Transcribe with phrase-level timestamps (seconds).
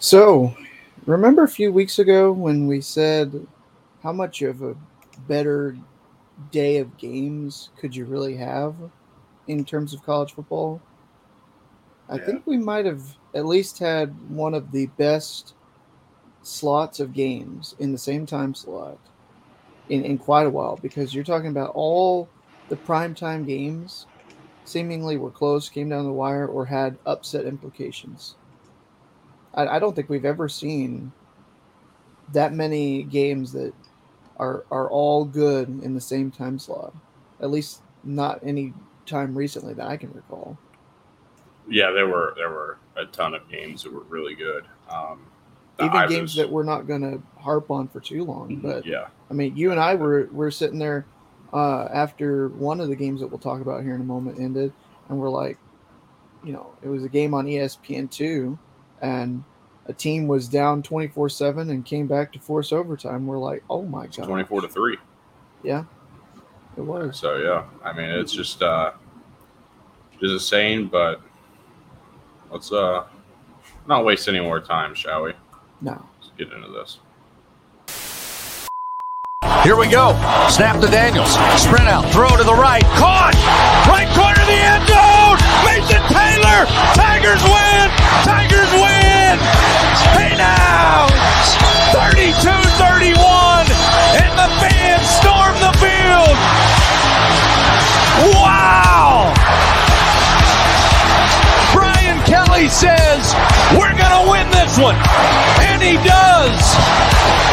[0.00, 0.56] So,
[1.06, 3.46] remember a few weeks ago when we said
[4.02, 4.76] how much of a
[5.28, 5.76] better
[6.50, 8.76] day of games could you really have
[9.48, 10.82] in terms of college football?
[12.10, 12.26] I Yeah.
[12.26, 15.54] think we might have at least had one of the best
[16.42, 19.00] slots of games in the same time slot
[19.88, 22.32] in, in quite a while because you're talking about all
[22.68, 24.08] the primetime games
[24.64, 28.36] seemingly were close, came down the wire, or had upset implications.
[29.54, 31.12] I, I don't think we've ever seen
[32.32, 33.72] that many games that
[34.38, 36.94] are are all good in the same time slot.
[37.40, 38.72] At least not any
[39.06, 40.56] time recently that I can recall.
[41.68, 44.64] Yeah, there were there were a ton of games that were really good.
[44.88, 45.20] Um,
[45.78, 48.56] Even I games was- that we're not going to harp on for too long.
[48.56, 51.06] But yeah, I mean, you and I were were sitting there
[51.52, 54.72] uh, after one of the games that we'll talk about here in a moment ended,
[55.08, 55.58] and we're like,
[56.44, 58.58] you know, it was a game on ESPN two,
[59.00, 59.42] and
[59.86, 63.26] a team was down twenty four seven and came back to force overtime.
[63.26, 64.96] We're like, oh my god, twenty four to three.
[65.62, 65.84] yeah,
[66.76, 67.18] it was.
[67.18, 68.92] So yeah, I mean it's just uh,
[70.20, 70.86] just insane.
[70.86, 71.20] But
[72.50, 73.04] let's uh,
[73.88, 75.32] not waste any more time, shall we?
[75.80, 76.98] No, Let's get into this.
[79.64, 80.12] Here we go.
[80.48, 81.32] Snap to Daniels.
[81.60, 82.10] Sprint out.
[82.12, 82.82] Throw to the right.
[82.96, 83.34] Caught.
[83.88, 85.19] Right corner of the end zone.
[85.64, 86.66] Mason Taylor.
[86.94, 87.86] Tigers win.
[88.24, 89.38] Tigers win.
[90.16, 91.08] Hey now.
[91.92, 93.68] 32-31.
[94.20, 96.36] And the fans storm the field.
[98.36, 99.32] Wow.
[101.72, 103.34] Brian Kelly says,
[103.72, 104.96] we're going to win this one.
[105.62, 106.60] And he does.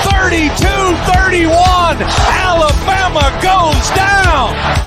[0.04, 2.02] 32-31.
[2.30, 4.87] Alabama goes down.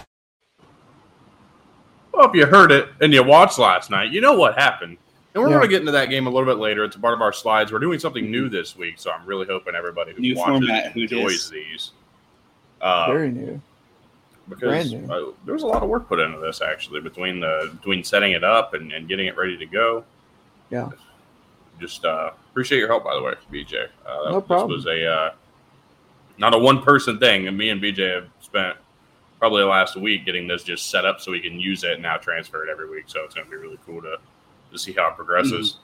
[2.20, 4.98] Well, if you heard it and you watched last night, you know what happened.
[5.32, 5.56] And we're Yeah.
[5.56, 6.84] going to get into that game a little bit later.
[6.84, 7.72] It's a part of our slides.
[7.72, 10.92] We're doing something new this week, so I'm really hoping everybody who New watches format,
[10.92, 11.50] who enjoys dis.
[11.50, 11.90] these.
[12.82, 13.61] Uh, very new.
[14.50, 15.11] because new.
[15.11, 18.33] uh, there was a lot of work put into this actually between the between setting
[18.33, 20.05] it up and, and getting it ready to go.
[20.68, 20.90] Yeah.
[21.80, 23.86] Just uh, appreciate your help, by the way, BJ.
[24.06, 25.30] Uh, No this was a uh,
[26.36, 28.77] not a one person thing, and me and BJ have spent
[29.40, 32.02] probably the last week getting this just set up so we can use it and
[32.02, 33.05] now transfer it every week.
[33.06, 34.18] So it's going to be really cool to
[34.70, 35.78] to see how it progresses.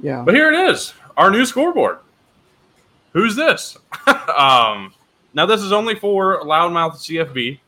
[0.00, 1.98] Yeah, But here it is, our new scoreboard.
[3.12, 3.76] Who's this?
[4.06, 4.94] um,
[5.34, 7.58] now this is only for loudmouth CFB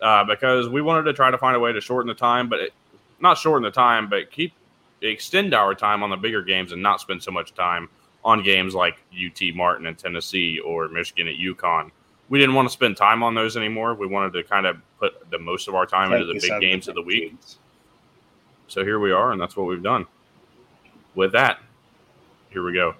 [0.00, 2.60] uh, because we wanted to try to find a way to shorten the time, but
[2.60, 2.72] it,
[3.20, 4.54] not shorten the time, but keep
[5.02, 7.88] extend our time on the bigger games and not spend so much time
[8.24, 11.90] on games like UT Martin and Tennessee or Michigan at UConn.
[12.32, 13.92] We didn't want to spend time on those anymore.
[13.92, 16.88] We wanted to kind of put the most of our time into the big games
[16.88, 17.28] of the week.
[17.28, 17.58] games.
[18.68, 20.06] So here we are, and that's what we've done.
[21.14, 21.58] With that,
[22.48, 22.94] here we go.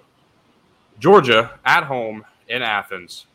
[0.99, 3.25] Georgia at home in Athens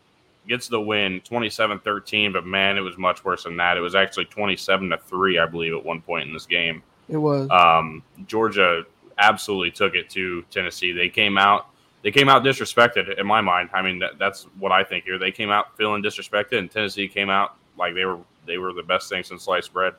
[0.47, 3.77] gets the win 27 13, but man, it was much worse than that.
[3.77, 6.81] It was actually 27 to 3, I believe, at one point in this game.
[7.09, 7.51] it was.
[7.51, 8.85] Um, Georgia
[9.19, 10.93] absolutely took it to Tennessee.
[10.93, 11.67] They came out.
[12.03, 13.71] They came out disrespected in my mind.
[13.73, 15.19] I mean, that, that's what I think here.
[15.19, 18.83] They came out feeling disrespected, and Tennessee came out like they were they were the
[18.83, 19.95] best thing since sliced bread,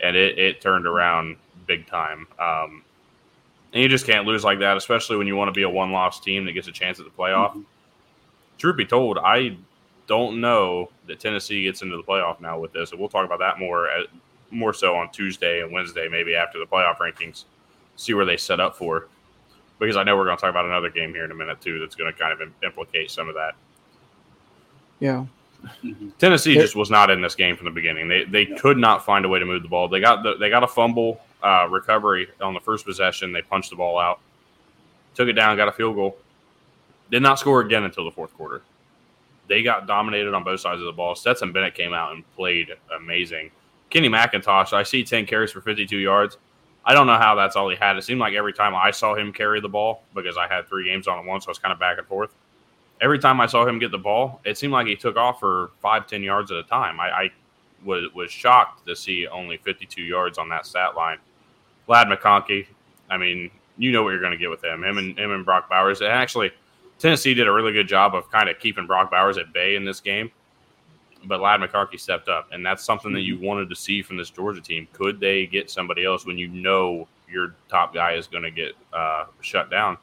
[0.00, 1.36] and it, it turned around
[1.66, 2.26] big time.
[2.38, 2.82] Um,
[3.72, 5.92] and you just can't lose like that, especially when you want to be a one
[5.92, 7.52] loss team that gets a chance at the playoff.
[7.54, 7.64] Mhm.
[8.56, 9.56] Truth be told, I
[10.06, 13.38] don't know that Tennessee gets into the playoff now with this, and we'll talk about
[13.40, 14.06] that more at,
[14.50, 17.44] more so on Tuesday and Wednesday, maybe after the playoff rankings,
[17.96, 19.08] see where they set up for.
[19.78, 21.78] Because I know we're going to talk about another game here in a minute too
[21.78, 23.54] that's going to kind of implicate some of that.
[25.00, 25.24] yeah.
[26.18, 28.06] Tennessee There- just was not in this game from the beginning.
[28.08, 29.88] They they could not find a way to move the ball.
[29.88, 33.32] They got the, they got a fumble uh, recovery on the first possession.
[33.32, 34.20] They punched the ball out,
[35.14, 36.16] took it down, got a field goal.
[37.10, 38.62] Did not score again until the fourth quarter.
[39.48, 41.14] They got dominated on both sides of the ball.
[41.16, 43.50] Stetson Bennett came out and played amazing.
[43.90, 46.36] Kenny McIntosh, I see 10 carries for 52 yards.
[46.88, 47.98] I don't know how that's all he had.
[47.98, 50.86] It seemed like every time I saw him carry the ball, because I had three
[50.86, 52.30] games on at once, so I was kind of back and forth.
[53.02, 55.70] Every time I saw him get the ball, it seemed like he took off for
[55.82, 56.98] five, ten yards at a time.
[56.98, 57.30] I, I
[57.84, 61.18] was, was shocked to see only 52 yards on that stat line.
[61.88, 62.66] Ladd McConkey,
[63.10, 64.82] I mean, you know what you're going to get with him.
[64.82, 66.00] Him and him and Brock Bowers.
[66.00, 66.52] And actually,
[66.98, 69.84] Tennessee did a really good job of kind of keeping Brock Bowers at bay in
[69.84, 70.30] this game.
[71.24, 74.30] But Ladd McCarthy stepped up, and that's something that you wanted to see from this
[74.30, 74.86] Georgia team.
[74.92, 78.72] Could they get somebody else when you know your top guy is going to get
[78.92, 79.98] uh, shut down?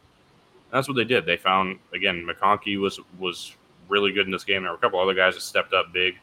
[0.72, 1.26] That's what they did.
[1.26, 3.56] They found again McConkey was was
[3.88, 4.64] really good in this game.
[4.64, 6.16] There were a couple other guys that stepped up big.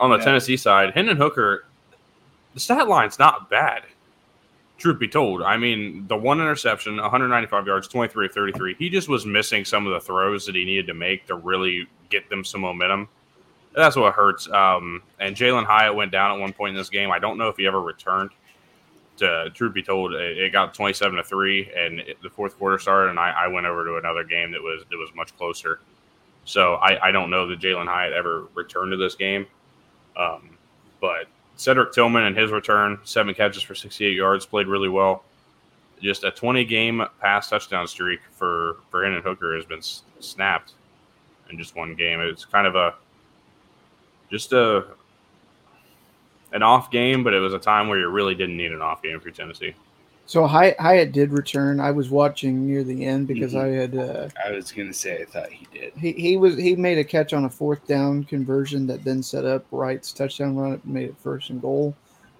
[0.00, 0.24] On the Yeah.
[0.24, 1.64] Tennessee side, Hendon Hooker,
[2.54, 3.84] the stat line's not bad.
[4.78, 9.08] truth be told, I mean, the one interception, 195 yards, 23 of 33, he just
[9.08, 12.44] was missing some of the throws that he needed to make to really get them
[12.44, 13.08] some momentum.
[13.74, 14.50] That's what hurts.
[14.50, 17.10] Um, and Jalin Hyatt went down at one point in this game.
[17.10, 18.30] I don't know if he ever returned.
[19.18, 22.78] To truth be told, it, it got 27 to three, and it, the fourth quarter
[22.78, 25.80] started, and I, I, went over to another game that was that was much closer.
[26.44, 29.46] So I, I don't know that Jalin Hyatt ever returned to this game.
[30.16, 30.56] Um,
[31.00, 31.26] but
[31.56, 35.24] Cedric Tillman and his return, seven catches for 68 yards, played really well.
[36.00, 39.82] Just a 20 game pass touchdown streak for for Hendon Hooker has been
[40.20, 40.72] snapped
[41.50, 42.20] in just one game.
[42.20, 42.94] It's kind of a
[44.32, 44.86] just a
[46.52, 49.02] an off game, but it was a time where you really didn't need an off
[49.02, 49.74] game for Tennessee.
[50.26, 51.80] So Hyatt did return.
[51.80, 53.74] I was watching near the end because mm-hmm.
[53.74, 53.96] I had.
[53.96, 55.92] Uh, I was going to say I thought he did.
[55.94, 59.44] He he was he made a catch on a fourth down conversion that then set
[59.44, 60.72] up Wright's touchdown run.
[60.72, 61.94] It made it first and goal.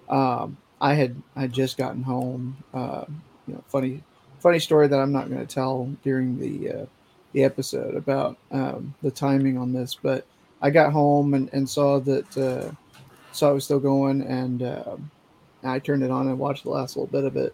[0.09, 2.57] Um, I had I just gotten home.
[2.73, 3.05] Uh,
[3.47, 4.01] you know, funny
[4.39, 6.85] funny story that I'm not going to tell during the uh,
[7.33, 10.25] the episode about um, the timing on this, but
[10.63, 12.71] I got home and, and saw that uh,
[13.33, 14.95] saw it was still going, and uh,
[15.63, 17.53] I turned it on and watched the last little bit of it.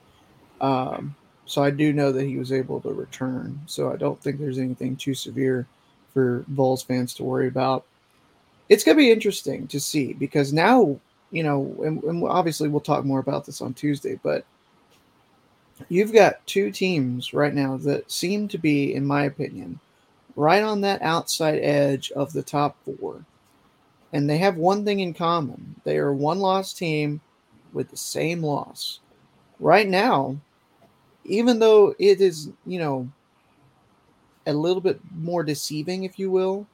[0.61, 1.15] Um,
[1.45, 3.59] so I do know that he was able to return.
[3.65, 5.65] So I don't think there's anything too severe
[6.13, 7.85] for Vols fans to worry about.
[8.69, 10.99] It's going to be interesting to see because now,
[11.31, 14.45] you know, and, and obviously we'll talk more about this on Tuesday, but
[15.87, 19.79] you've got two teams right now that seem to be, in my opinion,
[20.39, 23.25] right on that outside edge of the top four.
[24.13, 27.19] And they have one thing in common they are one loss team
[27.73, 29.01] with the same loss.
[29.59, 30.39] Right now,
[31.25, 33.09] even though it is, you know,
[34.47, 36.65] a little bit more deceiving, if you will,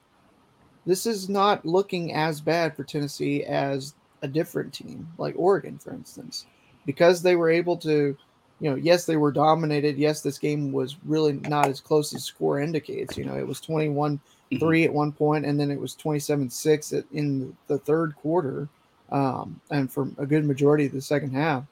[0.85, 5.91] this is not looking as bad for Tennessee as a different team, like Oregon, for
[5.91, 6.45] instance,
[6.85, 8.15] because they were able to,
[8.59, 9.97] you know, yes, they were dominated.
[9.97, 13.17] Yes, this game was really not as close as score indicates.
[13.17, 14.19] You know, it was 21
[14.49, 14.85] 3 mm-hmm.
[14.85, 18.69] at one point, and then it was 27 6 in the third quarter,
[19.11, 21.63] um, and for a good majority of the second half.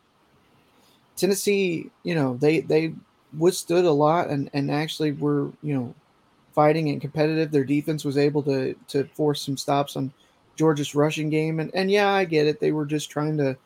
[1.16, 2.94] Tennessee, you know, they they
[3.38, 5.94] withstood a lot and and actually were you know
[6.54, 7.52] fighting and competitive.
[7.52, 10.12] Their defense was able to to force some stops on
[10.56, 12.60] Georgia's rushing game, and and yeah, I get it.
[12.60, 13.58] They were just trying to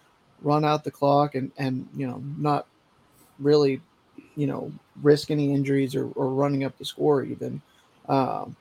[0.41, 2.67] run out the clock and and you know not
[3.39, 3.81] really
[4.35, 7.61] you know risk any injuries or, or running up the score even.
[8.09, 8.55] Um,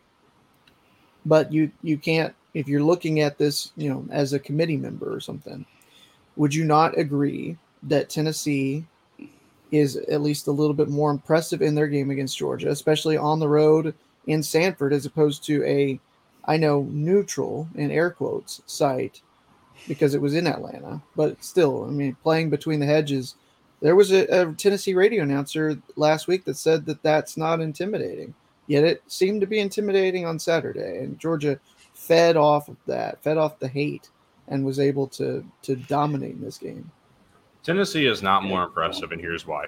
[1.24, 5.12] but you you can't if you're looking at this you know as a committee member
[5.12, 5.64] or something.
[6.36, 8.84] Would you not agree that Tennessee
[9.70, 13.38] is at least a little bit more impressive in their game against Georgia, especially on
[13.38, 13.94] the road
[14.26, 15.98] in Sanford, as opposed to a,
[16.44, 19.22] I know, neutral in air quotes site
[19.88, 21.02] because it was in Atlanta.
[21.14, 23.34] But still, I mean, playing between the hedges,
[23.80, 28.34] there was a, a Tennessee radio announcer last week that said that that's not intimidating.
[28.66, 31.60] Yet it seemed to be intimidating on Saturday, and Georgia
[31.94, 34.10] fed off of that, fed off the hate,
[34.48, 36.90] and was able to to dominate in this game.
[37.62, 39.66] Tennessee is not more impressive, and here's why.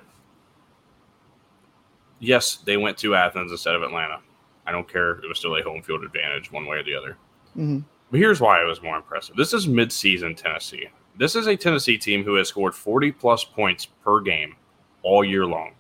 [2.21, 4.21] Yes, they went to Athens instead of Atlanta.
[4.67, 5.13] I don't care.
[5.13, 7.17] It was still a home field advantage, one way or the other.
[7.57, 7.81] Mm-hmm.
[8.11, 9.37] But here's why it was more impressive.
[9.37, 10.89] This is midseason Tennessee.
[11.19, 14.57] This is a Tennessee team who has scored 40 plus points per game
[15.03, 15.75] all year long.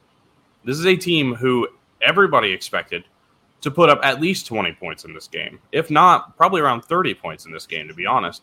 [0.64, 1.68] This is a team who
[2.02, 3.04] everybody expected
[3.60, 5.58] to put up at least 20 points in this game.
[5.72, 8.42] If not, probably around 30 points in this game, to be honest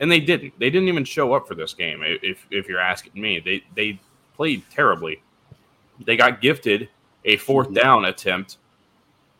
[0.00, 0.58] and they didn't.
[0.58, 2.02] They didn't even show up for this game.
[2.04, 4.00] If if you're asking me, they they
[4.36, 5.22] played terribly.
[6.04, 6.88] They got gifted
[7.24, 8.58] a fourth down attempt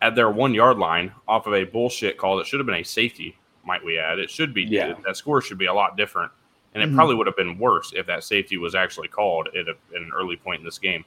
[0.00, 2.85] at their one yard line off of a bullshit call that should have been a
[2.85, 3.37] safety.
[3.64, 4.19] Might we add?
[4.19, 4.62] It should be.
[4.62, 4.95] Yeah.
[5.04, 6.31] That score should be a lot different,
[6.75, 6.97] and it mm-hmm.
[6.97, 10.11] probably would have been worse if that safety was actually called at, a, at an
[10.14, 11.04] early point in this game.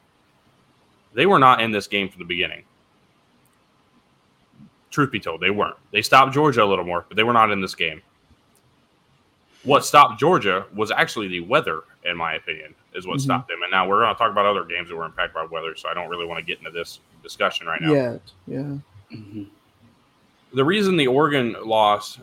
[1.14, 2.64] They were not in this game from the beginning.
[4.90, 5.76] Truth be told, they weren't.
[5.92, 8.02] They stopped Georgia a little more, but they were not in this game
[9.68, 13.26] what stopped Georgia was actually the weather, in my opinion, is what mm-hmm.
[13.26, 13.62] stopped them.
[13.64, 15.90] And now we're going to talk about other games that were impacted by weather, so
[15.90, 17.94] I don't really want to get into this discussion right now.
[17.94, 18.78] Yeah, yeah.
[19.12, 19.44] Mm-hmm.
[20.54, 22.18] The reason the Oregon loss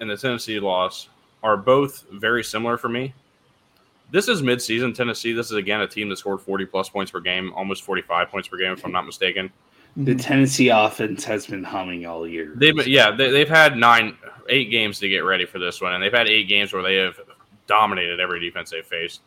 [0.00, 1.08] and the Tennessee loss
[1.42, 3.14] are both very similar for me.
[4.10, 5.32] This is midseason Tennessee.
[5.32, 8.48] This is again a team that scored 40 plus points per game, almost 45 points
[8.48, 9.50] per game, if I'm not mistaken.
[9.96, 12.52] The Tennessee offense has been humming all year.
[12.54, 14.16] They've yeah, they, have had nine,
[14.48, 16.96] eight games to get ready for this one, and they've had eight games where they
[16.96, 17.18] have
[17.66, 19.20] dominated every defense they've faced.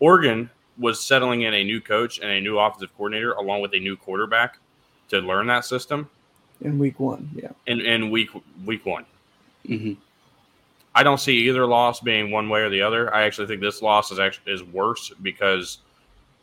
[0.00, 0.48] Oregon
[0.78, 3.96] was settling in a new coach and a new offensive coordinator, along with a new
[3.96, 4.58] quarterback,
[5.08, 6.08] to learn that system.
[6.60, 7.50] In week one, yeah.
[7.66, 8.30] In in week
[8.64, 9.04] week one.
[9.66, 9.92] Mm-hmm.
[10.94, 13.14] I don't see either loss being one way or the other.
[13.14, 15.78] I actually think this loss is actually is worse because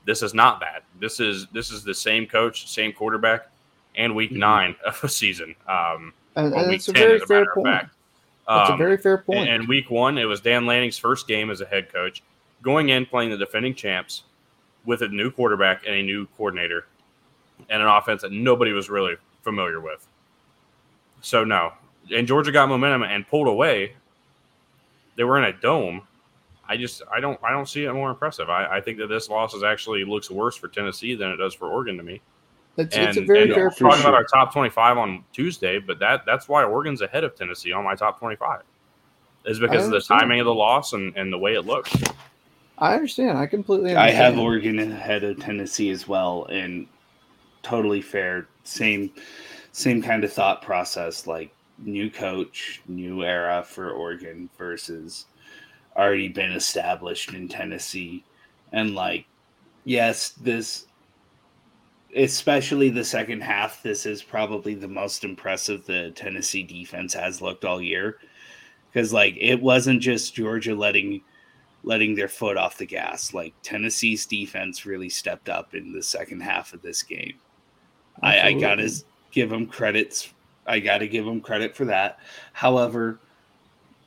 [0.05, 0.83] This is not bad.
[0.99, 3.47] This is this is the same coach, same quarterback,
[3.95, 4.35] and week Mhm.
[4.37, 5.55] nine of a season.
[5.67, 7.65] Um, And, or and week it's a 10, very as a of point.
[7.67, 7.95] fact.
[8.47, 9.39] That's a Um, very fair point.
[9.39, 12.21] and, and week one, it was Dan Lanning's first game as a head coach,
[12.61, 14.23] going in playing the defending champs
[14.85, 16.85] with a new quarterback and a new coordinator,
[17.71, 20.05] and an offense that nobody was really familiar with.
[21.21, 21.73] So no,
[22.13, 23.95] and Georgia got momentum and pulled away.
[25.15, 26.01] They were in a dome.
[26.67, 28.49] I just I don't I don't see it more impressive.
[28.49, 31.53] I, I think that this loss is actually looks worse for Tennessee than it does
[31.53, 32.21] for Oregon to me.
[32.77, 33.93] it's, And, it's a very and fair we'll point.
[33.93, 37.35] talk about our top twenty five on Tuesday, but that that's why Oregon's ahead of
[37.35, 38.61] Tennessee on my top twenty five.
[39.45, 41.95] Is because of the timing of the loss and, and the way it looks.
[42.79, 43.37] I understand.
[43.37, 44.09] I completely Understand.
[44.09, 46.87] I have Oregon ahead of Tennessee as well, and
[47.61, 48.47] totally fair.
[48.63, 49.11] Same,
[49.71, 51.27] same kind of thought process.
[51.27, 55.25] Like new coach, new era for Oregon versus
[55.95, 58.23] already been established in Tennessee,
[58.73, 59.25] and like,
[59.85, 60.87] yes, this,
[62.15, 67.65] especially the second half, this is probably the most impressive the Tennessee defense has looked
[67.65, 68.17] all year,
[68.91, 71.21] because like it wasn't just Georgia letting
[71.83, 73.33] letting their foot off the gas.
[73.33, 77.35] Like Tennessee's defense really stepped up in the second half of this game.
[78.21, 78.91] I, I gotta
[79.31, 80.33] give them credits.
[80.65, 82.19] I gotta give them credit for that.
[82.53, 83.19] However,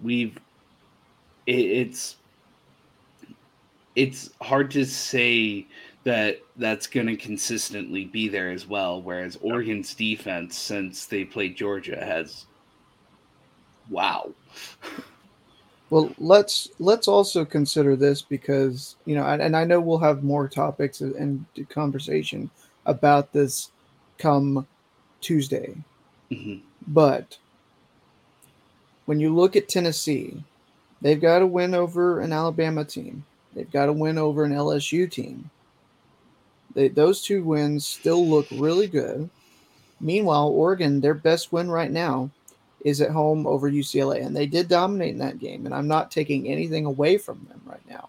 [0.01, 0.39] we've
[1.47, 2.17] it, it's
[3.97, 5.67] it's hard to say
[6.05, 9.03] that that's going to consistently be there as well.
[9.03, 12.47] Whereas Oregon's defense, since they played Georgia, has
[13.91, 14.31] wow.
[15.91, 20.23] Well, let's let's also consider this because you know, and, and I know we'll have
[20.23, 22.51] more topics and conversation
[22.85, 23.71] about this
[24.19, 24.67] come
[25.23, 25.75] Tuesday.
[26.31, 26.61] Mhm.
[26.87, 27.39] But
[29.07, 30.43] when you look at Tennessee,
[31.01, 33.25] they've got to win over an Alabama team.
[33.55, 35.51] They've got to win over an LSU team.
[36.75, 39.29] They, those two wins still look really good.
[40.01, 42.31] Meanwhile, Oregon, their best win right now
[42.85, 45.67] is at home over UCLA, and they did dominate in that game.
[45.67, 48.09] And I'm not taking anything away from them right now.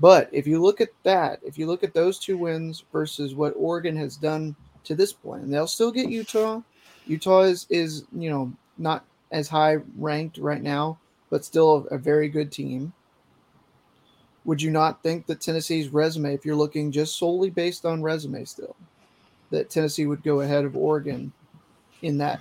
[0.00, 3.54] But if you look at that, if you look at those two wins versus what
[3.56, 4.54] Oregon has done
[4.84, 6.60] to this point, and they'll still get Utah.
[7.06, 10.98] Utah is is you know not as high ranked right now,
[11.30, 12.92] but still a, a very good team.
[14.44, 18.44] Would you not think that Tennessee's resume, if you're looking just solely based on resume
[18.44, 18.76] still,
[19.50, 21.32] that Tennessee would go ahead of Oregon
[22.02, 22.40] in that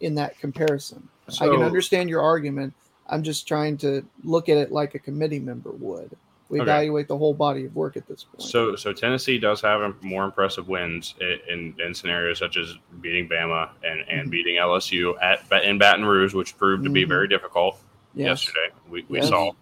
[0.00, 1.08] in that comparison?
[1.40, 2.74] I can understand your argument.
[3.06, 6.16] I'm just trying to look at it like a committee member would.
[6.52, 6.70] We Okay.
[6.70, 8.42] evaluate the whole body of work at this point.
[8.42, 13.26] So, so Tennessee does have more impressive wins in, in, in scenarios such as beating
[13.26, 14.30] Bama and, and Mhm.
[14.30, 17.08] beating LSU at in Baton Rouge, which proved to be Mhm.
[17.08, 17.80] very difficult
[18.14, 18.44] yes.
[18.44, 18.74] yesterday.
[18.90, 19.30] We, we Yes.
[19.30, 19.48] saw.
[19.48, 19.54] Um,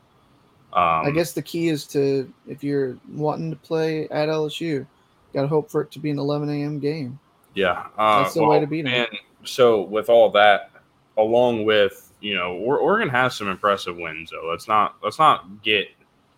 [1.06, 4.84] I guess the key is to if you're wanting to play at LSU,
[5.32, 6.80] got to hope for it to be an 11 a.m.
[6.80, 7.20] game.
[7.54, 8.92] Yeah, uh, That's the way to beat 'em.
[8.92, 9.08] And
[9.44, 10.72] so, with all that,
[11.16, 14.30] along with you know, Or- Oregon has some impressive wins.
[14.30, 15.86] Though let's not let's not get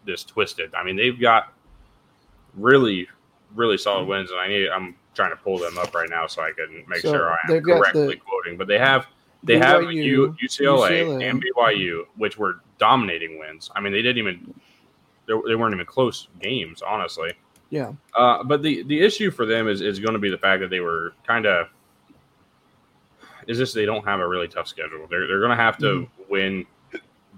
[0.04, 0.74] this twisted.
[0.74, 1.52] I mean, they've got
[2.56, 3.08] really
[3.54, 6.42] really solid wins, and I need I'm trying to pull them up right now so
[6.42, 8.56] I can make So sure I am correctly the- quoting.
[8.56, 9.06] But they have
[9.44, 11.28] they have U, UCLA, UCLA.
[11.30, 13.70] and BYU, which were dominating wins.
[13.74, 14.54] I mean, they didn't even
[15.26, 17.32] they, they weren't even close games, honestly.
[17.70, 20.60] Yeah, Uh, but the the issue for them is is going to be the fact
[20.60, 21.68] that they were kind of
[23.46, 25.06] is just they don't have a really tough schedule.
[25.10, 26.22] They're they're going to have to Mm-hmm.
[26.30, 26.66] win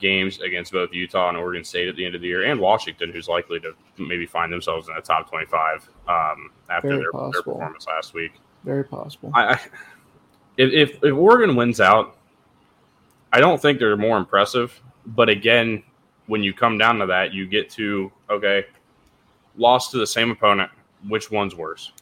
[0.01, 3.11] games against both Utah and Oregon State at the end of the year, and Washington,
[3.13, 7.43] who's likely to maybe find themselves in the top twenty five um, after their, their
[7.43, 8.33] performance last week.
[8.65, 9.31] very possible.
[9.35, 9.61] I, I
[10.57, 12.17] if, if if Oregon wins out,
[13.33, 14.81] I don't think they're more impressive.
[15.07, 15.83] But again,
[16.27, 18.65] when you come down to that, you get to okay,
[19.57, 20.71] lost to the same opponent.
[21.09, 21.93] Which one's worse?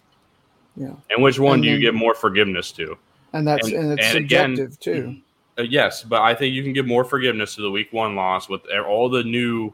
[0.77, 0.93] Yeah.
[1.11, 2.97] And which one And do you then- give more forgiveness to?
[3.35, 5.17] and that's and- and, it's and again- subjective too.
[5.59, 8.49] Uh, yes, but I think you can give more forgiveness to the week one loss
[8.49, 9.73] with all the new.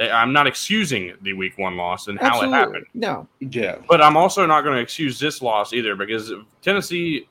[0.00, 2.86] I- I'm not excusing the week one loss and how it happened.
[2.94, 3.76] No, Yeah.
[3.88, 6.32] But I'm also not going to excuse this loss either because
[6.62, 7.28] Tennessee,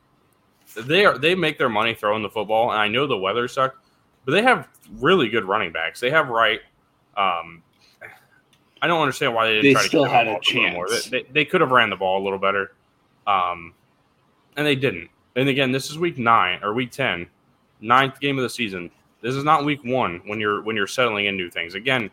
[0.75, 3.77] they are they make their money throwing the football, and I know the weather sucked,
[4.25, 4.67] but they have
[4.99, 5.99] really good running backs.
[5.99, 6.61] They have Wright.
[7.17, 7.61] Um,
[8.81, 10.39] I don't understand why they didn't They try to still get the had ball a
[10.55, 10.87] little more.
[10.87, 11.05] chance.
[11.05, 12.73] They, they, they could have ran the ball a little better,
[13.27, 13.73] um,
[14.57, 15.09] and they didn't.
[15.35, 17.27] And again, this is week nine or week ten,
[17.83, 18.89] ninth game of the season.
[19.21, 21.75] This is not week one when you're when you're settling into things.
[21.75, 22.09] Again,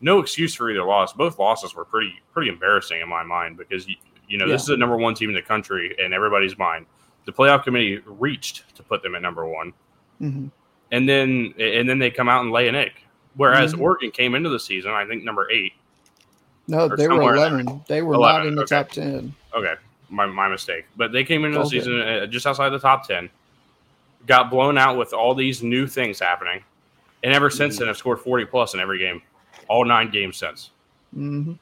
[0.00, 1.12] no excuse for either loss.
[1.12, 3.96] Both losses were pretty pretty embarrassing in my mind because you,
[4.28, 6.86] you know this is the number one team in the country in everybody's mind.
[7.24, 9.72] The playoff committee reached to put them at number one,
[10.18, 10.46] hmm
[10.90, 12.92] and then and then they come out and lay an egg.
[13.34, 13.80] Whereas Mhm.
[13.80, 15.72] Oregon came into the season, I think number eight,
[16.68, 17.60] No, they were somewhere in there.
[17.60, 17.84] 11.
[17.88, 18.76] They were 11, not in the okay.
[18.76, 19.34] top 10.
[19.54, 19.74] Okay,
[20.10, 20.84] my, my mistake.
[20.98, 23.30] But they came into the season uh, just outside the top 10,
[24.26, 26.62] got blown out with all these new things happening.
[27.24, 29.22] And ever since then, I've scored 40 plus in every game,
[29.68, 30.70] all nine games since.
[31.14, 31.52] hmm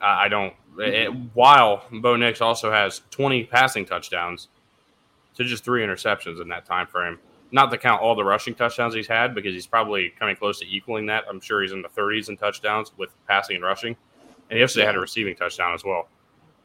[0.00, 0.54] I I don't.
[0.78, 4.48] It, while Bo Nix also has 20 passing touchdowns
[5.36, 7.18] to just three interceptions in that time frame.
[7.52, 10.66] Not to count all the rushing touchdowns he's had, because he's probably coming close to
[10.66, 11.24] equaling that.
[11.30, 13.96] I'm sure he's in the 30s in touchdowns with passing and rushing.
[14.50, 16.08] And yesterday had a receiving touchdown as well.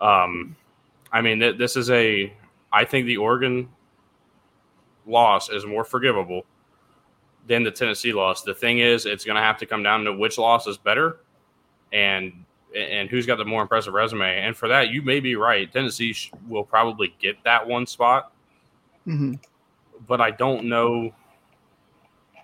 [0.02, 0.56] Um,
[1.12, 2.34] I mean, th- this is a.
[2.74, 3.70] I think the Oregon
[5.06, 6.46] loss is more forgivable
[7.48, 8.44] than the Tennessee loss.
[8.44, 11.18] The thing is, it's going to have to come down to which loss is better,
[11.92, 14.40] and and who's got the more impressive resume.
[14.40, 15.72] And for that, you may be right.
[15.72, 18.32] Tennessee sh- will probably get that one spot,
[19.06, 19.34] hmm
[20.08, 21.14] but I don't know.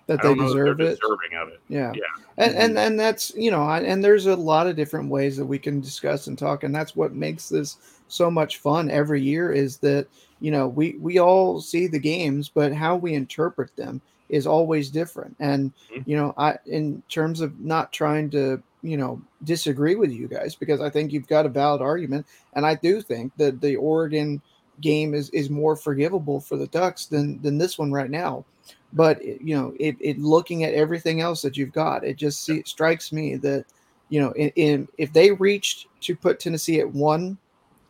[0.06, 1.00] That they don't know if deserve it.
[1.00, 1.60] deserving of it.
[1.68, 1.92] Yeah.
[1.94, 2.02] Yeah.
[2.38, 5.58] And, and and that's you know, and there's a lot of different ways that we
[5.58, 7.76] can discuss and talk, and that's what makes this
[8.08, 9.52] so much fun every year.
[9.52, 10.06] Is that
[10.40, 14.90] you know we we all see the games, but how we interpret them is always
[14.90, 15.34] different.
[15.40, 16.02] And Mhm.
[16.06, 20.54] you know, I in terms of not trying to you know disagree with you guys
[20.54, 24.40] because I think you've got a valid argument, and I do think that the Oregon
[24.80, 28.44] game is is more forgivable for the Ducks than than this one right now
[28.92, 32.62] but you know it, it looking at everything else that you've got it just see,
[32.64, 33.64] strikes me that
[34.08, 37.36] you know in, in if they reached to put tennessee at one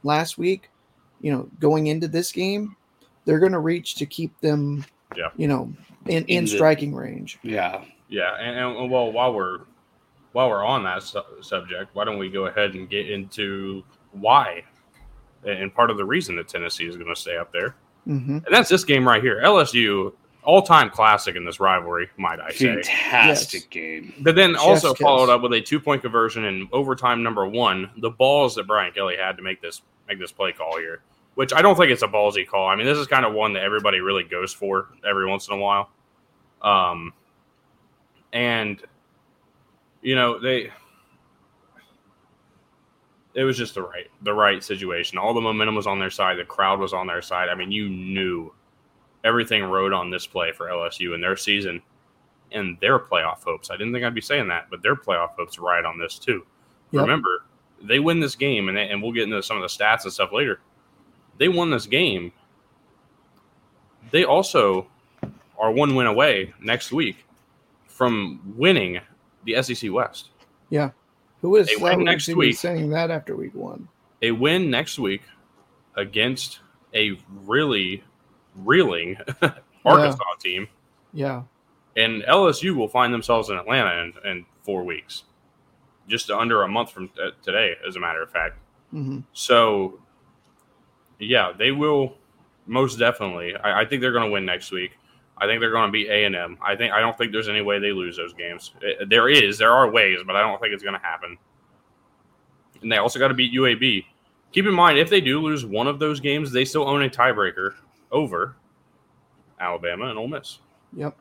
[0.03, 0.71] last week
[1.21, 2.77] you know going into this game
[3.25, 4.85] they're going to reach to keep them
[5.17, 5.29] Yeah.
[5.37, 5.73] you know
[6.07, 7.85] in, in In the- striking range Yeah.
[8.11, 9.59] Yeah, and, and well, while we're
[10.33, 14.65] while we're on that su- subject, why don't we go ahead and get into why
[15.45, 18.47] and part of the reason that Tennessee is going to stay up there, hmm and
[18.51, 19.43] that's this game right here.
[19.45, 22.81] LSU, all time classic in this rivalry, might I say.
[22.83, 23.69] Fantastic Yes.
[23.71, 24.15] game.
[24.21, 25.03] But then Chef's also kiss.
[25.05, 27.91] followed up with a two point conversion in overtime number one.
[27.99, 31.03] The balls that Brian Kelly had to make this make this play call here,
[31.35, 32.67] which I don't think it's a ballsy call.
[32.67, 35.55] I mean, this is kind of one that everybody really goes for every once in
[35.55, 35.91] a while.
[36.63, 37.13] Um,
[38.33, 38.83] and
[40.03, 40.71] you know they,
[43.35, 45.19] it was just the right the right situation.
[45.19, 46.39] All the momentum was on their side.
[46.39, 47.49] The crowd was on their side.
[47.49, 48.53] I mean, you knew
[49.25, 51.83] everything rode on this play for LSU in their season
[52.53, 53.71] and their playoff hopes.
[53.71, 56.47] I didn't think I'd be saying that, but their playoff hopes ride on this too.
[56.93, 57.03] Yep.
[57.03, 57.45] Remember,
[57.83, 60.13] they win this game, and, they, and we'll get into some of the stats and
[60.13, 60.61] stuff later.
[61.39, 62.33] They won this game.
[64.11, 64.89] They also
[65.59, 67.25] are one win away next week
[67.87, 69.01] from winning
[69.45, 70.31] the SEC West.
[70.71, 70.91] Yeah.
[71.41, 72.57] Who is win next week.
[72.57, 73.89] saying that after week one
[74.23, 75.23] A win next week
[75.95, 76.59] against
[76.95, 78.03] a really
[78.57, 79.17] reeling
[79.85, 80.67] Arkansas team
[81.13, 81.43] yeah
[81.99, 85.25] and LSU will find themselves in Atlanta in, in four weeks,
[86.09, 88.57] just under a month from t- today, as a matter of fact.
[88.91, 90.01] hmm So,
[91.19, 92.15] yeah, they will
[92.67, 93.55] most definitely.
[93.57, 94.93] I, I think they're going to win next week.
[95.41, 96.59] I think they're going to beat A and M.
[96.61, 98.73] I think I don't think there's any way they lose those games.
[98.83, 101.39] Uh, There is, there are ways, but I don't think it's going to happen.
[102.83, 104.05] And they also got to beat UAB.
[104.53, 107.09] Keep in mind, if they do lose one of those games, they still own a
[107.09, 107.75] tiebreaker
[108.11, 108.57] over
[109.61, 110.59] Alabama and Ole Miss
[110.97, 111.17] yep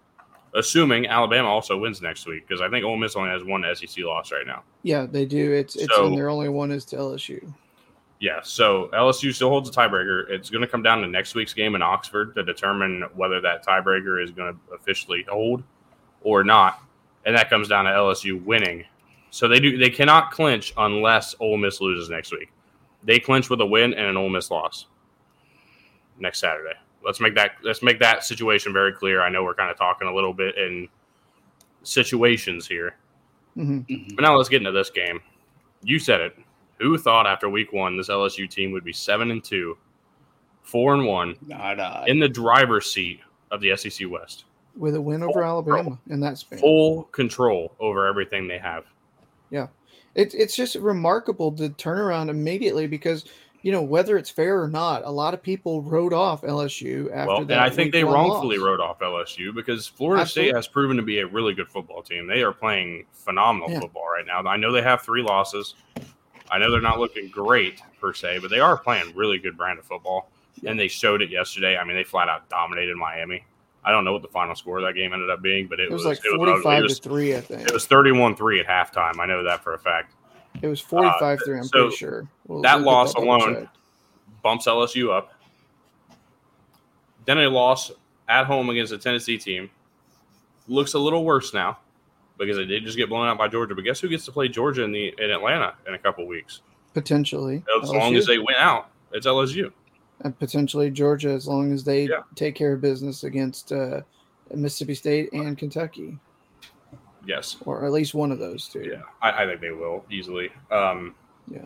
[0.53, 4.03] assuming Alabama also wins next week because I think Ole Miss only has one SEC
[4.03, 4.63] loss right now.
[4.83, 7.53] yeah they do it's it's So- and their only one is to lsu
[8.19, 10.27] Yeah, so LSU still holds a tiebreaker.
[10.29, 13.63] It's going to come down to next week's game in Oxford to determine whether that
[13.65, 15.63] tiebreaker is going to officially hold
[16.21, 16.81] or not,
[17.25, 18.83] and that comes down to LSU winning.
[19.29, 22.49] So they do they cannot clinch unless Ole Miss loses next week.
[23.03, 24.87] They clinch with a win and an Ole Miss loss
[26.17, 26.73] next Saturday.
[27.03, 29.21] Let's make that let's make that situation very clear.
[29.21, 30.87] I know we're kind of talking a little bit in
[31.83, 32.95] situations here.
[33.55, 33.79] hmm
[34.15, 35.19] But now let's get into this game.
[35.83, 36.37] You said it.
[36.79, 39.77] Who thought after week one this LSU team would be seven and two,
[40.61, 42.03] four and one, Not I.
[42.07, 44.45] in the driver's seat of the SEC West?
[44.75, 48.83] with a win over alabama in that span Full control over everything they have.
[49.49, 49.67] Yeah,
[50.13, 53.25] it's it's just remarkable to turn around immediately because
[53.67, 57.27] you know whether it's fair or not, a lot of people wrote off LSU after
[57.27, 57.51] well, that.
[57.51, 58.65] and I think they wrongfully loss.
[58.65, 60.51] wrote off LSU because Florida Absolutely.
[60.51, 62.27] State has proven to be a really good football team.
[62.27, 63.81] They are playing phenomenal Yeah.
[63.81, 64.39] football right now.
[64.49, 65.75] I know they have three losses.
[66.49, 69.79] I know they're not looking great per se, but they are playing really good brand
[69.79, 70.31] of football.
[70.61, 70.71] Yeah.
[70.71, 71.75] And they showed it yesterday.
[71.75, 73.43] I mean, they flat out dominated Miami.
[73.83, 75.89] I don't know what the final score of that game ended up being, but it,
[75.89, 77.61] It was, was, like 45 was forty It was, to three, I think.
[77.67, 79.19] it was 31-3 at halftime.
[79.19, 80.13] I know that for a fact.
[80.61, 81.57] It was forty five three.
[81.57, 82.27] I'm so pretty sure.
[82.47, 83.77] We'll- that loss double alone- checked.
[84.43, 85.33] bumps LSU up.
[87.25, 87.91] Then a loss
[88.29, 89.69] at home against a Tennessee team
[90.67, 91.77] looks a little worse now.
[92.39, 93.73] because they did just get blown out by Georgia.
[93.73, 96.61] But guess who gets to play Georgia in the in Atlanta in a couple weeks?
[96.93, 99.71] Potentially, As long as they win out, it's LSU.
[100.21, 102.21] and potentially Georgia, as long as they Yeah.
[102.35, 104.01] take care of business against uh,
[104.53, 106.17] Mississippi State and Kentucky,
[107.27, 107.57] Yes.
[107.65, 108.83] or at least one of those two.
[108.89, 110.49] Yeah, I, I think they will easily.
[110.71, 111.13] Um,
[111.47, 111.65] Yeah.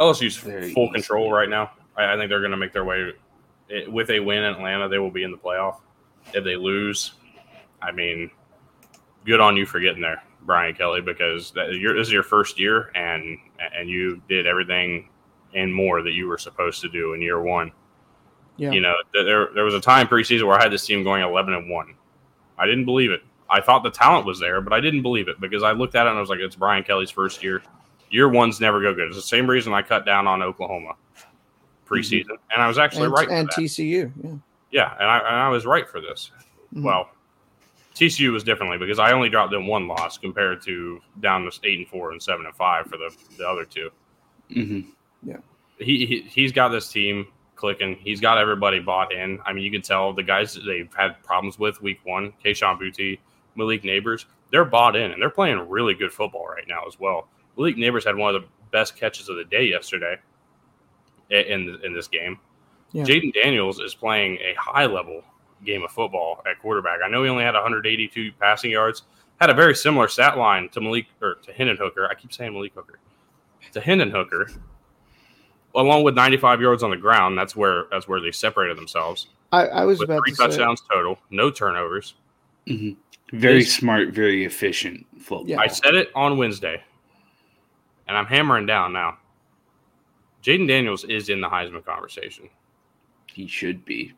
[0.00, 0.92] LSU's Very full easy.
[0.94, 1.70] control right now.
[1.96, 3.12] I, I think they're going to make their way.
[3.68, 5.76] It, with a win in Atlanta, they will be in the playoff.
[6.34, 7.12] If they lose,
[7.80, 8.30] I mean,
[9.24, 12.58] good on you for getting there, Brian Kelly, because that, you're, this is your first
[12.58, 13.38] year, and
[13.74, 15.08] and you did everything
[15.54, 17.70] and more that you were supposed to do in year one.
[18.56, 18.72] Yeah.
[18.72, 21.54] You know, there there was a time preseason where I had this team going eleven
[21.54, 21.94] and one.
[22.62, 23.22] I didn't believe it.
[23.50, 26.06] I thought the talent was there, but I didn't believe it because I looked at
[26.06, 27.62] it and I was like, it's Brian Kelly's first year.
[28.10, 29.08] Year ones never go good.
[29.08, 30.94] It's the same reason I cut down on Oklahoma
[31.86, 33.26] preseason, and I was actually and, right.
[33.28, 33.56] for and that.
[33.58, 34.12] TCU.
[34.22, 34.30] Yeah.
[34.70, 36.30] yeah, and I and I was right for this.
[36.74, 36.84] Mhm.
[36.84, 37.10] Well,
[37.94, 41.78] TCU was differently because I only dropped them one loss compared to down to eight
[41.78, 43.90] and four and seven and five for the the other two.
[44.52, 44.80] hmm
[45.22, 45.38] Yeah,
[45.78, 47.26] he, he he's got this team
[47.62, 47.94] clicking.
[47.94, 49.38] He's got everybody bought in.
[49.46, 52.76] I mean, you can tell the guys that they've had problems with week one, Kayshon
[52.76, 53.20] Boutte,
[53.54, 57.28] Malik Nabers, they're bought in and they're playing really good football right now as well.
[57.56, 60.16] Malik Nabers had one of the best catches of the day yesterday
[61.30, 62.40] in in this game.
[62.90, 63.04] Yeah.
[63.04, 65.22] Jayden Daniels is playing a high level
[65.64, 66.98] game of football at quarterback.
[67.04, 69.04] I know he only had 182 passing yards,
[69.40, 72.08] had a very similar stat line to Malik or to Hendon Hooker.
[72.10, 72.98] I keep saying Malik Hooker
[73.70, 74.50] to Hendon Hooker,
[75.74, 77.36] along with 95 yards on the ground.
[77.38, 80.46] That's where that's where they separated themselves I, I was with about three to say.
[80.48, 82.14] touchdowns total, no turnovers.
[82.66, 82.96] Very
[83.60, 85.48] This- smart, very efficient football.
[85.48, 85.58] Yeah.
[85.60, 86.82] I said it on Wednesday,
[88.08, 89.18] and I'm hammering down now.
[90.42, 92.48] Jayden Daniels is in the Heisman conversation.
[93.26, 94.12] He should be.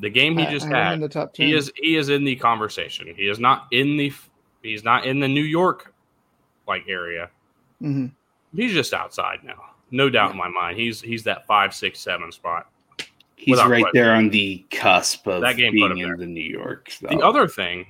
[0.00, 1.46] The game he I- just I had, in the top 10.
[1.46, 3.08] he is he is in the conversation.
[3.16, 4.12] He is not in the
[4.62, 5.92] he's not in the New York
[6.68, 7.30] like area.
[7.82, 8.12] Mhm.
[8.54, 10.78] He's just outside now, no doubt in my mind.
[10.78, 12.70] He's he's that five, six, seven spot.
[13.36, 13.90] He's right question.
[13.92, 16.90] there on the cusp of That game being in the New York.
[16.90, 17.06] So.
[17.06, 17.86] The other thing,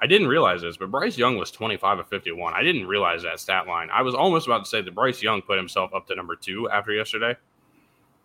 [0.00, 2.52] I didn't realize this, but Bryce Young was 25 of 51.
[2.52, 3.88] I didn't realize that stat line.
[3.90, 6.68] I was almost about to say that Bryce Young put himself up to number two
[6.70, 7.36] after yesterday.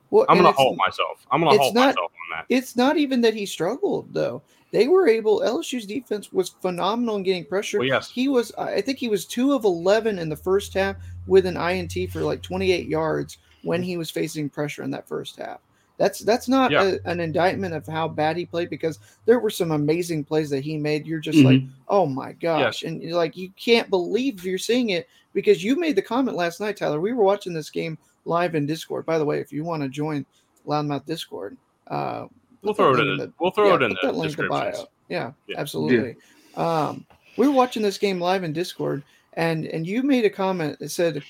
[0.09, 1.25] Well, I'm going to halt myself.
[1.31, 2.45] I'm going to halt not- myself on that.
[2.49, 4.41] It's not even that he struggled though.
[4.71, 5.41] They were able.
[5.41, 7.79] LSU's defense was phenomenal in getting pressure.
[7.79, 8.09] Well, yes.
[8.09, 8.51] He was.
[8.57, 12.21] I think he was two of eleven in the first half with an INT for
[12.21, 15.59] like twenty eight yards when he was facing pressure in that first half.
[15.97, 16.83] That's that's not Yeah.
[17.03, 20.63] a, an indictment of how bad he played because there were some amazing plays that
[20.63, 21.07] he made.
[21.07, 21.43] You're just Mhm.
[21.45, 25.75] like, oh my gosh, and you're like you can't believe you're seeing it because you
[25.79, 27.01] made the comment last night, Tyler.
[27.01, 29.05] We were watching this game live in Discord.
[29.05, 30.25] By the way, if you want to join
[30.67, 32.27] Loudmouth Discord, uh,
[32.61, 34.31] We'll throw it in the- the, we'll throw yeah, it in put the that link
[34.37, 34.77] in the descriptions.
[34.77, 34.87] bio.
[35.09, 35.59] Yeah, Yeah.
[35.59, 36.15] absolutely.
[36.55, 37.05] Um,
[37.37, 39.03] we were watching this game live in Discord,
[39.37, 41.23] and and you made a comment that said,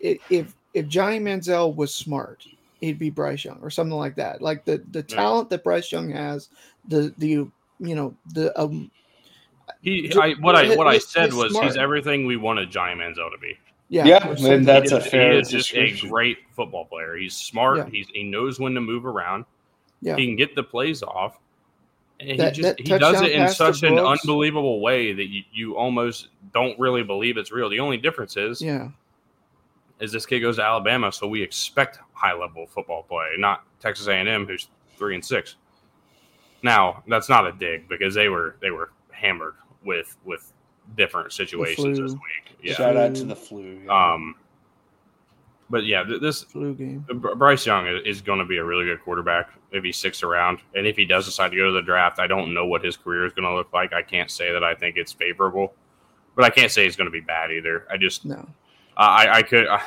[0.00, 2.46] if if Johnny Manziel was smart,
[2.80, 4.40] he'd be Bryce Young or something like that.
[4.40, 5.16] Like the the Yeah.
[5.16, 6.48] talent that Bryce Young has,
[6.88, 8.90] the the you know the um
[9.82, 11.66] He, I, what I what I said was smart.
[11.66, 13.58] he's everything we wanted Johnny Manziel to be.
[13.88, 17.16] yeah Yeah, and that's he a is, fair he is just a great football player.
[17.16, 17.78] He's smart.
[17.78, 17.86] Yeah.
[17.90, 19.44] He's he knows when to move around.
[20.02, 20.16] Yeah.
[20.16, 21.38] He can get the plays off.
[22.20, 24.20] And That- he just that he does it in such an Brooks.
[24.22, 27.68] unbelievable way that you, you almost don't really believe it's real.
[27.70, 28.88] The only difference is yeah
[30.00, 34.06] is this kid goes to Alabama, so we expect high level football play, not Texas
[34.06, 35.56] A and M, who's three and six.
[36.62, 39.54] Now that's not a dig because they were they were hammered
[39.84, 40.52] with with
[40.96, 42.56] different situations this week.
[42.62, 42.74] Yeah.
[42.74, 43.80] Shout out to the flu.
[43.86, 44.12] yeah.
[44.14, 44.34] Um.
[45.70, 47.06] But yeah, this flu game.
[47.08, 50.84] Bryce Young is, going to be a really good quarterback if he sticks around, and
[50.84, 53.24] if he does decide to go to the draft, I don't know what his career
[53.24, 53.92] is going to look like.
[53.92, 55.72] I can't say that I think it's favorable,
[56.34, 57.86] but I can't say he's going to be bad either.
[57.88, 58.48] I just No,
[58.96, 59.68] I, I could.
[59.68, 59.78] Uh,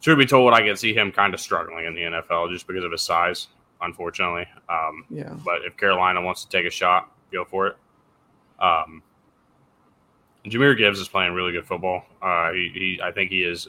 [0.00, 2.84] truth be told, I can see him kind of struggling in the NFL just because
[2.84, 3.48] of his size,
[3.80, 4.46] unfortunately.
[4.68, 7.76] Um, yeah but if Carolina wants to take a shot, go for it.
[8.60, 9.02] Um,
[10.46, 12.04] Jahmyr Gibbs is playing really good football.
[12.22, 13.68] Uh, he, he, I think he is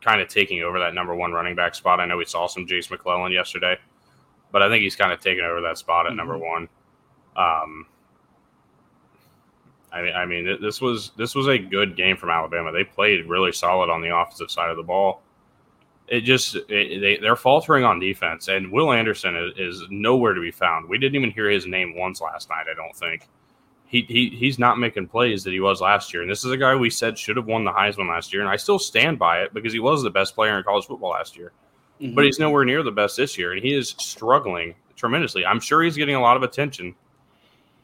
[0.00, 2.00] kind of taking over that number one running back spot.
[2.00, 3.76] I know we saw some Jase McClellan yesterday,
[4.52, 6.68] but I think he's kind of taking over that spot at number one.
[7.36, 7.86] Um,
[9.92, 12.72] I mean, I mean, this was this was a good game from Alabama.
[12.72, 15.22] They played really solid on the offensive side of the ball.
[16.08, 20.40] It just it, they they're faltering on defense, and Will Anderson is, is nowhere to
[20.40, 20.88] be found.
[20.88, 22.66] We didn't even hear his name once last night.
[22.70, 23.28] I don't think
[23.90, 26.22] he, he he's not making plays that he was last year.
[26.22, 28.48] And this is a guy we said should have won the Heisman last year, and
[28.50, 31.36] I still stand by it because he was the best player in college football last
[31.36, 31.52] year.
[32.00, 32.14] Mhm.
[32.14, 35.44] But he's nowhere near the best this year, and he is struggling tremendously.
[35.44, 36.94] I'm sure he's getting a lot of attention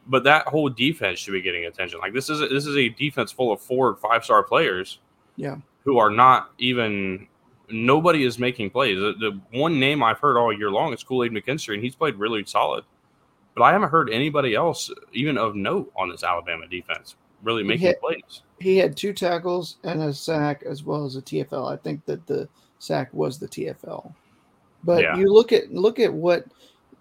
[0.07, 1.99] but that whole defense should be getting attention.
[1.99, 4.99] Like this is a, this is a defense full of four five star players.
[5.35, 5.57] Yeah.
[5.83, 7.27] Who are not even
[7.69, 8.97] nobody is making plays.
[8.97, 11.95] The, the one name I've heard all year long is Kool Aid McKinstry, and he's
[11.95, 12.83] played really solid.
[13.57, 17.87] But I haven't heard anybody else, even of note, on this Alabama defense really making
[17.87, 18.41] hit- plays.
[18.59, 21.71] He had two tackles and a sack as well as a TFL.
[21.71, 24.11] I think that the sack was the TFL.
[24.83, 25.17] But Yeah.
[25.17, 26.45] you look at look at what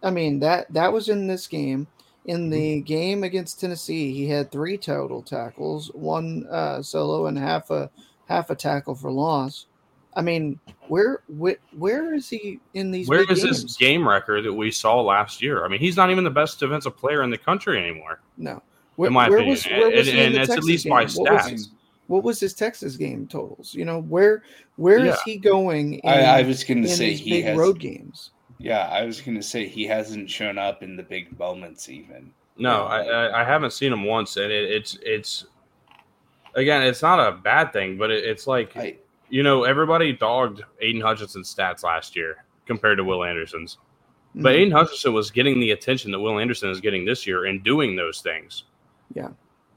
[0.03, 1.87] I mean that that was in this game.
[2.27, 7.71] In the game against Tennessee, he had three total tackles, one uh, solo, and half
[7.71, 7.89] a
[8.29, 9.67] half a tackle for loss.
[10.17, 13.07] I mean, where where, where is he in these?
[13.09, 13.63] Where big is games?
[13.63, 15.65] this game record that we saw last year?
[15.65, 18.21] I mean, he's not even the best defensive player in the country anymore.
[18.39, 18.63] No.
[18.97, 19.51] Where, in my where opinion.
[19.57, 20.91] was, where was and he in and the it's at least game?
[20.93, 21.51] by What was stats.
[21.51, 21.71] his-
[22.09, 23.75] what was his Texas game totals?
[23.75, 24.45] You know, where
[24.77, 25.17] where is Yeah.
[25.25, 27.59] he going in, I, I was going to say these he big has.
[27.59, 28.31] road games?
[28.59, 32.31] Yeah, I was going to say he hasn't shown up in the big moments even.
[32.57, 35.47] No, I, I, I haven't seen him once, and it, it's it's
[36.55, 38.97] again, it's not a bad thing, but it, it's like I
[39.29, 43.79] you know everybody dogged Aidan Hutchinson's stats last year compared to Will Anderson's,
[44.35, 44.69] but Mhm.
[44.69, 47.97] Aiden Hutchinson was getting the attention that Will Anderson is getting this year and doing
[47.97, 48.65] those things.
[49.15, 49.29] Yeah.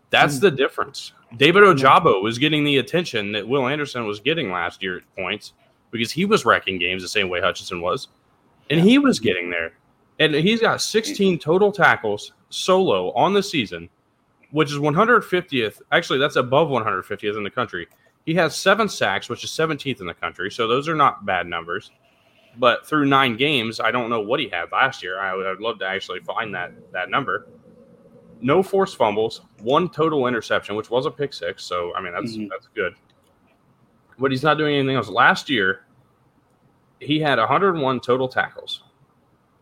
[0.10, 0.42] That's Mm.
[0.42, 1.14] the difference.
[1.38, 5.54] David Ojabo was getting the attention that Will Anderson was getting last year at points
[5.92, 8.08] because he was wrecking games the same way Hutchinson was,
[8.70, 9.74] and he was getting there.
[10.20, 13.88] And he's got 16 total tackles solo on the season,
[14.52, 15.82] which is 150th.
[15.92, 17.88] Actually, that's above 150th in the country.
[18.26, 20.52] He has seven sacks, which is 17th in the country.
[20.52, 21.92] So those are not bad numbers.
[22.58, 25.20] But through nine games, I don't know what he had last year.
[25.20, 27.48] I would I'd love to actually find that that number.
[28.42, 31.64] No forced fumbles, one total interception, which was a pick six.
[31.64, 32.50] So I mean that's Mhm.
[32.50, 32.96] that's good.
[34.18, 35.10] But he's not doing anything else.
[35.10, 35.86] Last year,
[37.00, 38.84] he had 101 total tackles.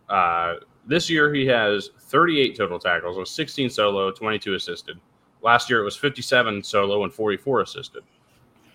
[0.10, 4.98] Uh, this year he has 38 total tackles with 16 solo, 22 assisted.
[5.44, 8.04] Last year it was 57 solo and 44 assisted.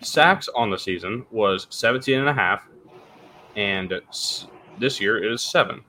[0.05, 2.67] Sacks on the season was 17 and a half,
[3.55, 3.93] and
[4.79, 5.81] this year it is seven.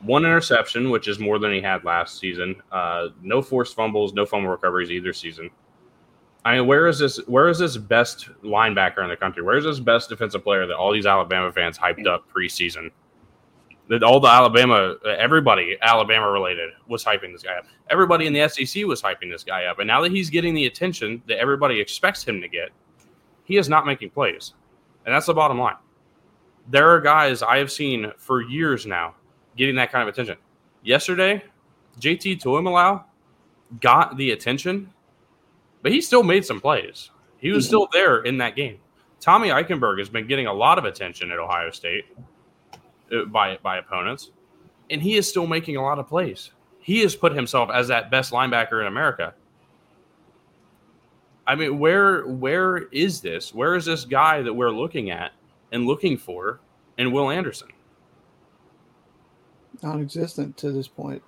[0.00, 2.62] One interception, which is more than he had last season.
[2.70, 5.50] Uh, no forced fumbles, no fumble recoveries either season.
[6.44, 7.18] I mean, where is this?
[7.26, 9.42] Where is this best linebacker in the country?
[9.42, 12.90] Where is this best defensive player that all these Alabama fans hyped up preseason?
[13.88, 17.64] That all the Alabama, everybody Alabama related was hyping this guy up.
[17.90, 20.66] Everybody in the SEC was hyping this guy up, and now that he's getting the
[20.66, 22.70] attention that everybody expects him to get,
[23.48, 24.52] he is not making plays,
[25.06, 25.76] and that's the bottom line.
[26.68, 29.14] There are guys I have seen for years now
[29.56, 30.36] getting that kind of attention.
[30.82, 31.42] Yesterday,
[31.98, 33.02] JT Tuimoloau
[33.80, 34.92] got the attention,
[35.82, 37.10] but he still made some plays.
[37.38, 38.78] He was still there in that game.
[39.18, 42.04] Tommy Eichenberg has been getting a lot of attention at Ohio State
[43.12, 44.30] uh, by by opponents,
[44.90, 46.50] and he is still making a lot of plays.
[46.80, 49.34] He has put himself as that best linebacker in America.
[51.48, 53.54] I mean, where where is this?
[53.54, 55.32] Where is this guy that we're looking at
[55.72, 56.60] and looking for
[56.98, 57.68] in Will Anderson?
[59.82, 61.22] Non-existent to this point.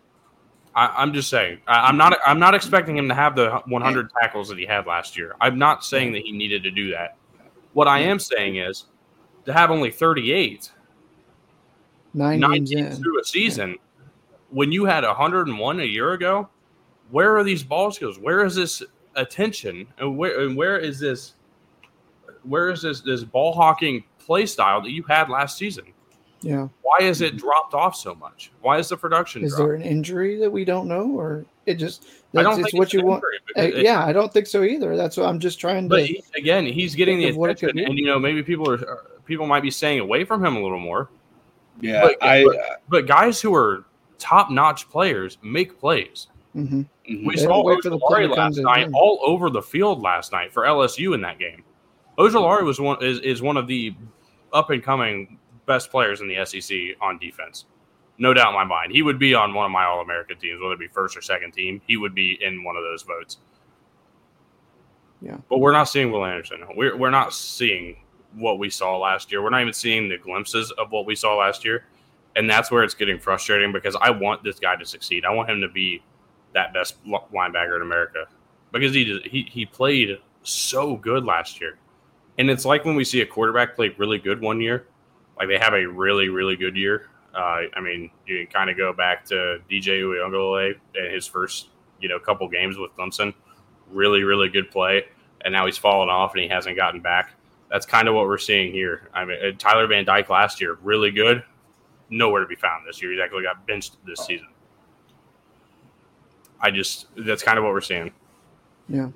[0.74, 1.61] I, I'm just saying.
[1.66, 2.18] I, I'm not.
[2.26, 5.37] I'm not expecting him to have the 100 tackles that he had last year.
[5.40, 7.16] I'm not saying that he needed to do that.
[7.72, 8.85] What I am saying is
[9.46, 10.70] to have only 38,
[12.12, 13.02] Nine 19 games in.
[13.02, 13.76] through a season,
[14.50, 16.50] when you had 101 a year ago.
[17.11, 18.20] Where are these ball skills?
[18.20, 18.85] Where is this
[19.20, 19.87] attention?
[19.98, 21.35] And where and where is this?
[22.42, 25.85] Where is this this ball hawking play style that you had last season?
[26.42, 26.68] Yeah.
[26.83, 28.50] Why is it dropped off so much?
[28.62, 29.44] Why is the production?
[29.44, 29.62] Is dropped?
[29.68, 32.85] there an injury that we don't know, or it just I don't it's think what
[32.85, 33.22] it's you want?
[33.54, 34.96] injury Uh, it- yeah, I don't think so either.
[34.96, 36.06] That's what I'm just trying But to.
[36.06, 38.42] he, again, he's getting the think of what it could attention, and you know maybe
[38.42, 41.11] people are are- people might be staying away from him a little more.
[41.83, 42.46] yeah, But- I
[42.88, 43.85] But guys who are
[44.18, 46.28] top notch players make plays.
[46.57, 46.87] Mhm.
[47.09, 47.27] mhm.
[47.27, 48.95] We They saw don't wait for the play Ojulari last night them.
[48.95, 51.63] all over the field last night for LSU in that game.
[52.19, 53.95] Ojulari was one is, is one of the
[54.53, 57.67] up and coming best players in the SEC on defense.
[58.19, 58.93] No doubt in my mind.
[58.93, 61.23] He would be on one of my All American teams, whether it be first or
[61.23, 61.81] second team.
[61.87, 63.39] He would be in one of those votes.
[65.23, 65.37] Yeah.
[65.49, 66.61] But we're not seeing Will Anderson.
[66.75, 67.97] We're, we're not seeing
[68.35, 69.43] what we saw last year.
[69.43, 71.85] We're not even seeing the glimpses of what we saw last year.
[72.37, 75.25] And that's where it's getting frustrating because I want this guy to succeed.
[75.25, 76.03] I want him to be
[76.55, 78.27] that best li- linebacker in America
[78.73, 81.79] because he he he played so good last year.
[82.39, 84.87] And it's like when we see a quarterback play really good one year,
[85.39, 87.09] like they have a really really good year.
[87.35, 91.69] Uh, I mean, you can kind of go back to DJ Uiagalelei and his first
[92.01, 93.35] you know couple games with Clemson,
[93.91, 95.05] really really good play,
[95.43, 97.35] and now he's fallen off and he hasn't gotten back.
[97.71, 99.09] That's kind of what we're seeing here.
[99.15, 101.45] I mean, Tyler Van Dyke last year really good,
[102.09, 103.13] nowhere to be found this year.
[103.13, 104.49] He's actually got benched this season.
[106.61, 108.12] I just that's kind of what we're seeing.
[108.88, 109.09] Yeah.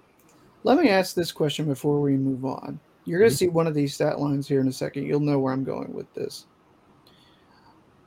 [0.62, 2.80] Let me ask this question before we move on.
[3.04, 3.38] You're going to mm-hmm.
[3.38, 5.04] see one of these stat lines here in a second.
[5.04, 6.46] You'll know where I'm going with this.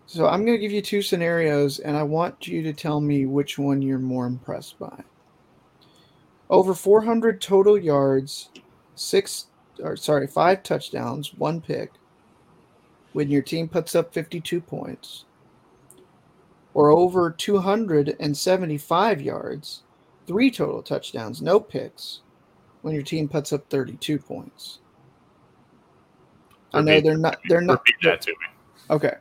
[0.08, 3.26] So I'm going to give you two scenarios, and I want you to tell me
[3.26, 5.04] which one you're more impressed by.
[6.50, 8.50] Over 400 total yards,
[8.96, 9.48] six,
[9.80, 11.92] or sorry, five touchdowns, one pick.
[13.12, 15.26] When your team puts up 52 points,
[16.78, 19.82] or over 275 yards,
[20.28, 22.20] three total touchdowns, no picks.
[22.84, 24.78] When your team puts up 32 points.
[26.72, 27.40] I know they're not.
[27.50, 27.80] They're not.
[27.80, 28.46] Repeat that to me.
[28.92, 29.16] Okay.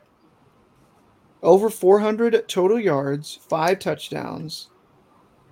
[1.41, 4.69] Over 400 total yards, five touchdowns,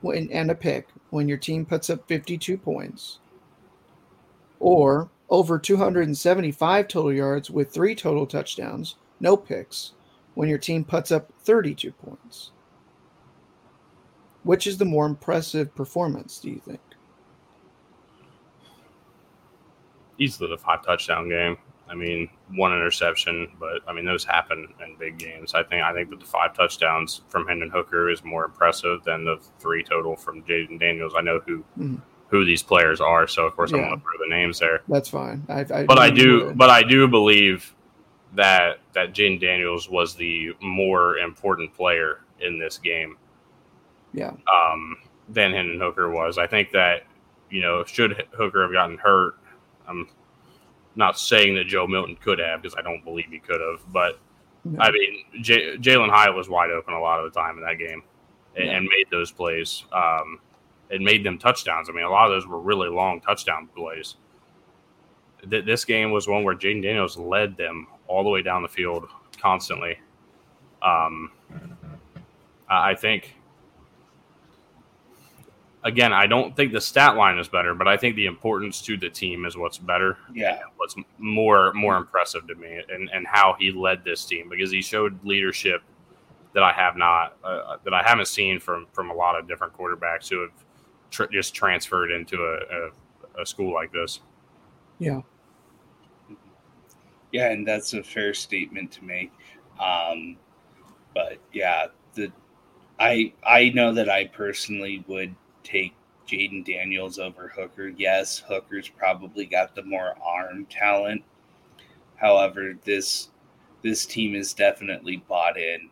[0.01, 3.17] when, and a pick when your team puts up 52 points.
[4.59, 9.93] Or over 275 total yards with three total touchdowns, no picks,
[10.35, 12.51] when your team puts up 32 points.
[14.43, 16.79] Which is the more impressive performance, do you think?
[20.19, 21.57] Easily the five touchdown game.
[21.89, 25.53] I mean, one interception, but I mean those happen in big games.
[25.53, 29.23] I think I think that the five touchdowns from Hendon Hooker is more impressive than
[29.25, 31.13] the three total from Jayden Daniels.
[31.17, 32.01] I know who Mhm.
[32.29, 34.81] who these players are, so of course I'm going to throw the names there.
[34.87, 35.45] That's fine.
[35.47, 37.74] I, I But I do, but I do believe
[38.35, 43.17] that that Jayden Daniels was the more important player in this game
[44.13, 44.31] yeah.
[44.53, 44.97] um,
[45.29, 46.37] than Hendon Hooker was.
[46.37, 47.03] I think that
[47.49, 49.35] you know should Hooker have gotten hurt,
[49.87, 50.07] I'm
[50.95, 53.81] not saying that Joe Milton could have because I don't believe he could have.
[53.91, 54.19] But
[54.63, 54.79] No.
[54.81, 57.77] I mean, J- Jalin Hyatt was wide open a lot of the time in that
[57.77, 58.03] game
[58.55, 59.85] and, and made those plays.
[59.91, 60.39] Um,
[60.91, 61.89] and made them touchdowns.
[61.89, 64.17] I mean, a lot of those were really long touchdown plays.
[65.49, 68.67] Th- This game was one where Jayden Daniels led them all the way down the
[68.67, 69.07] field
[69.39, 69.97] constantly.
[70.81, 71.31] Um,
[72.69, 73.35] I I think
[75.85, 78.97] again, I don't think the stat line is better, but I think the importance to
[78.97, 80.17] the team is what's better.
[80.33, 80.59] Yeah.
[80.77, 84.81] What's more more impressive to me, and and how he led this team because he
[84.81, 85.81] showed leadership
[86.53, 89.73] that I have not uh, that I haven't seen from from a lot of different
[89.73, 90.51] quarterbacks who have
[91.11, 94.21] tr- just transferred into a, a, a school like this.
[94.99, 95.21] Yeah.
[97.35, 99.31] Yeah, and that's a fair statement to make.
[99.79, 100.37] Um,
[101.15, 102.31] but yeah, the
[102.99, 105.95] I I know that I personally would take
[106.27, 107.89] Jayden Daniels over Hooker.
[107.89, 111.23] Yes, Hooker's probably got the more arm talent.
[112.17, 113.29] However, this
[113.83, 115.89] this team is definitely bought in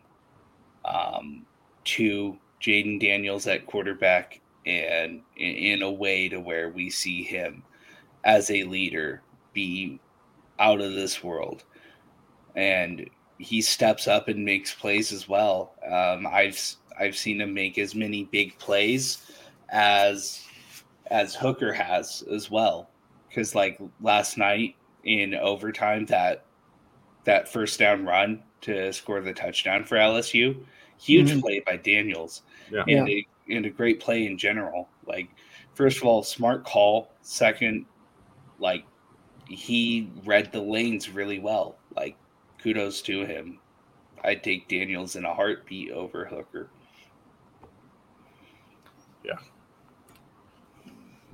[0.84, 1.46] um,
[1.84, 7.62] to Jayden Daniels at quarterback and in, in a way to where we see him
[8.24, 9.22] as a leader
[9.54, 10.00] be
[10.58, 11.64] out of this world.
[12.56, 15.74] And he steps up and makes plays as well.
[15.90, 16.60] Um, I've
[16.98, 19.30] I've seen him make as many big plays
[19.70, 20.44] as
[21.10, 22.90] as Hooker has as well.
[23.28, 26.44] Because like last night in overtime, that
[27.24, 30.64] that first down run to score the touchdown for LSU,
[30.98, 31.40] huge Mhm.
[31.40, 32.84] play by Daniels, Yeah.
[32.86, 34.88] and a, and a great play in general.
[35.06, 35.28] Like
[35.74, 37.10] first of all, smart call.
[37.22, 37.86] Second,
[38.58, 38.84] like
[39.48, 41.76] he read the lanes really well.
[41.96, 42.16] Like
[42.62, 43.58] kudos to him.
[44.24, 46.68] I'd take Daniels in a heartbeat over Hooker.
[49.24, 49.36] Yeah.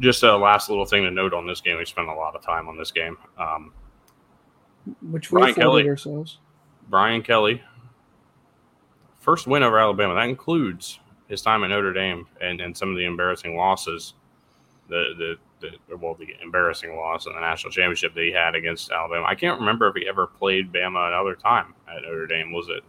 [0.01, 1.79] Just a last little thing to note on this game.
[1.79, 3.17] We spent a lot of time on this game.
[3.39, 3.73] Um,
[5.11, 5.89] Which we Brian Kelly.
[5.89, 6.39] ourselves.
[6.89, 7.63] Brian Kelly,
[9.21, 10.15] first win over Alabama.
[10.15, 14.15] That includes his time at Notre Dame and, and some of the embarrassing losses,
[14.89, 18.91] the, the the well the embarrassing loss in the national championship that he had against
[18.91, 19.27] Alabama.
[19.27, 22.53] I can't remember if he ever played Bama another time at Notre Dame.
[22.53, 22.83] Was it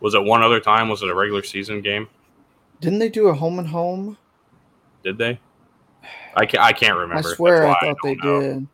[0.00, 0.88] was it one other time?
[0.88, 2.08] Was it a regular season game?
[2.80, 4.18] Didn't they do a home and home?
[5.04, 5.38] Did they?
[6.34, 7.28] I can't, I can't remember.
[7.30, 8.40] I swear I thought they know.
[8.40, 8.66] did.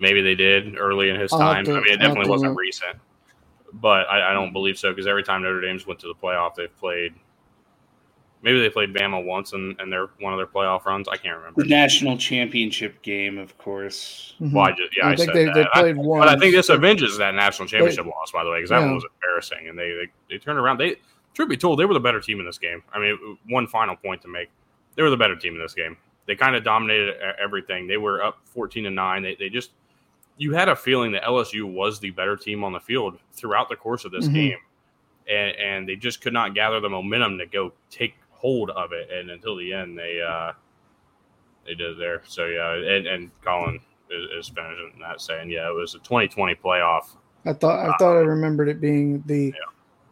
[0.00, 1.64] Maybe they did early in his I'll time.
[1.64, 2.60] to- I mean, it definitely wasn't look.
[2.60, 2.96] recent,
[3.74, 6.54] but I, I don't believe so because every time Notre Dame's went to the playoff,
[6.56, 7.14] they've played.
[8.42, 11.06] Maybe they played Bama once in, in their one of their playoff runs.
[11.08, 11.62] I can't remember.
[11.62, 14.34] The national championship game, of course.
[14.40, 14.52] Mhm.
[14.52, 15.54] Well, I just yeah, I I, think said they- that.
[15.54, 18.58] they I- played but I think this avenges that national championship loss, by the way,
[18.58, 18.86] because that Yeah.
[18.86, 20.78] one was embarrassing, and they, they they turned around.
[20.78, 20.96] They
[21.34, 22.82] truth be told, they were the better team in this game.
[22.92, 24.50] I mean, one final point to make:
[24.96, 25.96] they were the better team in this game.
[26.26, 27.86] They kind of dominated everything.
[27.86, 29.22] They were up fourteen to nine.
[29.22, 29.70] They they just
[30.36, 33.76] you had a feeling that LSU was the better team on the field throughout the
[33.76, 34.34] course of this Mhm.
[34.34, 34.58] game,
[35.28, 39.08] and and they just could not gather the momentum to go take hold of it.
[39.10, 40.52] And until the end, they uh
[41.64, 42.22] they did it there.
[42.26, 43.80] So yeah, and, and Colin
[44.10, 47.16] is, is finishing that saying, yeah, it was a 2020 playoff.
[47.46, 49.54] I thought I thought I remembered it being the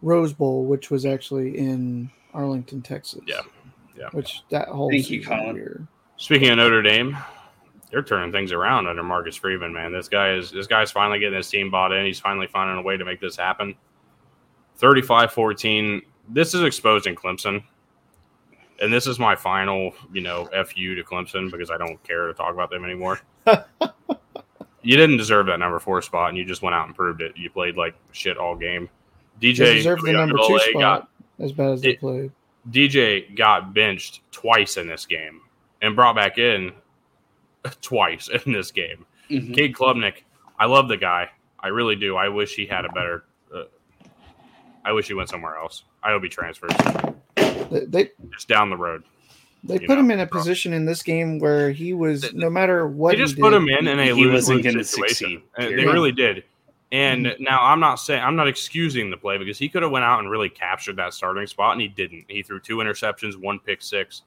[0.02, 3.20] Rose Bowl, which was actually in Arlington, Texas.
[3.26, 3.42] Yeah.
[3.96, 4.08] Yeah.
[4.12, 5.54] Which that whole Thank you, Colin.
[5.54, 5.86] weird.
[6.16, 7.16] Speaking of Notre Dame,
[7.90, 9.72] they're turning things around under Marcus Freeman.
[9.72, 12.06] Man, this guy is this guy's finally getting his team bought in.
[12.06, 13.74] He's finally finding a way to make this happen.
[14.80, 16.02] 35-14.
[16.28, 17.62] This is exposing Clemson.
[18.80, 22.34] And this is my final, you know, FU to Clemson because I don't care to
[22.34, 23.20] talk about them anymore.
[24.82, 27.36] you didn't deserve that number four spot, and you just went out and proved it.
[27.36, 28.88] You played like shit all game.
[29.40, 31.08] DJ deserved the number two spot got
[31.38, 32.32] as bad as they It- played.
[32.70, 35.40] DJ got benched twice in this game
[35.80, 36.72] and brought back in
[37.80, 39.06] twice in this game.
[39.30, 39.54] Mhm.
[39.54, 40.22] Cade Klubnik,
[40.58, 41.30] I love the guy.
[41.58, 42.16] I really do.
[42.16, 43.24] I wish he had a better.
[43.54, 43.64] Uh,
[44.84, 45.84] I wish he went somewhere else.
[46.02, 46.72] I hope he transfers
[47.70, 49.02] They they, just down the road.
[49.64, 50.40] they put know, him in a bro.
[50.40, 53.42] position in this game where he was They- no matter what They he just did,
[53.42, 55.14] put him in in a He wasn't gonna situation.
[55.14, 56.44] succeed, And They really did.
[56.92, 60.04] And now I'm not saying I'm not excusing the play because he could have went
[60.04, 62.24] out and really captured that starting spot and he didn't.
[62.28, 64.22] He threw two interceptions, one pick six.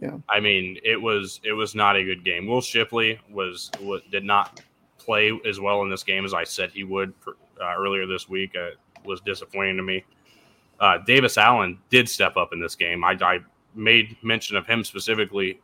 [0.00, 0.16] Yeah.
[0.28, 2.46] I mean, it was it was not a good game.
[2.46, 4.60] Will Shipley was, was did not
[4.98, 8.28] play as well in this game as I said he would for, uh, earlier this
[8.28, 8.56] week.
[8.56, 8.70] Uh,
[9.04, 10.04] was disappointing to me.
[10.82, 13.04] Uh, Davis Allen did step up in this game.
[13.04, 13.38] I, I
[13.76, 15.60] made mention of him specifically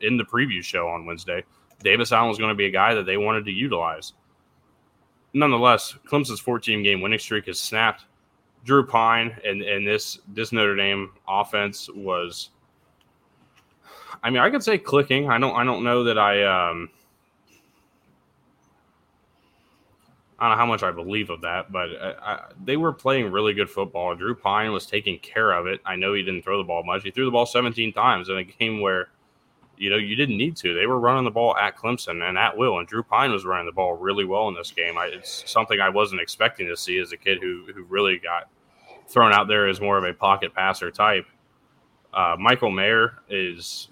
[0.00, 1.44] in the preview show on Wednesday.
[1.82, 4.14] Davis Allen was going to be a guy that they wanted to utilize.
[5.34, 8.06] Nonetheless, Clemson's 14 game winning streak has snapped.
[8.64, 12.50] Drew Pyne and, and this this Notre Dame offense was
[14.22, 15.30] I mean, I could say clicking.
[15.30, 16.88] I don't I don't know that I um
[20.40, 23.30] I don't know how much I believe of that, but I, I, they were playing
[23.30, 24.14] really good football.
[24.14, 25.80] Drew Pyne was taking care of it.
[25.84, 27.02] I know he didn't throw the ball much.
[27.02, 29.08] He threw the ball 17 times in a game where,
[29.76, 30.72] you know, you didn't need to.
[30.72, 33.66] They were running the ball at Clemson and at will, and Drew Pyne was running
[33.66, 34.96] the ball really well in this game.
[34.96, 38.48] I, it's something I wasn't expecting to see as a kid who who really got
[39.08, 41.26] thrown out there as more of a pocket passer type.
[42.14, 43.88] Uh, Michael Mayer is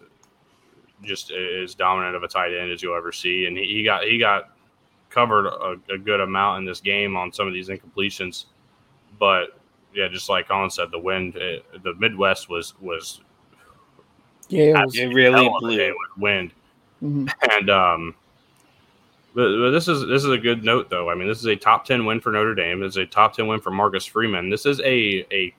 [1.02, 4.04] just as dominant of a tight end as you'll ever see, and he, he got
[4.04, 4.50] he got
[5.10, 8.44] covered a, a good amount in this game on some of these incompletions.
[9.18, 9.58] But
[9.94, 13.20] yeah, just like Colin said, the wind, uh, the Midwest was was
[14.48, 15.76] yeah, It really hell of a blew.
[15.76, 16.50] day with wind,
[17.02, 17.30] Mhm.
[17.52, 18.14] and um,
[19.34, 21.10] but, but this is this is a good note though.
[21.10, 22.80] I mean, this is a top ten win for Notre Dame.
[22.80, 24.50] This is a top ten win for Marcus Freeman.
[24.50, 25.54] This is a a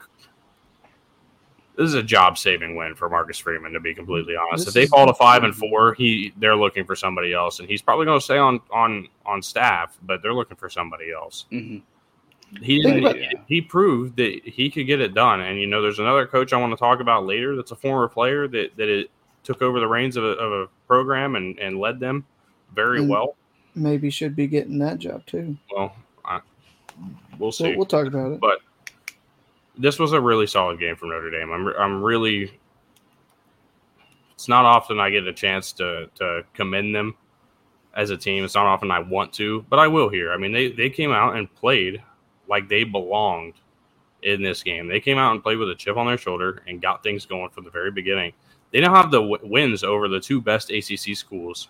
[1.79, 3.71] this is a job saving win for Marcus Freeman.
[3.71, 6.83] To be completely honest, This if they fall to five and four, he they're looking
[6.83, 10.33] for somebody else, and he's probably going to stay on on on staff, but they're
[10.33, 11.45] looking for somebody else.
[11.51, 11.81] Mhm.
[12.61, 15.81] He Think he, about- he proved that he could get it done, and you know,
[15.81, 17.55] there's another coach I want to talk about later.
[17.55, 19.09] That's a former player that that it
[19.43, 22.25] took over the reins of a, of a program and and led them
[22.75, 23.35] very And- well.
[23.75, 25.55] Maybe should be getting that job too.
[25.73, 26.41] Well, I,
[27.37, 27.75] we'll see.
[27.75, 28.39] we'll talk about it.
[28.41, 28.59] but
[29.79, 31.51] this was a really solid game from Notre Dame.
[31.51, 32.59] I'm I'm really.
[34.33, 37.15] It's not often I get a chance to to commend them
[37.95, 38.43] as a team.
[38.43, 40.31] It's not often I want to, but I will here.
[40.31, 42.03] I mean, they they came out and played
[42.47, 43.55] like they belonged
[44.23, 44.87] in this game.
[44.87, 47.49] They came out and played with a chip on their shoulder and got things going
[47.49, 48.33] from the very beginning.
[48.71, 51.69] They now have the w- wins over the two best ACC schools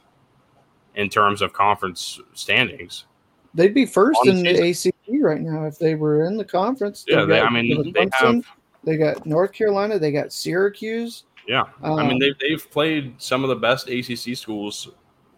[0.95, 3.05] in terms of conference standings.
[3.53, 7.05] They'd be first in the the ACC right now if they were in the conference.
[7.07, 8.45] Yeah, They've got I mean, they have.
[8.83, 11.23] they got North Carolina, they got Syracuse.
[11.47, 14.89] Yeah, I mean Um, they've they've played some of the best ACC schools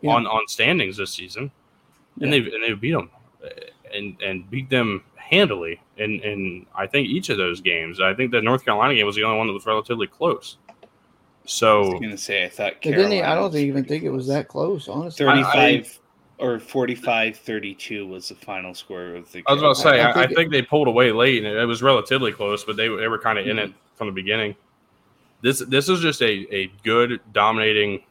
[0.02, 0.12] Yeah.
[0.12, 1.52] on on standings this season,
[2.20, 2.40] and Yeah.
[2.40, 3.10] they've and they've beat them
[3.94, 5.80] and and beat them handily.
[5.98, 9.16] And and I think each of those games, I think the North Carolina game was
[9.16, 10.58] the only one that was relatively close.
[11.46, 13.84] So I So was gonna say I thought But didn't he, I don't think, even
[13.84, 15.26] pretty think it was that close, honestly.
[15.26, 16.00] 35
[16.42, 19.44] or 45 32 was the final score of the game.
[19.48, 21.48] I was about to say, I I, I, think think, they pulled away late, and
[21.48, 23.96] it, it was relatively close, but they they were kind of in it mm-hmm.
[23.96, 24.56] from the beginning.
[25.42, 28.04] This this is just a a good, dominating,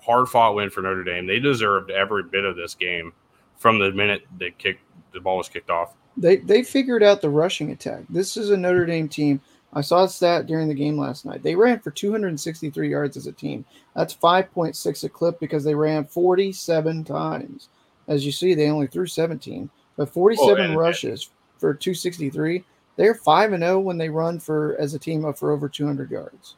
[0.00, 1.26] hard fought win for Notre Dame.
[1.26, 3.12] They deserved every bit of this game
[3.56, 5.94] from the minute they kicked the ball was kicked off.
[6.16, 8.04] They they figured out the rushing attack.
[8.08, 9.40] This is a Notre Dame team.
[9.72, 11.42] I saw a stat during the game last night.
[11.42, 13.64] They ran for 263 yards as a team.
[13.96, 17.68] That's 5.6 a clip because they ran 47 times.
[18.08, 22.64] As you see, they only threw 17, but 47 Oh, rushes for 263.
[22.96, 26.10] They're five and zero when they run for as a team up for over 200
[26.10, 26.56] yards.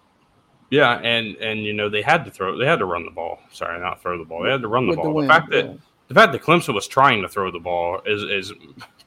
[0.70, 3.38] Yeah, and and you know they had to throw, they had to run the ball.
[3.52, 4.42] Sorry, not throw the ball.
[4.42, 5.06] They had to run the With ball.
[5.06, 5.74] The, win, fact that yeah.
[6.08, 8.52] the fact that Clemson was trying to throw the ball is is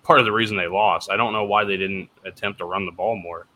[0.03, 1.11] part of the reason they lost.
[1.11, 3.47] I don't know why they didn't attempt to run the ball more.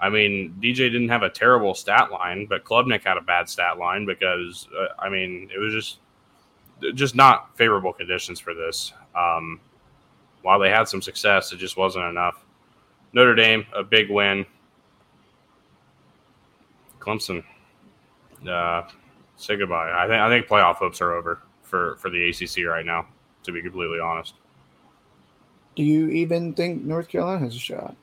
[0.00, 3.78] I mean, DJ didn't have a terrible stat line, but Klubnik had a bad stat
[3.78, 5.98] line because uh, I mean it was just
[6.94, 8.92] just not favorable conditions for this.
[9.14, 9.60] Um,
[10.42, 12.42] while they had some success, it just wasn't enough.
[13.12, 14.46] Notre Dame, a big win.
[16.98, 17.42] Clemson,
[18.48, 18.82] uh,
[19.36, 19.92] say goodbye.
[19.92, 23.06] I think I think playoff hopes are over for for the ACC right now.
[23.44, 24.34] To be completely honest,
[25.76, 27.96] Do you even think North Carolina has a shot?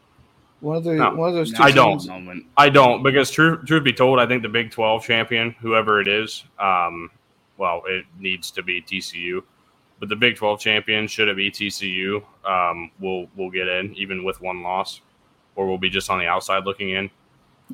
[0.60, 1.14] One of the No.
[1.14, 1.62] one of those two.
[1.62, 2.00] I don't.
[2.00, 2.44] teams-.
[2.58, 6.08] I don't because truth truth be told, I think the Big Twelve champion, whoever it
[6.08, 7.12] is, um,
[7.58, 9.44] well, it needs to be TCU.
[10.00, 14.24] But the Big Twelve champion, should it be TCU, um, will will get in even
[14.24, 15.02] with one loss,
[15.56, 17.10] or we'll be just on the outside looking in.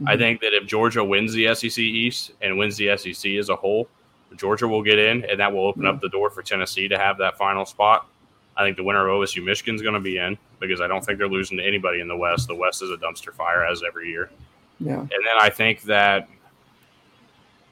[0.08, 0.20] I Mhm.
[0.20, 3.88] think that if Georgia wins the SEC East and wins the SEC as a whole,
[4.36, 7.18] Georgia will get in, and that will open up the door for Tennessee to have
[7.20, 8.08] that final spot.
[8.56, 11.04] I think the winner of OSU Michigan is going to be in because I don't
[11.04, 12.48] think they're losing to anybody in the West.
[12.48, 14.30] The West is a dumpster fire as every year.
[14.80, 15.00] Yeah.
[15.00, 16.28] And then I think that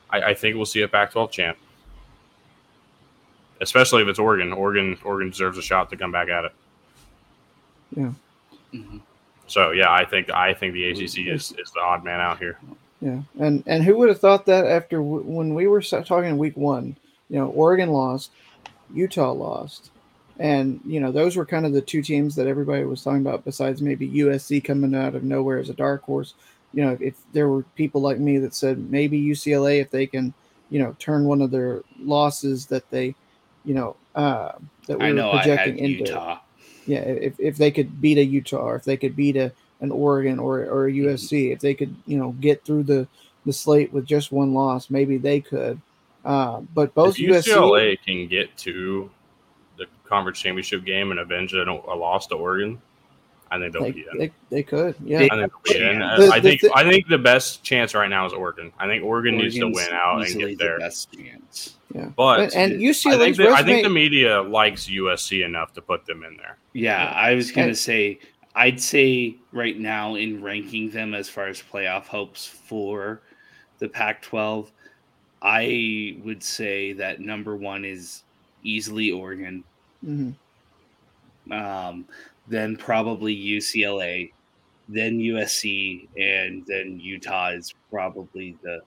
[0.10, 1.58] I, I think we'll see a Pac-12 champ,
[3.60, 4.52] especially if it's Oregon.
[4.54, 6.54] Oregon, Oregon deserves a shot to come back at it.
[7.96, 9.02] Mhm.
[9.48, 12.58] So yeah, I think I think the ACC is, is the odd man out here.
[13.02, 16.38] Yeah, and and who would have thought that after w- when we were talking in
[16.38, 16.96] week one,
[17.30, 18.32] you know, Oregon lost,
[18.94, 19.91] Utah lost,
[20.42, 23.46] and you know those were kind of the two teams that everybody was talking about.
[23.46, 26.34] Besides maybe USC coming out of nowhere as a dark horse,
[26.74, 30.34] you know, if there were people like me that said maybe UCLA if they can,
[30.72, 33.14] you know, turn one of their losses that they,
[33.66, 34.54] you know, uh,
[34.88, 36.40] that we I were know I had projecting into Utah.
[36.88, 39.92] yeah, if, if they could beat a Utah or if they could beat a an
[39.92, 43.08] Oregon or or a USC, if they could you know get through the
[43.46, 45.80] the slate with just one loss, maybe they could.
[46.26, 49.12] Uh, but both if USC, UCLA can get to
[50.12, 52.82] conference championship game and avenge a, a loss to Oregon,
[53.50, 54.18] I think they'll they, be in.
[54.18, 55.18] they, they could, yeah.
[55.18, 56.00] I think they'll be in.
[56.00, 58.72] The- I the think thi- I think the best chance right now is Oregon.
[58.78, 60.80] I think Oregon needs to win out and easily get the there.
[60.80, 61.78] best chance.
[61.96, 65.74] Yeah, But and, and I UCLA's think the, I think the media likes USC enough
[65.74, 66.58] to put them in there.
[66.74, 67.12] Yeah, Yeah.
[67.12, 68.20] I was gonna And- say
[68.56, 73.22] I'd say right now in ranking them as far as playoff hopes for
[73.80, 74.70] the Pac-12,
[75.42, 78.24] I would say that number one is
[78.64, 79.64] easily Oregon,
[80.06, 80.36] Mhm.
[81.52, 82.06] um,
[82.48, 84.32] then probably UCLA,
[84.90, 88.82] then USC, and then Utah is probably the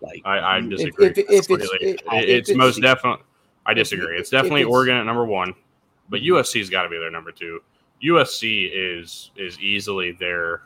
[0.00, 0.22] like.
[0.24, 1.06] I, I disagree.
[1.08, 3.24] if- if it's- It- it's it's- most definitely.
[3.64, 4.18] I if- disagree.
[4.18, 5.54] It's definitely it's- Oregon at number one,
[6.08, 7.60] but USC's got to be their number two.
[8.02, 10.62] USC is is easily their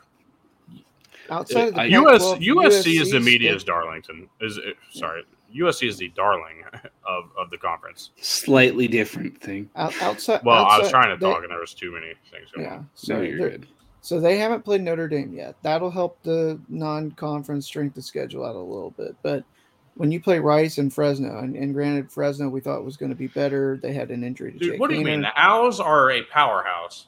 [1.29, 4.27] outside of the US Pac-12, USC is the media's Darlington.
[4.41, 5.23] Is it, sorry,
[5.55, 6.63] USC is the darling
[7.07, 8.11] of, of the conference.
[8.21, 9.69] slightly different thing.
[9.75, 10.41] out- outside.
[10.43, 12.73] Well, I was trying to they- talk, and there was too many things going Yeah,
[12.75, 12.89] on.
[12.95, 13.67] so No, you're they're- good.
[14.03, 15.55] So they haven't played Notre Dame yet.
[15.61, 19.15] That'll help the non-conference strength of schedule out a little bit.
[19.21, 19.43] But
[19.93, 23.15] when you play Rice and Fresno, and, and granted Fresno we thought was going to
[23.15, 25.21] be better, they had an injury to Dude, Jake what do you mean?
[25.21, 27.05] The Owls are a powerhouse.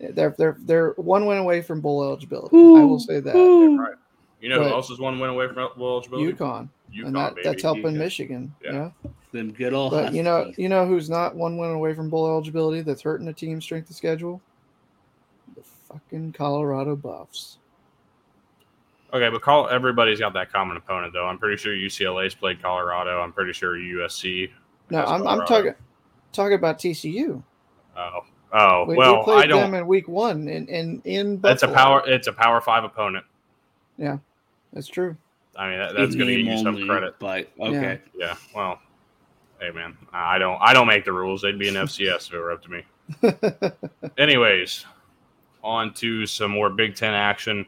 [0.00, 2.56] They're they're they're one win away from bowl eligibility.
[2.56, 3.34] I will say that.
[3.34, 3.94] Right.
[4.40, 6.32] You know But- who else is one win away from bowl eligibility?
[6.32, 7.48] UConn, UConn, and that, baby.
[7.48, 7.96] that's helping UConn.
[7.96, 8.54] Michigan.
[8.62, 8.72] Yeah.
[8.72, 9.10] Yeah.
[9.32, 9.92] Them good old.
[9.92, 12.82] But you know, you know who's not one win away from bowl eligibility?
[12.82, 14.42] That's hurting the team's strength of schedule.
[15.56, 17.58] The fucking Colorado Buffs.
[19.12, 21.26] Okay, but call everybody's got that common opponent though.
[21.26, 23.20] I'm pretty sure UCLA's played Colorado.
[23.20, 24.50] I'm pretty sure USC.
[24.90, 25.74] No, has I'm, I'm talking
[26.32, 27.42] talking about TCU.
[27.96, 28.20] Oh,
[28.52, 29.60] oh We, well, we played I don't.
[29.70, 32.02] them in week one in in, in It's a power.
[32.06, 33.24] It's a power five opponent.
[33.98, 34.18] Yeah,
[34.72, 35.16] that's true.
[35.56, 37.14] I mean, that, that's going to name get you some only, credit.
[37.18, 38.00] But okay.
[38.14, 38.36] Yeah.
[38.54, 38.80] Well,
[39.60, 40.58] hey man, I don't.
[40.60, 41.42] I don't make the rules.
[41.42, 42.84] They'd be an FCS if it were up to me.
[44.18, 44.86] Anyways,
[45.62, 47.66] on to some more Big Ten action.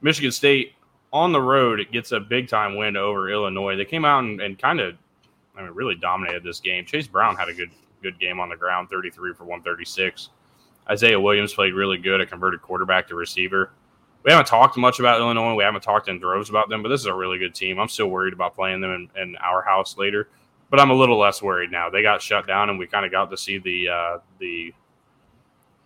[0.00, 0.74] Michigan State
[1.12, 3.76] on the road it gets a big time win over Illinois.
[3.76, 4.94] They came out and, and kind of,
[5.56, 6.84] I mean, really dominated this game.
[6.84, 7.70] Chase Brown had a good
[8.02, 10.30] good game on the ground, 33 for 136.
[10.90, 13.72] Isaiah Williams played really good, a converted quarterback to receiver.
[14.24, 15.54] We haven't talked much about Illinois.
[15.54, 17.78] We haven't talked in droves about them, but this is a really good team.
[17.78, 20.28] I'm still worried about playing them in, in our house later,
[20.70, 21.88] but I'm a little less worried now.
[21.88, 24.74] They got shut down, and we kind of got to see the uh, the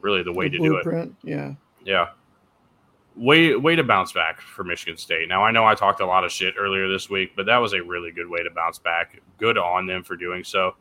[0.00, 0.82] really the way The to do it.
[1.22, 1.54] Yeah.
[1.84, 2.08] Yeah.
[3.14, 5.28] Way way to bounce back for Michigan State.
[5.28, 7.74] Now I know I talked a lot of shit earlier this week, but that was
[7.74, 9.20] a really good way to bounce back.
[9.38, 10.74] Good on them for doing so.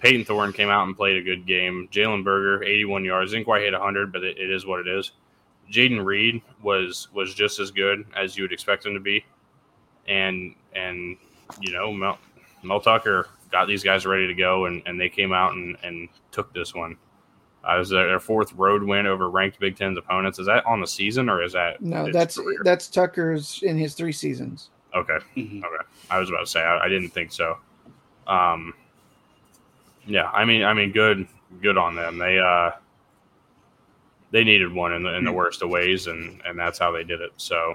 [0.00, 1.88] Payton Thorne came out and played a good game.
[1.92, 5.12] Jalen Berger, 81 yards, didn't quite hit 100, but it, it is what it is.
[5.70, 9.24] Jayden Reed was was just as good as you would expect him to be,
[10.06, 11.16] and and
[11.60, 12.18] you know Mel,
[12.62, 16.08] Mel Tucker got these guys ready to go, and, and they came out and, and
[16.32, 16.96] took this one.
[17.66, 20.38] Uh, it was their fourth road win over ranked Big Ten's opponents.
[20.38, 22.60] Is that on the season or is that No, that's career?
[22.62, 24.70] that's Tucker's in his three seasons.
[24.94, 25.18] okay?
[25.36, 25.62] Mhm.
[26.10, 27.56] I was about to say I, I didn't think so.
[28.26, 28.74] Um,
[30.06, 31.26] yeah, I mean, I mean, good,
[31.62, 32.18] good on them.
[32.18, 32.70] They uh,
[34.30, 37.04] they needed one in the in the worst of ways, and and that's how they
[37.04, 37.32] did it.
[37.36, 37.74] So,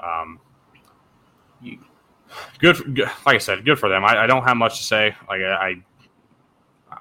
[0.00, 0.38] um,
[2.58, 3.10] good, good.
[3.26, 4.04] Like I said, good for them.
[4.04, 5.14] I, I don't have much to say.
[5.28, 5.74] Like I, I,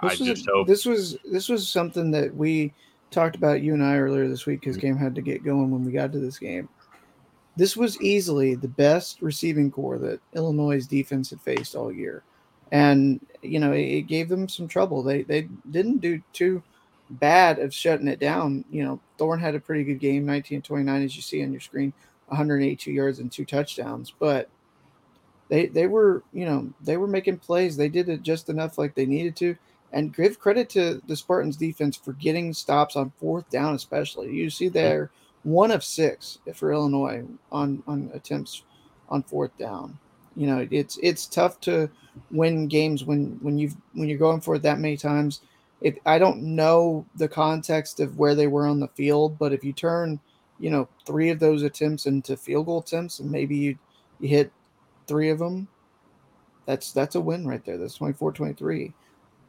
[0.08, 0.68] This I was, just hope.
[0.68, 2.74] this was this was something that we
[3.12, 5.84] talked about you and I earlier this week because game had to get going when
[5.84, 6.70] we got to this game.
[7.56, 12.24] This was easily the best receiving corps that Illinois' defense had faced all year,
[12.72, 15.04] and you know it, it gave them some trouble.
[15.04, 16.64] They they didn't do too
[17.10, 18.66] bad of shutting it down.
[18.70, 21.62] You know, Thorne had a pretty good game, 19 29, as you see on your
[21.62, 21.94] screen,
[22.28, 24.50] 182 yards and two touchdowns, but
[25.50, 27.78] they they were you know they were making plays.
[27.78, 29.56] They did it just enough like they needed to.
[29.94, 34.34] And give credit to the Spartans defense for getting stops on fourth down, especially.
[34.34, 35.12] You see there
[35.44, 38.64] one of six for Illinois on on attempts
[39.08, 39.98] on fourth down.
[40.36, 41.90] You know, it's it's tough to
[42.32, 45.42] win games when when you've when you're going for it that many times.
[45.82, 49.64] If I don't know the context of where they were on the field, but if
[49.64, 50.20] you turn,
[50.60, 53.78] you know, three of those attempts into field goal attempts, and maybe you
[54.20, 54.52] you hit
[55.08, 55.68] three of them,
[56.66, 57.78] that's that's a win right there.
[57.78, 58.94] That's 24-23.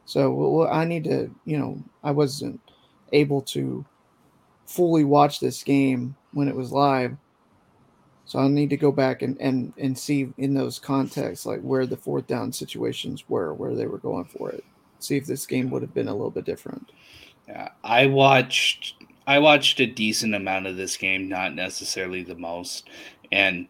[0.04, 2.60] So well, I need to, you know, I wasn't
[3.12, 3.84] able to
[4.66, 7.16] fully watch this game when it was live.
[8.26, 11.86] So I need to go back and, and, and see in those contexts, like where
[11.86, 14.62] the fourth down situations were, where they were going for it.
[15.00, 16.90] See if this game would have been a little bit different.
[17.46, 18.94] Yeah, I watched
[19.26, 22.88] I watched a decent amount of this game, not necessarily the most.
[23.30, 23.68] And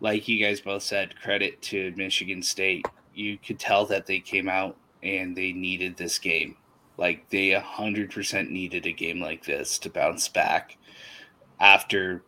[0.00, 2.86] like you guys both said, credit to Michigan State.
[3.14, 6.56] You could tell that they came out and they needed this game.
[6.96, 10.76] Like they 100% needed a game like this to bounce back
[11.60, 12.22] after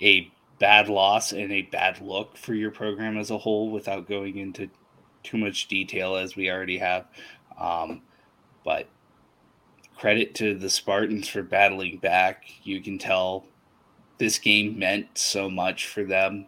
[0.00, 4.38] a bad loss and a bad look for your program as a whole without going
[4.38, 4.68] into
[5.22, 7.06] too much detail as we already have.
[7.58, 8.02] Um,
[8.64, 8.86] but
[9.96, 12.44] credit to the Spartans for battling back.
[12.62, 13.46] You can tell
[14.18, 16.46] this game meant so much for them.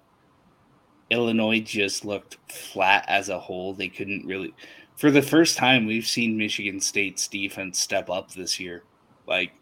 [1.10, 3.74] Illinois just looked flat as a whole.
[3.74, 4.54] They couldn't really
[4.96, 8.84] for the first time we've seen Michigan State's defense step up this year.
[9.26, 9.52] Like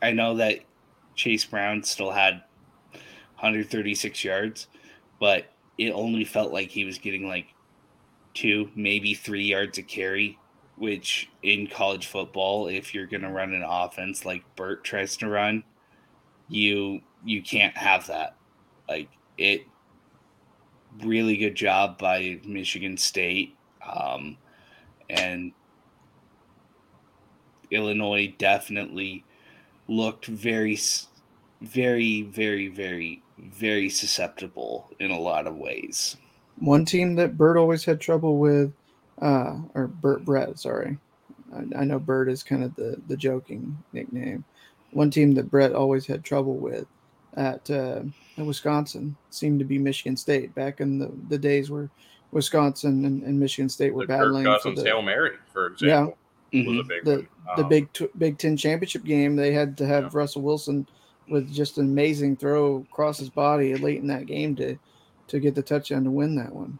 [0.00, 0.60] I know that
[1.14, 2.42] Chase Brown still had
[2.92, 4.68] 136 yards,
[5.20, 7.46] but it only felt like he was getting like
[8.38, 10.38] two, maybe 3 yards a carry,
[10.76, 15.28] which in college football if you're going to run an offense like Burt tries to
[15.28, 15.64] run,
[16.48, 18.36] you you can't have that.
[18.88, 19.62] Like it
[21.02, 24.36] really good job by Michigan State um,
[25.10, 25.52] and
[27.70, 29.24] Illinois definitely
[29.88, 30.78] looked very,
[31.60, 36.16] very, very, very, very susceptible in a lot of ways.
[36.60, 38.72] One team that Bird always had trouble with,
[39.20, 40.98] uh, or Burt Bret, sorry.
[41.54, 44.44] I, I know Bird is kind of the, the joking nickname.
[44.92, 46.86] One team that Bret always had trouble with
[47.36, 48.02] at, uh,
[48.36, 51.90] at Wisconsin seemed to be Michigan State back in the, the days where
[52.32, 54.44] Wisconsin and, and Michigan State were the battling.
[54.44, 56.16] Kirk for Cousins the, Hail Mary, for example,
[56.52, 56.88] was a Mhm.
[56.88, 57.28] big the, one.
[57.56, 60.10] the Um, Big Tw- Big Ten championship game, they had to have Yeah.
[60.12, 60.86] Russell Wilson
[61.28, 64.76] with just an amazing throw across his body late in that game to
[65.28, 66.78] to get the touchdown to win that one.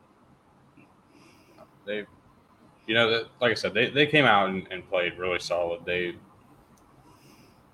[1.87, 2.05] they,
[2.87, 5.85] you know, like I said, they, they came out and, and played really solid.
[5.85, 6.17] They,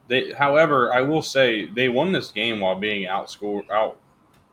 [0.09, 3.99] they, however, I will say they won this game while being outscored, out,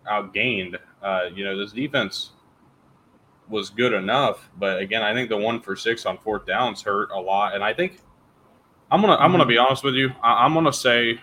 [0.09, 0.77] outgained.
[1.01, 2.31] Uh, you know, this defense
[3.49, 7.11] was good enough, but again, I think the one for six on fourth downs hurt
[7.11, 7.53] a lot.
[7.53, 7.99] And I think
[8.89, 10.11] I'm gonna I'm gonna be honest with you.
[10.23, 11.19] I, I'm gonna say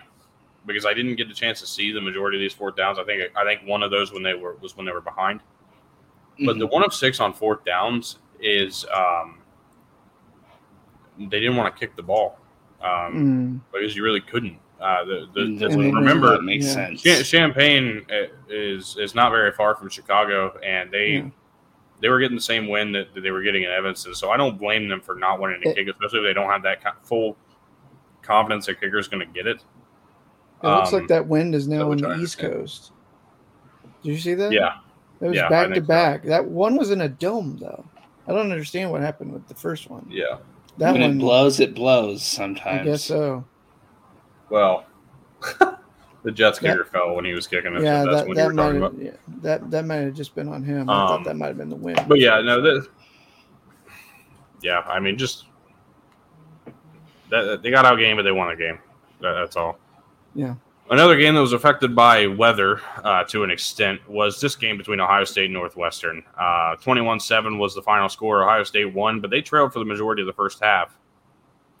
[0.69, 2.97] because I didn't get the chance to see the majority of these fourth downs.
[2.99, 5.41] I think I think one of those when they were was when they were behind.
[6.45, 6.71] But the Mhm.
[6.71, 9.39] one of six on fourth downs is um,
[11.17, 12.39] they didn't want to kick the ball
[12.81, 13.71] um, Mm.
[13.73, 14.57] because you really couldn't.
[14.79, 16.95] Uh, the, the, Mm, the- And they- remember, that makes yeah.
[16.95, 17.29] sense.
[17.29, 21.29] Champaign uh, is is not very far from Chicago, and they Yeah.
[21.99, 24.15] they were getting the same win that, that they were getting in Evanston.
[24.15, 26.49] So I don't blame them for not wanting to It- kick, especially if they don't
[26.49, 27.35] have that full
[28.21, 29.61] confidence that is going to get it.
[30.61, 32.37] It looks Um, like that wind is now on the East.
[32.37, 32.91] Coast.
[34.03, 34.51] Did you see that?
[34.51, 34.73] Yeah,
[35.21, 35.87] It was Yeah, back to think so.
[35.87, 36.23] back.
[36.23, 37.85] That one was in a dome though.
[38.27, 40.05] I don't understand what happened with the first one.
[40.09, 40.37] yeah.
[40.77, 42.81] That when one, it blows, it blows sometimes.
[42.81, 43.43] I guess so.
[44.49, 44.85] Well,
[46.23, 46.71] the Jets Yeah.
[46.71, 47.81] kicker fell when he was kicking it.
[47.83, 50.13] Yeah, so that's that when you that were might have, yeah, that that might have
[50.13, 50.89] just been on him.
[50.89, 52.01] I Um, thought that might have been the wind.
[52.07, 52.87] But yeah, no, that.
[54.61, 55.45] Yeah, I mean, just
[57.29, 58.79] that they got out game, but they won the game.
[59.21, 59.77] That, that's all.
[60.35, 60.55] Yeah.
[60.89, 64.99] Another game that was affected by weather uh, to an extent was this game between
[64.99, 66.23] Ohio State and Northwestern.
[66.35, 68.43] Uh, 21-7 was the final score.
[68.43, 70.97] Ohio State won, but they trailed for the majority of the first half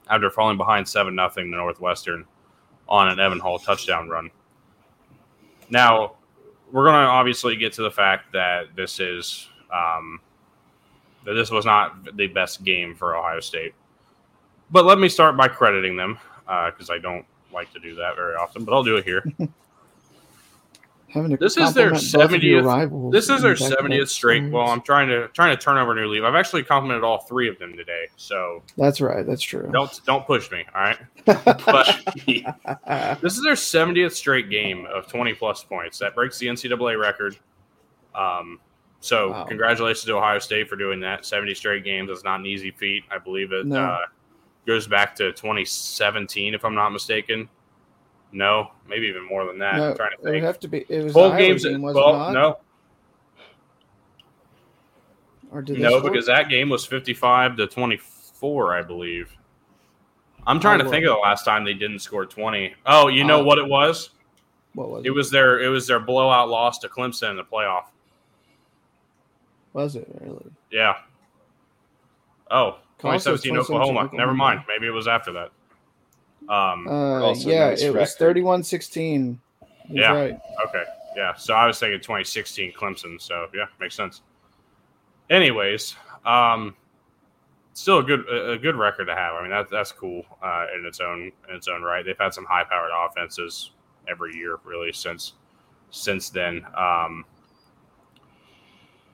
[0.09, 2.25] after falling behind 7 nothing to Northwestern
[2.87, 4.29] on an Evan Hull touchdown run.
[5.71, 6.13] Now,
[6.71, 10.19] we're going to obviously get to the fact that this is um,
[11.25, 13.73] that this was not the best game for Ohio State.
[14.71, 18.15] But let me start by crediting them because uh, I don't like to do that
[18.15, 19.23] very often, but I'll do it here.
[21.09, 24.51] Having This is their compliment both of your 70th This is their seventieth straight.
[24.51, 24.67] Well.
[24.67, 26.23] I'm trying to trying to turn over a new leaf.
[26.23, 29.25] I've actually complimented all three of them today, so That's right.
[29.25, 29.67] That's true.
[29.73, 30.65] don't don't push me.
[30.75, 31.99] All right, but
[33.23, 35.97] this is their seventieth straight game of twenty plus points.
[35.97, 37.35] That breaks the NCAA record.
[38.13, 38.59] Um,
[38.99, 39.45] so Wow.
[39.45, 41.25] congratulations to Ohio State for doing that.
[41.25, 43.03] Seventy straight games is not an easy feat.
[43.09, 43.79] I believe it No.
[43.83, 43.99] uh,
[44.69, 47.49] goes back to 2017, if I'm not mistaken.
[48.31, 49.77] No, maybe even more than that.
[49.77, 50.85] no, I'm trying to it would have to be.
[50.87, 52.33] It was Bowl games, game, was well, it not?
[52.33, 52.57] no,
[55.51, 56.11] Or did No, score?
[56.11, 59.35] because that game was 55 to 24, I believe.
[60.45, 62.75] I'm trying Oh, to think of the last time they didn't score 20.
[62.85, 63.43] Oh, you know Oh.
[63.43, 64.11] what it was?
[64.75, 67.43] what was It It was their it was their blowout loss to Clemson in the
[67.43, 67.85] playoff.
[69.73, 70.45] Was it really?
[70.71, 70.97] Yeah.
[72.51, 74.09] Oh, 2017 2017 Oklahoma.
[74.13, 74.61] Never mind.
[74.67, 75.51] Maybe it was after that.
[76.53, 78.37] Um, Uh, yeah, nice it was record.
[78.37, 79.37] 31-16.
[79.89, 80.11] Yeah.
[80.11, 80.39] right.
[80.67, 80.83] Okay.
[81.15, 81.33] Yeah.
[81.35, 83.21] So I was thinking 2016 Clemson.
[83.21, 84.21] So yeah, makes sense.
[85.29, 85.95] Anyways,
[86.25, 86.75] um,
[87.73, 89.35] still a good a a good record to have.
[89.35, 92.05] I mean, that's that's cool uh, in its own in its own right.
[92.05, 93.71] They've had some high powered offenses
[94.07, 95.33] every year really since
[95.91, 96.65] since then.
[96.75, 97.25] Um,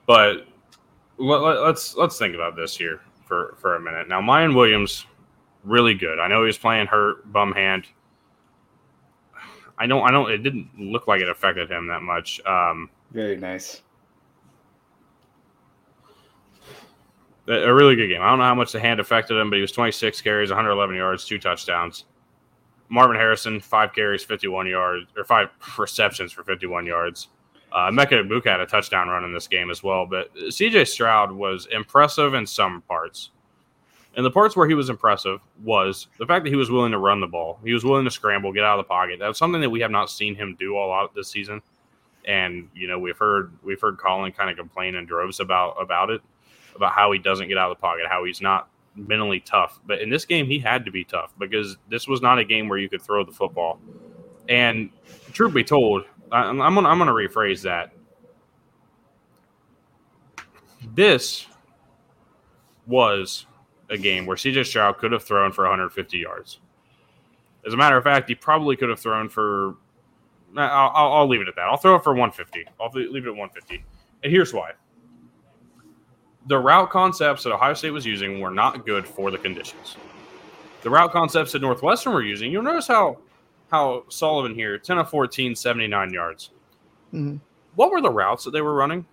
[0.06, 0.46] but
[1.18, 4.08] let, let, let's let's think about this here for for a minute.
[4.08, 5.04] Now, Miyan Williams,
[5.64, 6.18] really good.
[6.18, 7.86] I know he was playing hurt, bum hand.
[9.78, 10.02] I don't.
[10.02, 10.30] I don't.
[10.30, 12.40] It didn't look like it affected him that much.
[12.46, 13.82] Um, Very nice.
[17.48, 18.22] a a really good game.
[18.22, 20.96] I don't know how much the hand affected him, but he was 26 carries, 111
[20.96, 22.04] yards, two touchdowns.
[22.88, 25.48] Marvin Harrison, five carries, 51 yards, or five
[25.78, 27.28] receptions for 51 yards.
[27.72, 31.32] Uh, Emeka Egbuka had a touchdown run in this game as well, but CJ Stroud
[31.32, 33.30] was impressive in some parts.
[34.16, 36.98] And the parts where he was impressive was the fact that he was willing to
[36.98, 37.58] run the ball.
[37.62, 39.18] He was willing to scramble, get out of the pocket.
[39.18, 41.60] That's something that we have not seen him do a lot this season.
[42.24, 46.10] And you know, we've heard we've heard Colin kind of complain in droves about about
[46.10, 46.22] it,
[46.74, 49.80] about how he doesn't get out of the pocket, how he's not mentally tough.
[49.86, 52.68] But in this game, he had to be tough because this was not a game
[52.68, 53.78] where you could throw the football.
[54.48, 54.90] And
[55.32, 57.92] truth be told, I- I'm I'm gonna I'm gonna rephrase that.
[60.94, 61.46] This
[62.86, 63.46] was
[63.90, 66.60] a game where CJ Stroud could have thrown for 150 yards.
[67.66, 69.76] As a matter of fact, he probably could have thrown for.
[70.56, 71.62] I'll, I'll, I'll leave it at that.
[71.62, 72.64] I'll throw it for 150.
[72.80, 73.84] I'll leave it at 150.
[74.22, 74.72] And here's why
[76.46, 79.96] the route concepts that Ohio State was using were not good for the conditions.
[80.82, 83.18] The route concepts that Northwestern were using, you'll notice how
[83.70, 86.50] how Sullivan here, 10 of 14, 79 yards.
[87.12, 87.40] Mhm.
[87.74, 89.06] What were the routes that they were running?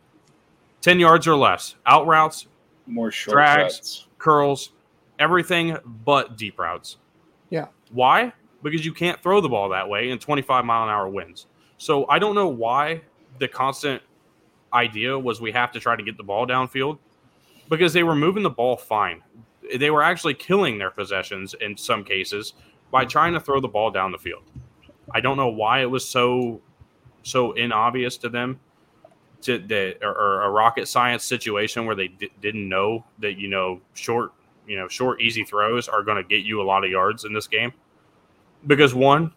[0.81, 1.75] 10 yards or less.
[1.85, 2.47] Out routes,
[2.85, 3.77] More short Drags.
[3.77, 4.07] cuts.
[4.17, 4.71] curls,
[5.19, 6.97] everything but deep routes.
[7.49, 7.67] Yeah.
[7.91, 8.33] Why?
[8.61, 11.47] Because you can't throw the ball that way in 25 mile an hour winds.
[11.77, 13.01] So I don't know why
[13.39, 14.01] the constant
[14.73, 16.97] idea was we have to try to get the ball downfield
[17.69, 19.21] because they were moving the ball fine.
[19.75, 22.53] They were actually killing their possessions in some cases
[22.93, 24.43] by trying to throw the ball down the field.
[25.11, 26.61] I don't know why it was so
[27.23, 28.59] so inobvious to them
[29.41, 33.47] to that or, or a rocket science situation where they di- didn't know that you
[33.47, 34.31] know short
[34.67, 37.33] you know short easy throws are going to get you a lot of yards in
[37.33, 37.73] this game.
[38.67, 39.33] Because one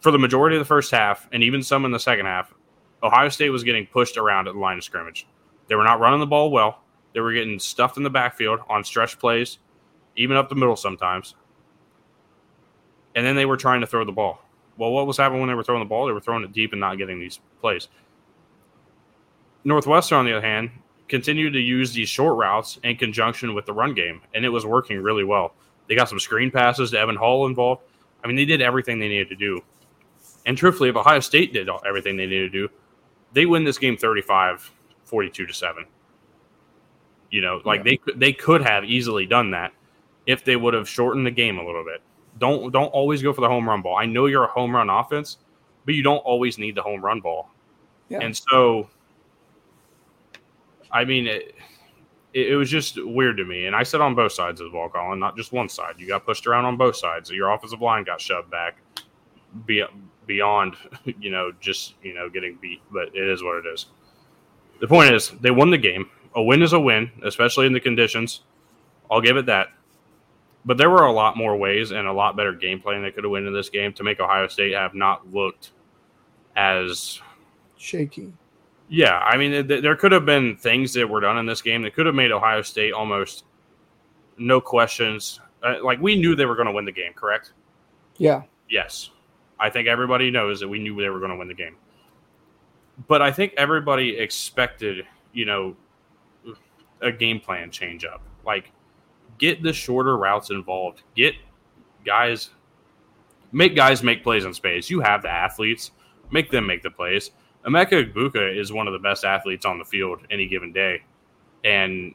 [0.00, 2.54] for the majority of the first half and even some in the second half
[3.02, 5.26] ohio state was getting pushed around at the line of scrimmage.
[5.68, 6.80] They were not running the ball well.
[7.12, 9.58] They were getting stuffed in the backfield on stretch plays
[10.16, 11.34] even up the middle sometimes
[13.18, 14.40] and then they were trying to throw the ball
[14.76, 16.72] well what was happening when they were throwing the ball they were throwing it deep
[16.72, 17.88] and not getting these plays
[19.64, 20.70] Northwestern, on the other hand,
[21.08, 24.64] continued to use these short routes in conjunction with the run game, and it was
[24.64, 25.54] working really well.
[25.88, 27.82] They got some screen passes to Evan Hull involved.
[28.22, 29.60] I mean, they did everything they needed to do.
[30.46, 32.72] And truthfully, if Ohio State did everything they needed to do,
[33.32, 34.70] they win this game 35
[35.04, 35.84] 42 to 7.
[37.30, 37.96] You know, like Yeah.
[38.06, 39.72] they they could have easily done that
[40.26, 42.00] if they would have shortened the game a little bit.
[42.38, 43.96] Don't don't always go for the home run ball.
[43.96, 45.38] I know you're a home run offense,
[45.84, 47.50] but you don't always need the home run ball.
[48.08, 48.20] Yeah.
[48.20, 48.88] And so
[50.90, 51.54] I mean, it,
[52.32, 53.66] it, it was just weird to me.
[53.66, 55.94] And I said on both sides of the ball, Colin, not just one side.
[55.98, 57.30] You got pushed around on both sides.
[57.30, 58.78] Your offensive line got shoved back
[59.66, 59.84] be,
[60.26, 60.76] beyond,
[61.20, 62.80] you know, just, you know, getting beat.
[62.90, 63.86] But it is what it is.
[64.80, 66.08] The point is, they won the game.
[66.34, 68.42] A win is a win, especially in the conditions.
[69.10, 69.68] I'll give it that.
[70.68, 73.24] But there were a lot more ways and a lot better game plan they could
[73.24, 75.70] have won in this game to make Ohio State have not looked
[76.56, 77.22] as
[77.78, 78.34] shaky.
[78.90, 81.80] Yeah, I mean, th- there could have been things that were done in this game
[81.84, 83.46] that could have made Ohio State almost
[84.36, 85.40] no questions.
[85.62, 87.54] Uh, like we knew they were going to win the game, correct?
[88.18, 88.42] Yeah.
[88.68, 89.08] Yes,
[89.58, 91.76] I think everybody knows that we knew they were going to win the game.
[93.06, 95.74] But I think everybody expected, you know,
[97.00, 98.20] a game plan change up.
[98.44, 98.70] Like,
[99.38, 101.02] get the shorter routes involved.
[101.14, 101.34] Get
[102.04, 102.50] guys,
[103.52, 104.90] make guys make plays in space.
[104.90, 105.92] You have the athletes,
[106.30, 107.30] make them make the plays.
[107.64, 111.02] Emeka Egbuka is one of the best athletes on the field any given day,
[111.64, 112.14] and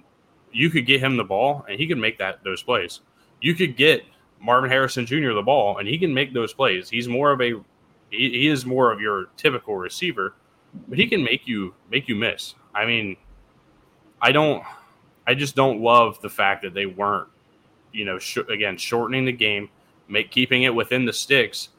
[0.53, 3.01] you could get him the ball and he can make that those plays.
[3.41, 4.03] You could get
[4.39, 5.33] Marvin Harrison Jr.
[5.33, 6.89] the ball and he can make those plays.
[6.89, 7.53] He's more of a
[8.09, 10.35] he, he is more of your typical receiver,
[10.87, 12.55] but he can make you make you miss.
[12.73, 13.17] I mean,
[14.21, 14.63] I don't
[15.25, 17.29] I just don't love the fact that they weren't,
[17.91, 19.69] you know, sh- again shortening the game,
[20.07, 21.69] make keeping it within the sticks,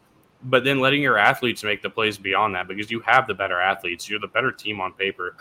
[0.45, 3.61] but then letting your athletes make the plays beyond that because you have the better
[3.61, 4.09] athletes.
[4.09, 5.37] You're the better team on paper.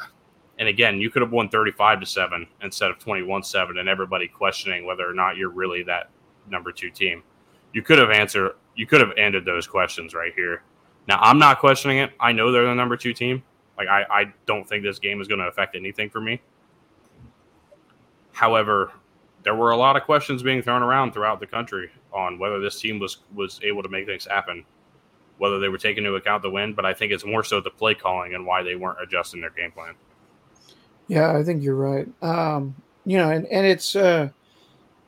[0.59, 4.27] And again, you could have won 35 to 7 instead of 21 7 and everybody
[4.27, 6.09] questioning whether or not you're really that
[6.49, 7.23] number 2 team.
[7.73, 10.63] You could have answered you could have ended those questions right here.
[11.07, 12.11] Now, I'm not questioning it.
[12.19, 13.43] I know they're the number 2 team.
[13.77, 16.41] Like I I don't think this game is going to affect anything for me.
[18.33, 18.91] However,
[19.43, 22.79] there were a lot of questions being thrown around throughout the country on whether this
[22.79, 24.65] team was was able to make things happen,
[25.37, 26.73] whether they were taking into account the win.
[26.73, 29.51] But I think it's more so the play calling and why they weren't adjusting their
[29.51, 29.93] game plan.
[31.07, 32.07] Yeah, I think you're right.
[32.21, 32.75] Um,
[33.05, 34.29] you know, and, and it's uh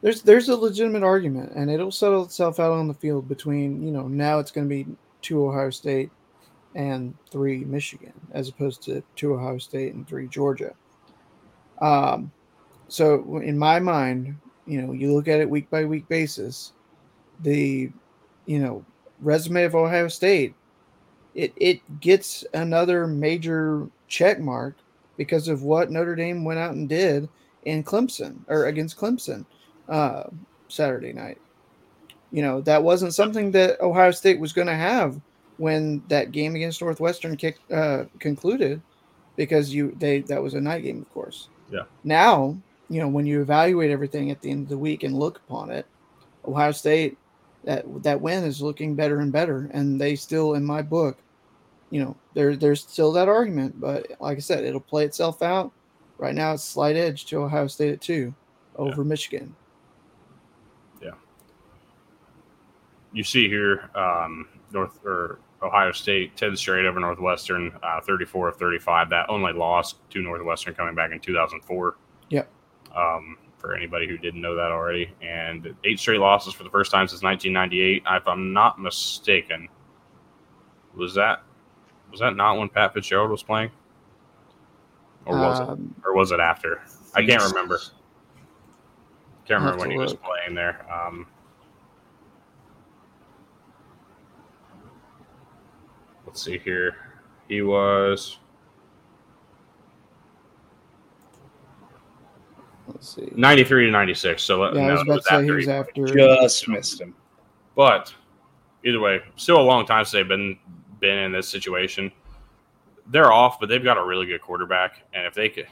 [0.01, 3.91] there's there's a legitimate argument and it'll settle itself out on the field between, you
[3.91, 4.85] know, now it's gonna be
[5.21, 6.11] two Ohio State
[6.75, 10.73] and three Michigan, as opposed to two Ohio State and three Georgia.
[11.81, 12.31] Um
[12.87, 16.73] so in my mind, you know, you look at it week by week basis,
[17.41, 17.91] the
[18.45, 18.85] you know,
[19.19, 20.53] resume of Ohio State,
[21.33, 24.75] it it gets another major check mark
[25.17, 27.27] because of what Notre Dame went out and did
[27.65, 29.45] in Clemson or against Clemson
[29.89, 30.23] uh,
[30.67, 31.39] Saturday night.
[32.31, 35.19] You know, that wasn't something that Ohio State was going to have
[35.57, 38.81] when that game against Northwestern kick, uh, concluded
[39.35, 41.49] because you they that was a night game, of course.
[41.71, 41.83] Yeah.
[42.03, 42.57] Now,
[42.89, 45.71] you know, when you evaluate everything at the end of the week and look upon
[45.71, 45.85] it,
[46.45, 47.17] Ohio State
[47.63, 51.17] that that win is looking better and better, and they still, in my book,
[51.89, 55.71] you know, there there's still that argument, but like I said, it'll play itself out.
[56.17, 58.33] Right now, it's slight edge to Ohio State at two
[58.75, 59.07] over yeah.
[59.07, 59.55] Michigan.
[61.01, 61.11] Yeah.
[63.11, 68.57] You see here, um, North or Ohio State, 10 straight over Northwestern, uh, 34 of
[68.57, 69.09] 35.
[69.09, 71.97] That only lost to Northwestern coming back in 2004.
[72.29, 72.49] Yep.
[72.95, 75.11] Um, for anybody who didn't know that already.
[75.21, 78.03] And eight straight losses for the first time since 1998.
[78.05, 79.67] If I'm not mistaken,
[80.95, 81.43] was that
[82.11, 83.71] was that not when Pat Fitzgerald was playing,
[85.25, 86.83] or was um, it, or was it after?
[87.15, 87.79] I can't remember.
[89.45, 90.05] Can't remember when he look.
[90.05, 90.85] was playing there.
[90.91, 91.27] Um,
[96.25, 96.95] let's see here.
[97.47, 98.37] He was.
[103.05, 103.31] See.
[103.35, 104.43] 93 to 96.
[104.43, 106.05] So yeah, I was about to say he was after.
[106.05, 107.15] Just missed him.
[107.75, 108.13] But
[108.83, 110.57] either way, still a long time since they've been
[110.99, 112.11] been in this situation.
[113.07, 115.67] They're off, but they've got a really good quarterback, and if they could,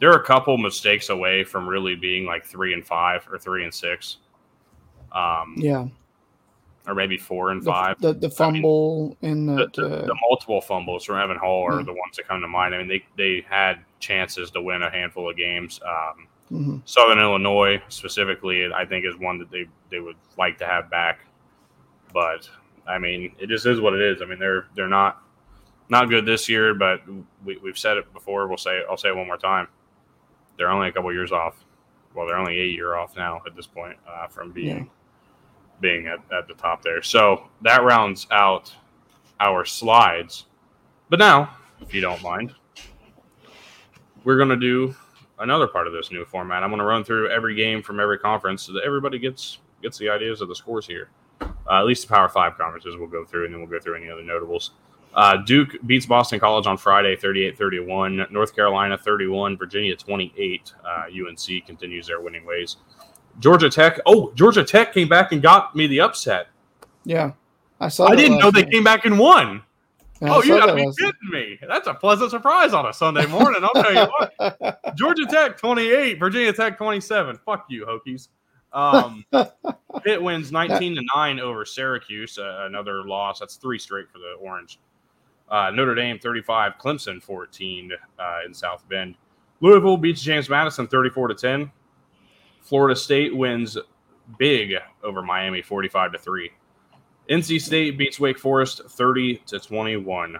[0.00, 3.72] they're a couple mistakes away from really being like three and five or three and
[3.72, 4.18] six.
[5.12, 5.86] Um, yeah,
[6.86, 8.00] or maybe four and the, five.
[8.00, 11.78] The, the fumble I mean, and the, the, the, multiple fumbles from Evan Hull are
[11.78, 11.84] yeah.
[11.84, 12.74] the ones that come to mind.
[12.74, 15.80] I mean, they they had chances to win a handful of games.
[15.84, 16.76] Um, mm-hmm.
[16.84, 21.20] Southern Illinois specifically, I think, is one that they they would like to have back,
[22.12, 22.48] but
[22.86, 24.22] I mean, it just is what it is.
[24.22, 25.22] I mean, they're they're not
[25.88, 27.00] not good this year, but
[27.44, 28.46] we, we've said it before.
[28.46, 29.68] We'll say I'll say it one more time.
[30.56, 31.64] They're only a couple years off.
[32.14, 34.84] Well, they're only a year off now at this point uh, from being yeah.
[35.80, 37.02] Being at, at the top there.
[37.02, 38.74] So that rounds out
[39.40, 40.46] our slides.
[41.08, 42.54] But now, if you don't mind,
[44.24, 44.94] we're going to do
[45.38, 46.62] another part of this new format.
[46.62, 49.98] I'm going to run through every game from every conference so that everybody gets gets
[49.98, 51.10] the ideas of the scores here.
[51.40, 53.96] Uh, at least the Power Five conferences we'll go through, and then we'll go through
[53.96, 54.72] any other notables.
[55.14, 58.30] Uh, Duke beats Boston College on Friday, 38-31.
[58.30, 59.56] North Carolina, 31.
[59.56, 60.74] Virginia, 28.
[60.84, 62.76] Uh, UNC continues their winning ways.
[63.38, 64.00] Georgia Tech.
[64.06, 66.48] Oh, Georgia Tech came back and got me the upset.
[67.04, 67.32] Yeah,
[67.80, 68.06] I saw.
[68.06, 68.72] I didn't know they night.
[68.72, 69.62] came back and won.
[70.20, 71.32] Yeah, oh, you got to be kidding night.
[71.32, 71.58] me!
[71.68, 73.62] That's a pleasant surprise on a Sunday morning.
[73.62, 74.80] I'll tell you what.
[74.96, 77.38] Georgia Tech 28, Virginia Tech 27.
[77.44, 78.28] Fuck you, Hokies.
[78.72, 79.24] Um,
[80.04, 83.40] Pitt wins 19 to 9 over Syracuse, uh, another loss.
[83.40, 84.78] That's three straight for the Orange.
[85.48, 89.14] Uh, Notre Dame 35, Clemson 14 uh, in South Bend.
[89.60, 91.70] Louisville beats James Madison 34 to 10.
[92.66, 93.78] Florida State wins
[94.38, 96.50] big over Miami 45 to 3.
[97.30, 100.36] NC State beats Wake Forest 30 to 21.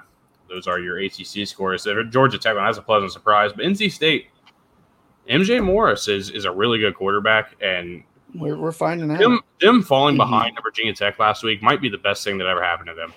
[0.48, 1.86] Those are your ACC scores.
[2.10, 4.28] Georgia Tech that's a pleasant surprise, but NC State
[5.28, 8.02] MJ Morris is is a really good quarterback, and
[8.34, 10.30] we're, we're finding out them, them falling mm-hmm.
[10.30, 13.12] behind Virginia Tech last week might be the best thing that ever happened to them.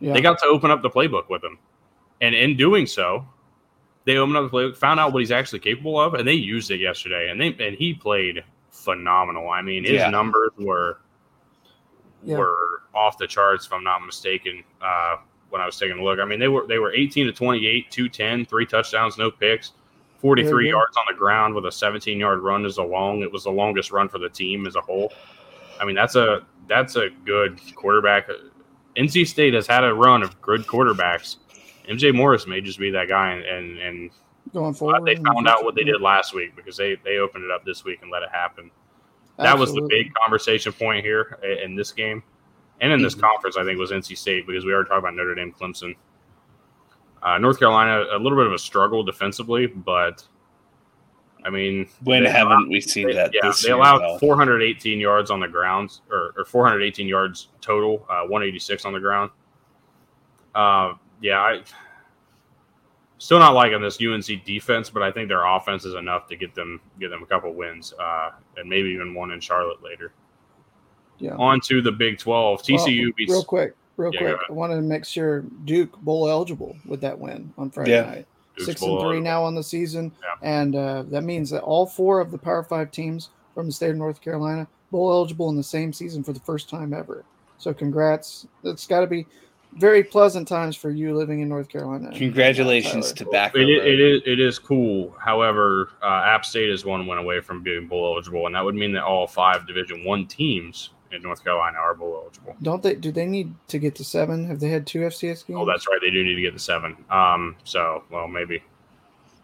[0.00, 0.14] Yeah.
[0.14, 1.58] They got to open up the playbook with him,
[2.20, 3.26] and in doing so,
[4.04, 6.70] they opened up the playbook, found out what he's actually capable of, and they used
[6.70, 7.30] it yesterday.
[7.30, 9.50] And they and he played phenomenal.
[9.50, 10.10] I mean, his yeah.
[10.10, 10.98] numbers were
[12.24, 12.36] yeah.
[12.38, 14.64] were off the charts, if I'm not mistaken.
[14.80, 15.16] Uh,
[15.50, 17.90] when I was taking a look, I mean, they were they were 18 to 28,
[17.90, 19.72] 210, three touchdowns, no picks.
[20.22, 23.22] 43 yards on the ground with a 17 yard run is a long.
[23.22, 25.12] It was the longest run for the team as a whole.
[25.80, 28.28] I mean, that's a that's a good quarterback.
[28.96, 31.36] NC State has had a run of good quarterbacks.
[31.88, 34.10] MJ Morris may just be that guy, and and, and
[34.52, 37.50] going forward, they found out what they did last week because they they opened it
[37.50, 38.70] up this week and let it happen.
[39.38, 42.22] That was the big conversation point here in this game,
[42.80, 43.22] and in this mm-hmm.
[43.22, 43.56] conference.
[43.56, 45.96] I think was NC State because we already talked about Notre Dame, Clemson.
[47.22, 50.26] Uh, North Carolina, a little bit of a struggle defensively, but
[51.44, 53.30] I mean, when haven't allowed, we seen they, that?
[53.32, 58.84] Yeah, they allowed 418 yards on the ground, or, or 418 yards total, uh, 186
[58.84, 59.30] on the ground.
[60.54, 61.62] Uh, yeah, I
[63.22, 66.54] still not liking this UNC defense, but I think their offense is enough to get
[66.54, 70.12] them get them a couple wins, uh, and maybe even one in Charlotte later.
[71.18, 71.36] Yeah.
[71.36, 72.62] On to the Big 12.
[72.62, 73.32] TCU well, beats.
[73.32, 74.36] Real quick, real yeah, quick.
[74.48, 78.02] I wanted to make sure Duke bowl eligible with that win on Friday yeah.
[78.02, 78.26] night.
[78.56, 79.22] Duke's Six and three eligible.
[79.22, 80.34] now on the season, yeah.
[80.42, 83.90] and uh, that means that all four of the Power Five teams from the state
[83.90, 87.24] of North Carolina bowl eligible in the same season for the first time ever.
[87.56, 88.46] So congrats!
[88.64, 89.26] It's got to be
[89.76, 92.10] very pleasant times for you living in North Carolina.
[92.14, 93.54] Congratulations to back.
[93.54, 95.14] It, it is it is cool.
[95.18, 98.74] However, uh, App State is one win away from being bowl eligible, and that would
[98.74, 102.56] mean that all five Division One teams in North Carolina are bowl eligible.
[102.62, 102.94] Don't they?
[102.94, 104.46] Do they need to get to seven?
[104.46, 105.58] Have they had two FCS games?
[105.60, 105.98] Oh, that's right.
[106.02, 106.96] They do need to get to seven.
[107.10, 108.62] Um, so well, maybe,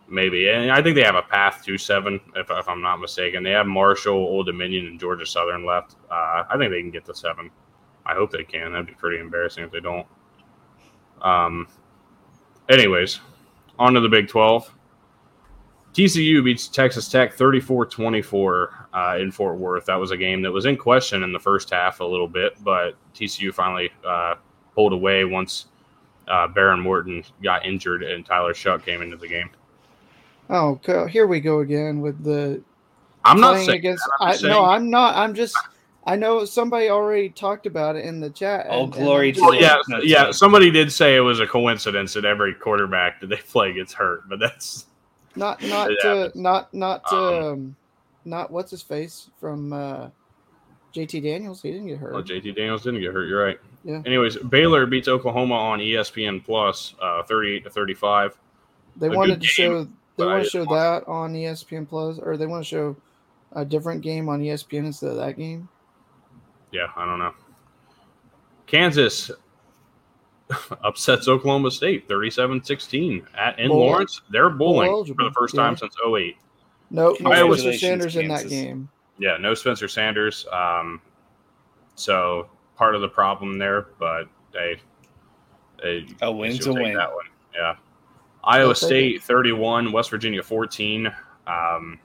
[0.08, 3.42] maybe, and I think they have a path to seven, if, if I'm not mistaken.
[3.42, 5.96] They have Marshall, Old Dominion, and Georgia Southern left.
[6.10, 7.50] Uh, I think they can get to seven.
[8.04, 8.72] I hope they can.
[8.72, 10.06] That'd be pretty embarrassing if they don't.
[11.22, 11.68] Um.
[12.68, 13.20] Anyways,
[13.78, 14.72] on to the Big Twelve.
[15.94, 19.86] TCU beats Texas Tech 34 24 uh, in Fort Worth.
[19.86, 22.52] That was a game that was in question in the first half a little bit,
[22.62, 24.36] but TCU finally uh,
[24.74, 25.66] pulled away once
[26.28, 29.50] uh, Behren Morton got injured and Tyler Shough came into the game.
[30.50, 32.62] Oh, here we go again with the.
[33.24, 34.08] I'm not saying against.
[34.20, 35.16] I'm I, no, I'm not.
[35.16, 35.56] I'm just.
[36.08, 38.66] I know somebody already talked about it in the chat.
[38.70, 40.30] Oh, glory and to yeah, yeah.
[40.30, 44.26] Somebody did say it was a coincidence that every quarterback that they play gets hurt,
[44.26, 44.86] but that's
[45.36, 47.76] not not to, not not to, um, um,
[48.24, 50.08] not what's his face from uh,
[50.94, 51.60] JT Daniels.
[51.60, 52.14] He didn't get hurt.
[52.14, 53.28] Oh, JT Daniels didn't get hurt.
[53.28, 53.60] You're right.
[53.84, 54.00] Yeah.
[54.06, 58.34] Anyways, Baylor beats Oklahoma on ESPN Plus, uh, 38 to 35.
[58.96, 59.88] They a wanted to game, show.
[60.16, 62.96] They want to show that on ESPN Plus, or they want to show
[63.52, 65.68] a different game on ESPN instead of that game.
[66.72, 67.34] Yeah, I don't know.
[68.66, 69.30] Kansas
[70.84, 74.22] upsets Oklahoma State 37-16 at in Lawrence.
[74.30, 75.78] They're bowling for the first time yeah.
[75.78, 76.36] since 08.
[76.90, 78.16] No, no Spencer Sanders Kansas.
[78.16, 78.88] in that game.
[79.18, 80.46] Yeah, no Spencer Sanders.
[80.52, 81.00] Um,
[81.94, 84.80] so part of the problem there, but they
[85.82, 86.94] they a win's a win.
[86.94, 87.74] That one, yeah.
[88.44, 91.12] Iowa State 31, West Virginia 14.
[91.46, 91.98] Um,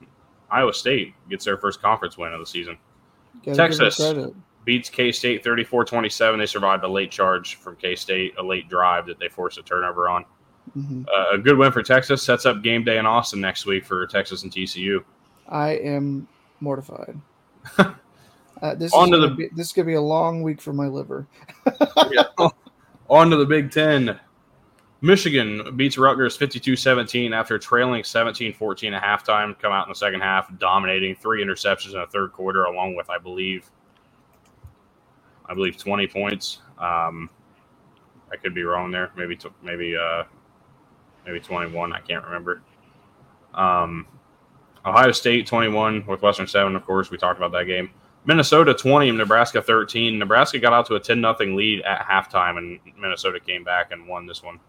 [0.49, 2.77] Iowa State gets their first conference win of the season.
[3.53, 3.97] Texas
[4.65, 6.39] beats K State 34 27.
[6.39, 9.63] They survived a late charge from K State, a late drive that they forced a
[9.63, 10.25] turnover on.
[10.77, 11.03] Mm-hmm.
[11.13, 14.07] Uh, a good win for Texas sets up game day in Austin next week for
[14.07, 15.03] Texas and TCU.
[15.49, 16.27] I am
[16.61, 17.19] mortified.
[17.77, 20.73] uh, this, on is the, be, this is going to be a long week for
[20.73, 21.27] my liver.
[22.11, 22.23] yeah.
[23.09, 24.19] On to the Big Ten.
[25.01, 29.59] Michigan beats Rutgers 52 17 after trailing 17 14 at halftime.
[29.59, 33.09] Come out in the second half, dominating three interceptions in the third quarter, along with,
[33.09, 33.69] I believe,
[35.47, 36.59] I believe 20 points.
[36.77, 37.29] Um,
[38.31, 39.11] I could be wrong there.
[39.15, 40.23] Maybe t- maybe uh,
[41.25, 41.93] maybe 21.
[41.93, 42.61] I can't remember.
[43.53, 44.07] Um,
[44.85, 46.75] Ohio State 21, Northwestern 7.
[46.75, 47.91] Of course, we talked about that game.
[48.25, 50.17] Minnesota 20, Nebraska 13.
[50.17, 54.07] Nebraska got out to a 10 0 lead at halftime, and Minnesota came back and
[54.07, 54.59] won this one.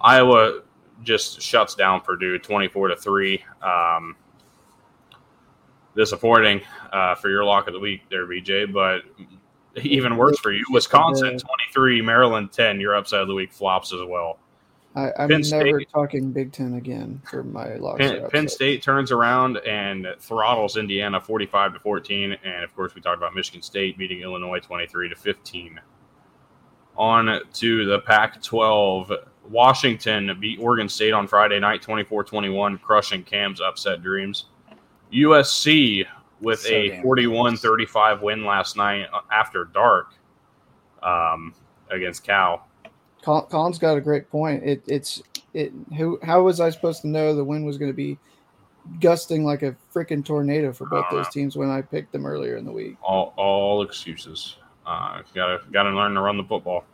[0.00, 0.62] Iowa
[1.02, 3.44] just shuts down Purdue 24 to 3.
[3.62, 4.16] Um,
[5.96, 6.60] disappointing
[6.92, 9.02] uh, for your lock of the week there, BJ, but
[9.84, 10.64] even worse for you.
[10.70, 12.80] Wisconsin 23, Maryland 10.
[12.80, 14.38] Your upside of the week flops as well.
[14.96, 17.98] I, I'm Penn never State- talking Big Ten again for my loss.
[17.98, 18.48] Penn, Penn.
[18.48, 23.34] State turns around and throttles Indiana 45 to 14, and of course we talked about
[23.34, 25.80] Michigan State beating Illinois 23 to 15.
[26.96, 29.14] On to the Pac-12.
[29.48, 34.46] Washington beat Oregon State on Friday night 24-21, crushing Cam's upset dreams.
[35.12, 36.04] USC
[36.40, 40.14] with So a damn 41-35 win last night after dark
[41.02, 41.54] um,
[41.90, 42.66] against Cal.
[43.22, 44.62] Colin's got a great point.
[44.64, 45.22] It, it's
[45.52, 45.72] it.
[45.96, 46.18] Who?
[46.22, 48.16] How was I supposed to know the wind was going to be
[49.00, 51.30] gusting like a freaking tornado for both those know.
[51.30, 52.96] teams when I picked them earlier in the week?
[53.02, 54.56] All all excuses.
[54.86, 56.84] Uh, gotta gotta learn to run the football.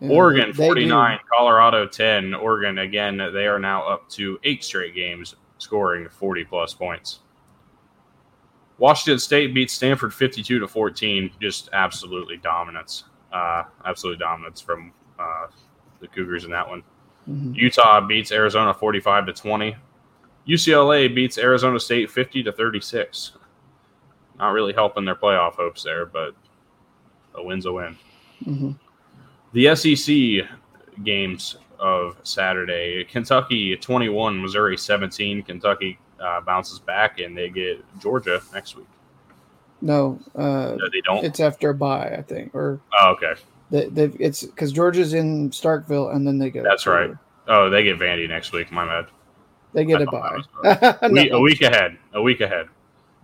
[0.00, 0.68] Yeah, Oregon they do.
[0.68, 2.34] 49, Colorado 10.
[2.34, 7.20] Oregon, again, they are now up to eight straight games, scoring 40 plus points.
[8.78, 11.30] Washington State beats Stanford 52 to 14.
[11.40, 13.04] Just absolutely dominance.
[13.32, 15.46] Uh, absolute dominance from uh,
[16.00, 16.82] the Cougars in that one.
[17.28, 17.54] Mhm.
[17.54, 19.76] Utah beats Arizona 45 to 20.
[20.48, 23.32] UCLA beats Arizona State 50 to 36.
[24.38, 26.34] Not really helping their playoff hopes there, but
[27.34, 27.96] a win's a win.
[28.44, 28.76] Mhm.
[29.52, 30.48] The SEC
[31.04, 35.42] games of Saturday Kentucky 21, Missouri 17.
[35.42, 38.86] Kentucky uh, bounces back and they get Georgia next week.
[39.80, 41.24] No, uh, No, they don't.
[41.24, 43.34] it's after a bye, I think, or Oh, okay.
[43.70, 46.62] they, they've, it's because Georgia's in Starkville and then they go.
[46.62, 47.10] That's right.
[47.48, 48.70] Oh, they get Vandy next week.
[48.70, 49.06] My bad.
[49.72, 50.38] They get I a bye.
[50.62, 51.38] that A week, No.
[51.38, 51.98] a week ahead.
[52.14, 52.66] A week ahead.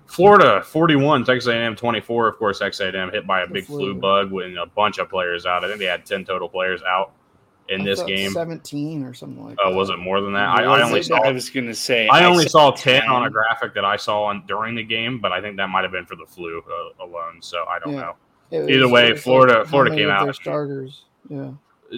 [0.06, 2.28] Florida 41, Texas A&M 24.
[2.28, 3.78] Of course, Texas A&M hit by a big flu.
[3.78, 5.64] flu bug with a bunch of players out.
[5.64, 7.12] I think they had 10 total players out
[7.68, 8.30] in I this game.
[8.30, 9.76] seventeen or something like Oh, that.
[9.76, 10.48] was it more than that?
[10.48, 12.08] I, Was I only saw I was gonna say.
[12.08, 13.02] I only saw 10.
[13.02, 15.68] 10 on a graphic that I saw on, during the game, but I think that
[15.68, 17.40] might have been for the flu uh, alone.
[17.40, 18.00] So I don't Yeah.
[18.00, 18.14] know.
[18.50, 20.34] It Either way, Florida- how Florida came out.
[20.34, 21.04] Starters.
[21.28, 21.50] Yeah.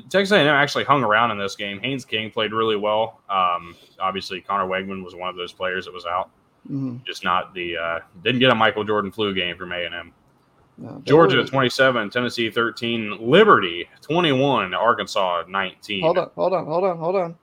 [0.09, 1.81] Texas A&M actually hung around in this game.
[1.81, 3.21] Haynes King played really well.
[3.29, 6.31] Um, obviously, Conner Weigman was one of those players that was out.
[6.67, 10.13] hmm Just not the uh, didn't get a Michael Jordan flu game from A&M.
[10.81, 16.03] No, Georgia were- 27, Tennessee 13, Liberty 21, Arkansas 19.
[16.03, 17.37] Hold on, hold on, hold on, hold on.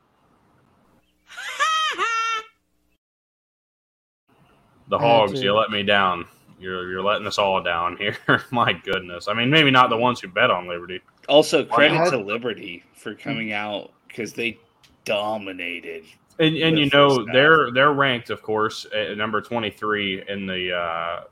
[4.89, 6.25] The Hogs, you let me down.
[6.59, 8.17] You're you're letting us all down here.
[8.51, 9.27] My goodness.
[9.27, 11.01] I mean, maybe not the ones who bet on Liberty.
[11.27, 12.09] Also, credit not?
[12.11, 14.57] to Liberty for coming out because they
[15.05, 16.05] dominated.
[16.39, 21.23] And and you know they're they're ranked, of course, at number 23 in the uh,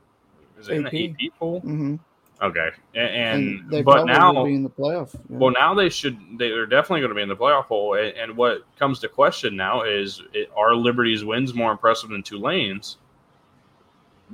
[0.58, 1.10] is it in the AP?
[1.32, 1.60] AP poll.
[1.60, 1.96] hmm
[2.42, 5.14] Okay, A- and, but now be in the playoff.
[5.30, 5.38] yeah.
[5.38, 6.18] Well, now they should.
[6.36, 7.94] They're definitely going to be in the playoff hole.
[7.94, 12.22] And, and what comes to question now is: it, Are Liberty's wins more impressive than
[12.22, 12.98] Tulane's?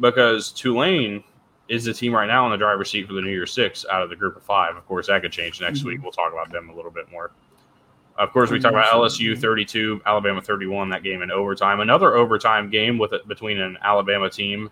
[0.00, 1.22] Because Tulane
[1.68, 4.02] is the team right now in the driver's seat for the New Year's Six out
[4.02, 4.76] of the group of five.
[4.76, 5.86] Of course, that could change next Mhm.
[5.86, 6.02] week.
[6.02, 7.30] We'll talk about them a little bit more.
[8.18, 10.88] Of course, we talk about LSU 32, Alabama 31.
[10.90, 11.80] That game in overtime.
[11.80, 14.70] Another overtime game with it between an Alabama team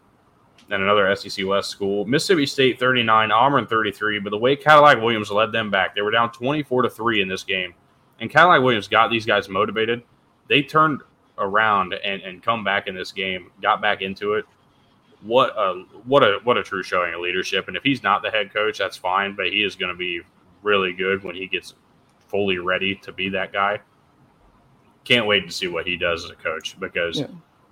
[0.71, 2.05] and another SEC West school.
[2.07, 4.21] Mississippi State 39, Auburn 33.
[4.21, 7.29] But the way Cadillac Williams led them back, they were down 24 to 3 in
[7.29, 7.75] this game.
[8.21, 10.03] And Cadillac Williams got these guys motivated.
[10.49, 11.01] They turned
[11.39, 14.45] around and, and come back in this game, got back into it.
[15.23, 17.69] What a what a what a true showing of leadership.
[17.69, 20.23] And if he's not the head coach, that's fine, but he is going to be
[20.63, 21.75] really good when he gets
[22.29, 23.81] fully ready to be that guy.
[25.05, 27.27] Can't wait to see what he does as a coach because Yeah.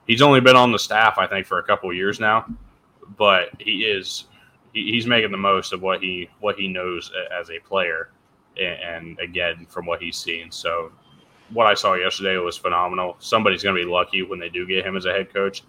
[0.06, 2.46] he's only been on the staff, I think, for a couple of years now
[3.16, 4.24] but he is
[4.72, 8.10] he, he's making the most of what he what he knows as a player
[8.60, 10.92] and, and again from what he's seen so
[11.52, 14.84] what i saw yesterday was phenomenal somebody's going to be lucky when they do get
[14.84, 15.62] him as a head coach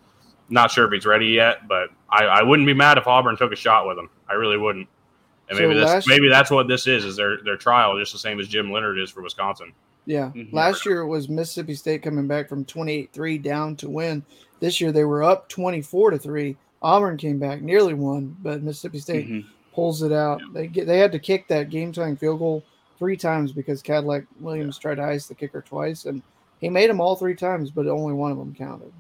[0.50, 3.52] not sure if he's ready yet but i, I wouldn't be mad if auburn took
[3.54, 4.88] a shot with him i really wouldn't
[5.50, 8.12] and So maybe this last- maybe that's what this is is their their trial just
[8.12, 9.72] the same as jim leonhard is for wisconsin
[10.06, 10.32] Yeah.
[10.36, 10.52] Mhm.
[10.54, 14.24] Last year it was Mississippi State coming back from 28-3 down to win.
[14.60, 16.58] This year they were up 24 to 3.
[16.82, 19.46] Auburn came back, nearly won, but Mississippi State Mhm.
[19.74, 20.42] pulls it out.
[20.54, 22.64] They get they had to kick that game tying field goal
[22.98, 26.22] three times because Cadillac Williams tried to ice the kicker twice and
[26.60, 28.92] he made them all three times, but only one of them counted.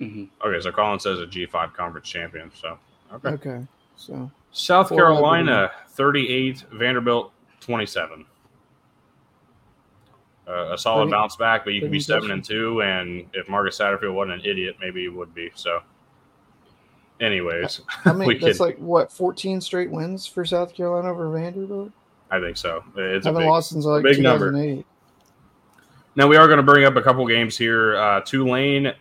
[0.00, 0.28] Mhm.
[0.44, 2.76] okay so colin says a g5 conference champion so
[3.12, 3.66] okay Okay.
[3.94, 8.24] So South Carolina, 38, Vanderbilt, 27.
[10.48, 12.82] Uh, a solid Pretty- bounce back, but you could be seven and two.
[12.82, 15.50] And if Marcus Satterfield wasn't an idiot, maybe he would be.
[15.54, 15.80] So,
[17.20, 21.30] anyways, I mean We that's can- like what 14 straight wins for South Carolina over
[21.30, 21.92] Vanderbilt?
[22.30, 22.82] I think so.
[22.96, 23.50] It's a Haven't big.
[23.50, 24.50] lost since like big number.
[24.50, 24.86] 2008.
[26.16, 27.96] Now we are going to bring up a couple games here.
[27.96, 28.92] Uh, Tulane,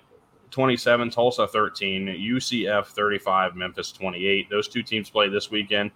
[0.51, 4.49] 27, Tulsa, 13, UCF, 35, Memphis, 28.
[4.49, 5.91] Those two teams play this weekend.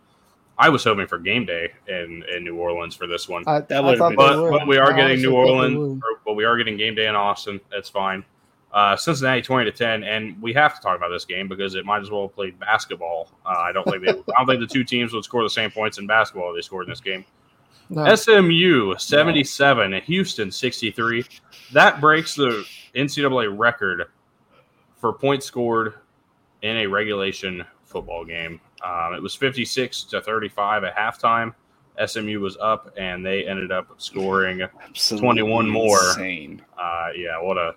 [0.59, 3.43] I was hoping for game day in, in New Orleans for this one.
[3.45, 5.75] I, That I would've been- but, but we are I getting New honestly thought they
[5.75, 7.59] Orleans, or, but we are getting game day in Austin.
[7.71, 8.23] That's fine.
[8.77, 11.83] Uh, Cincinnati twenty to ten, and we have to talk about this game because it
[11.83, 13.31] might as well have played basketball.
[13.43, 15.71] Uh, I don't think they, I don't think the two teams would score the same
[15.71, 17.25] points in basketball they scored in this game.
[17.89, 18.13] No.
[18.13, 21.25] SMU seventy seven, Houston sixty three.
[21.73, 22.63] That breaks the
[22.93, 24.09] NCAA record
[24.97, 25.95] for points scored
[26.61, 28.61] in a regulation football game.
[28.85, 31.55] Um, it was fifty six to thirty five at halftime.
[32.05, 34.61] SMU was up, and they ended up scoring.
[34.61, 35.97] Absolutely 21 more.
[36.09, 36.61] Insane.
[36.77, 37.73] Uh, yeah, what a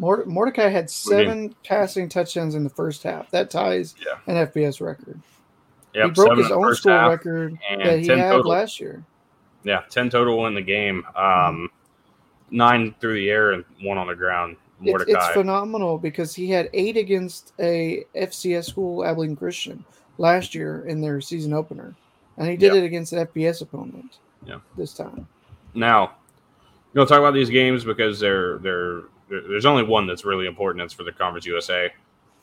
[0.00, 3.30] Morde- Mordecai had seven passing touchdowns in the first half.
[3.30, 4.14] That ties Yeah.
[4.26, 5.20] an FBS record.
[5.94, 8.50] yep, he broke his own school record that he 10 had total.
[8.50, 9.04] last year.
[9.62, 11.04] Yeah, ten total in the game.
[11.14, 11.68] Um,
[12.50, 14.56] nine through the air and one on the ground.
[14.82, 15.12] Mordecai.
[15.12, 19.84] it's phenomenal because he had eight against a FCS school, Abilene Christian,
[20.16, 21.94] last year in their season opener,
[22.38, 22.80] and he did Yeah.
[22.80, 24.18] it against an FBS opponent.
[24.46, 24.60] Yeah.
[24.78, 25.28] this time.
[25.74, 26.12] Now,
[26.94, 30.82] you know, talk about these games because they're they're there's only one that's really important.
[30.84, 31.90] It's for the Conference USA.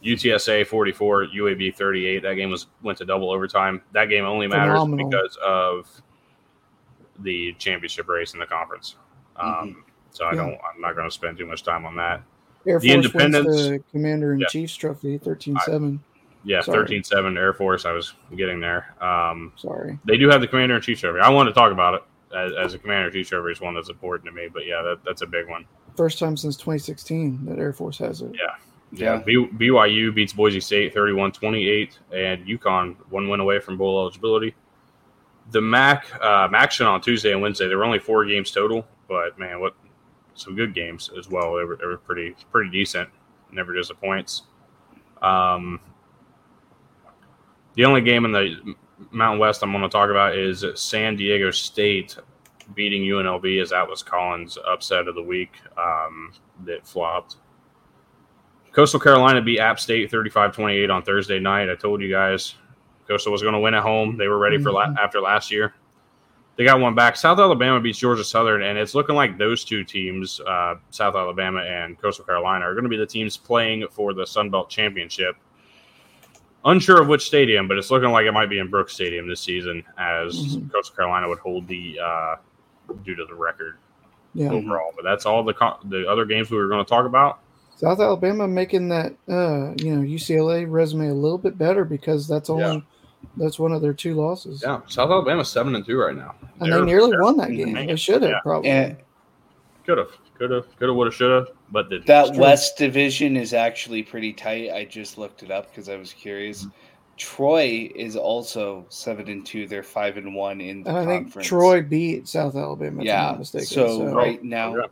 [0.03, 2.21] UTSA 44, UAB 38.
[2.21, 3.81] That game was went to double overtime.
[3.93, 5.09] That game only matters Phenomenal.
[5.09, 5.89] because of
[7.19, 8.95] the championship race in the conference.
[9.35, 10.37] Um, So I Yeah.
[10.37, 10.53] don't.
[10.73, 12.21] I'm not going to spend too much time on that.
[12.65, 14.47] Air The Force wins Independence- the Commander in Yeah.
[14.47, 15.99] Chief's trophy, 13-7.
[16.43, 16.77] Yeah, Sorry.
[16.77, 17.85] 13-7 Air Force.
[17.85, 18.95] I was getting there.
[19.01, 19.99] Um, Sorry.
[20.05, 21.19] they do have the Commander in Chief trophy.
[21.19, 22.03] I want to talk about it
[22.35, 24.47] as, as a Commander in Chief trophy is one that's important to me.
[24.51, 25.65] But yeah, that, that's a big one.
[25.97, 28.31] First time since 2016 that Air Force has it.
[28.33, 28.55] Yeah.
[28.91, 29.15] Yeah.
[29.15, 34.55] Yeah, BYU beats Boise State 31-28, and UConn one win away from bowl eligibility.
[35.51, 39.37] The MAC um, action on Tuesday and Wednesday, there were only four games total, but
[39.37, 39.75] man, what
[40.35, 41.55] some good games as well.
[41.55, 43.09] They were, they were pretty pretty decent.
[43.51, 44.43] Never disappoints.
[45.21, 45.79] Um,
[47.75, 48.75] the only game in the
[49.11, 52.17] Mountain West I'm going to talk about is San Diego State
[52.75, 56.33] beating UNLV, as that was Colin's upset of the week um,
[56.65, 57.37] that flopped.
[58.71, 61.69] Coastal Carolina beat App State 35-28 on Thursday night.
[61.69, 62.55] I told you guys
[63.07, 64.17] Coastal was going to win at home.
[64.17, 65.73] They were ready for la- after last year.
[66.57, 67.15] They got one back.
[67.15, 71.61] South Alabama beats Georgia Southern, and it's looking like those two teams, uh, South Alabama
[71.61, 75.35] and Coastal Carolina, are going to be the teams playing for the Sun Belt Championship.
[76.65, 79.39] Unsure of which stadium, but it's looking like it might be in Brooks Stadium this
[79.39, 80.71] season, as Mhm.
[80.71, 82.35] Coastal Carolina would hold the uh,
[83.03, 83.77] due to the record
[84.33, 84.51] Yeah.
[84.51, 84.91] overall.
[84.95, 87.39] But that's all the co- the other games we were going to talk about.
[87.75, 92.49] South Alabama making that uh, you know UCLA resume a little bit better because that's
[92.49, 92.79] only Yeah.
[93.37, 94.63] that's one of their two losses.
[94.65, 96.35] Yeah, South Alabama's seven and two right now.
[96.59, 97.75] And they nearly won that game.
[97.75, 97.87] hanging.
[97.89, 98.39] They should have Yeah.
[98.41, 98.69] probably.
[98.69, 98.97] And
[99.85, 102.07] Could have, could have, could have, would have, should have, but didn't.
[102.07, 102.35] that.
[102.35, 104.71] West Division is actually pretty tight.
[104.71, 106.65] I just looked it up because I was curious.
[107.17, 109.67] Troy is also seven and two.
[109.67, 111.47] They're five and one in the And I think conference.
[111.47, 112.97] Troy beat South Alabama.
[112.97, 113.35] If I'm Yeah.
[113.37, 113.67] mistaken.
[113.67, 114.87] So, right now, Okay.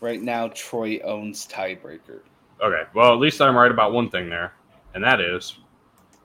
[0.00, 2.20] right now Troy owns tiebreaker.
[2.62, 4.52] Okay, well, at least I'm right about one thing there,
[4.94, 5.58] and that is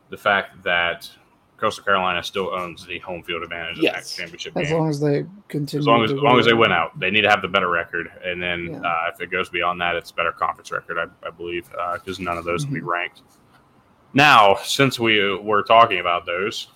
[0.09, 1.09] the fact that
[1.57, 4.15] Coastal Carolina still owns the home field advantage in Yes.
[4.15, 4.75] that championship as game.
[4.75, 5.81] As long as they continue.
[5.81, 6.61] As long as, to as long as they win.
[6.61, 8.81] win out, they need to have the better record, and then Yeah.
[8.81, 12.19] uh, if it goes beyond that, it's a better conference record, I, I believe, because
[12.19, 13.21] none of those can be ranked.
[14.13, 16.67] Now, since we were talking about those,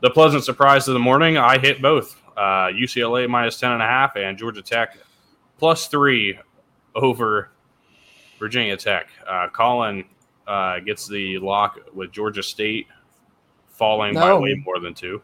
[0.00, 3.86] the pleasant surprise of the morning, I hit both uh, UCLA minus ten and a
[3.86, 4.96] half and Georgia Tech
[5.58, 6.38] plus three
[6.94, 7.50] over
[8.38, 9.08] Virginia Tech.
[9.26, 10.04] Uh, Colin
[10.46, 12.86] uh, gets the lock with Georgia State
[13.68, 15.22] falling by way more than two.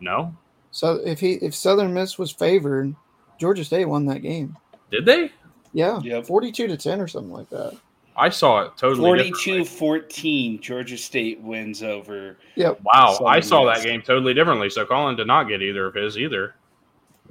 [0.00, 0.34] No,
[0.70, 2.94] So if he if Southern Miss was favored,
[3.38, 4.56] Georgia State won that game.
[4.90, 5.32] did they?
[5.72, 6.26] Yeah, Yep.
[6.26, 7.76] forty-two to ten or something like that.
[8.18, 9.30] I saw it totally.
[9.30, 10.60] 42 14.
[10.60, 12.36] Georgia State wins over.
[12.56, 12.80] Yep.
[12.82, 13.78] Wow, Southern I saw Miss.
[13.78, 14.68] that game totally differently.
[14.68, 16.54] So Colin did not get either of his either.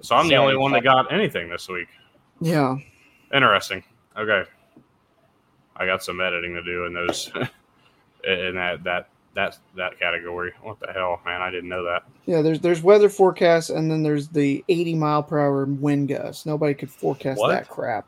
[0.01, 1.87] So I'm the only one that got anything this week.
[2.39, 2.77] Yeah.
[3.33, 3.83] Interesting.
[4.15, 4.43] Okay,
[5.75, 7.31] I got some editing to do in those
[8.23, 10.53] in that that that that category.
[10.61, 11.41] What the hell, man?
[11.41, 12.03] I didn't know that.
[12.25, 16.45] Yeah, there's there's weather forecasts and then there's the 80 mile per hour wind gusts.
[16.45, 17.49] Nobody could forecast What?
[17.49, 18.07] that crap.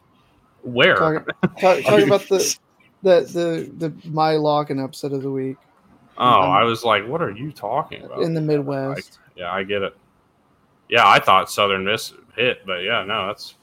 [0.64, 0.96] Where?
[0.96, 1.26] Talking,
[1.60, 2.58] talk, talking about the
[3.04, 5.58] the the the my lock and upset of the week
[6.20, 8.22] oh, um, I was like, what are you talking about?
[8.22, 9.20] in the Midwest.
[9.36, 9.96] yeah, I get it.
[10.90, 13.56] Yeah, I thought Southern Miss hit, but yeah, no, that's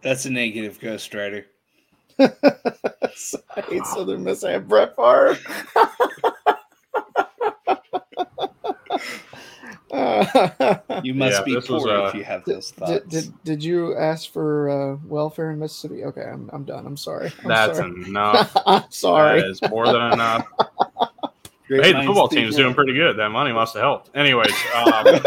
[0.00, 1.46] That's a negative Ghost Rider.
[2.18, 4.44] I hate Southern Miss.
[4.44, 5.38] I have Brett Favre.
[11.02, 12.92] You must Yeah, be this was, poor uh, if you have those thoughts.
[12.92, 16.04] did, did, did you ask for uh, welfare in Mississippi?
[16.04, 16.86] Okay, I'm, I'm done.
[16.86, 17.32] I'm sorry.
[17.42, 17.90] I'm that's sorry.
[18.06, 18.52] enough.
[18.66, 19.40] I'm sorry.
[19.40, 20.46] That is more than enough.
[21.68, 22.64] Great hey, the football think team's alike.
[22.64, 23.18] doing pretty good.
[23.18, 24.10] That money must have helped.
[24.16, 25.20] Anyways, um,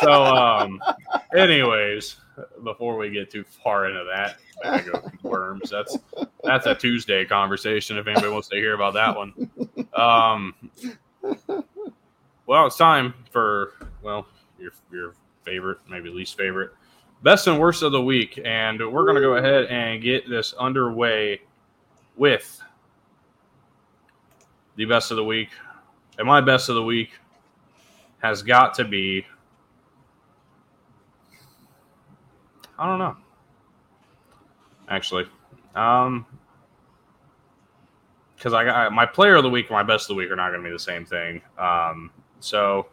[0.00, 0.80] so um,
[1.36, 2.16] anyways,
[2.64, 5.96] before we get too far into that bag of worms, that's
[6.42, 7.98] that's a Tuesday conversation.
[7.98, 9.32] If anybody wants to hear about that one,
[9.94, 10.54] um,
[12.46, 14.26] well, it's time for well
[14.58, 15.14] your your
[15.44, 16.70] favorite, maybe least favorite,
[17.22, 21.40] best and worst of the week, and we're gonna go ahead and get this underway
[22.16, 22.60] with
[24.76, 25.50] the best of the week.
[26.18, 27.10] And my best of the week
[28.18, 29.26] has got to be
[32.78, 33.16] I don't know.
[34.88, 35.26] Actually.
[35.74, 36.26] Um
[38.36, 40.36] because I got my player of the week and my best of the week are
[40.36, 41.40] not going to be the same thing.
[41.58, 42.10] Um,
[42.40, 42.86] so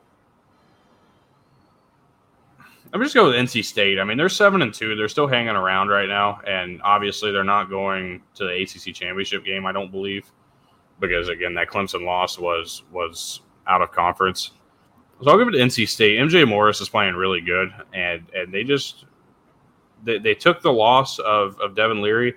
[2.94, 4.00] I'm just go with NC State.
[4.00, 4.96] I mean, they're seven and two.
[4.96, 9.44] They're still hanging around right now, and obviously they're not going to the ACC championship
[9.44, 9.66] game.
[9.66, 10.32] I don't believe
[11.00, 14.52] because again, that Clemson loss was was out of conference.
[15.24, 16.20] So I'll give it to NC State.
[16.20, 19.06] MJ Morris is playing really good, and and they just
[20.04, 22.36] they, they took the loss of of Devin Leary.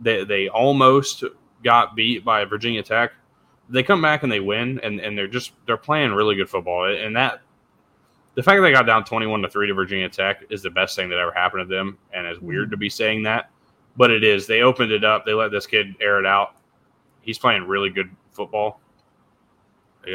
[0.00, 1.22] They they almost
[1.62, 3.12] got beat by Virginia Tech.
[3.72, 6.84] They come back and they win, and and they're just they're playing really good football,
[6.84, 7.40] and that
[8.34, 10.96] the fact that they got down 21 to 3 to Virginia Tech is the best
[10.96, 11.98] thing that ever happened to them.
[12.14, 13.50] And it's weird to be saying that,
[13.96, 14.46] but it is.
[14.46, 16.56] They opened it up, they let this kid air it out.
[17.20, 18.80] He's playing really good football.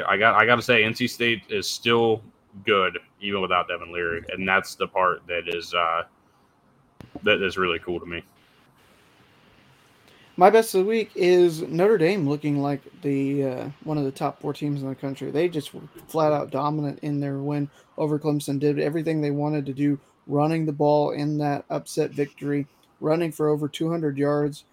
[0.07, 2.21] I got I got to say NC State is still
[2.65, 6.03] good even without Devin Leary, and that's the part that is uh,
[7.23, 8.23] that is really cool to me.
[10.39, 14.11] My best of the week is Notre Dame looking like the uh, one of the
[14.11, 15.31] top four teams in the country.
[15.31, 18.59] They just were flat out dominant in their win over Clemson.
[18.59, 22.67] Did everything they wanted to do, running the ball in that upset victory,
[23.01, 24.65] running for over 200 yards,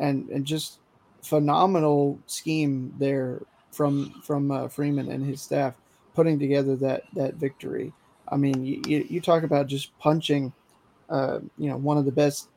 [0.00, 0.80] and and just
[1.22, 5.76] phenomenal scheme there from from uh, Freeman and his staff
[6.14, 7.92] putting together that that victory.
[8.28, 10.54] I mean, you, you, talk about just punching,
[11.10, 12.48] uh, you know, one of the best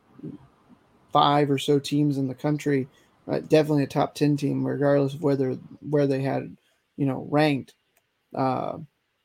[1.15, 2.89] five or so teams in the country,
[3.29, 5.53] uh, definitely a top ten team, regardless of whether
[5.89, 6.57] where they had,
[6.97, 7.73] you know, ranked.
[8.35, 8.79] Uh,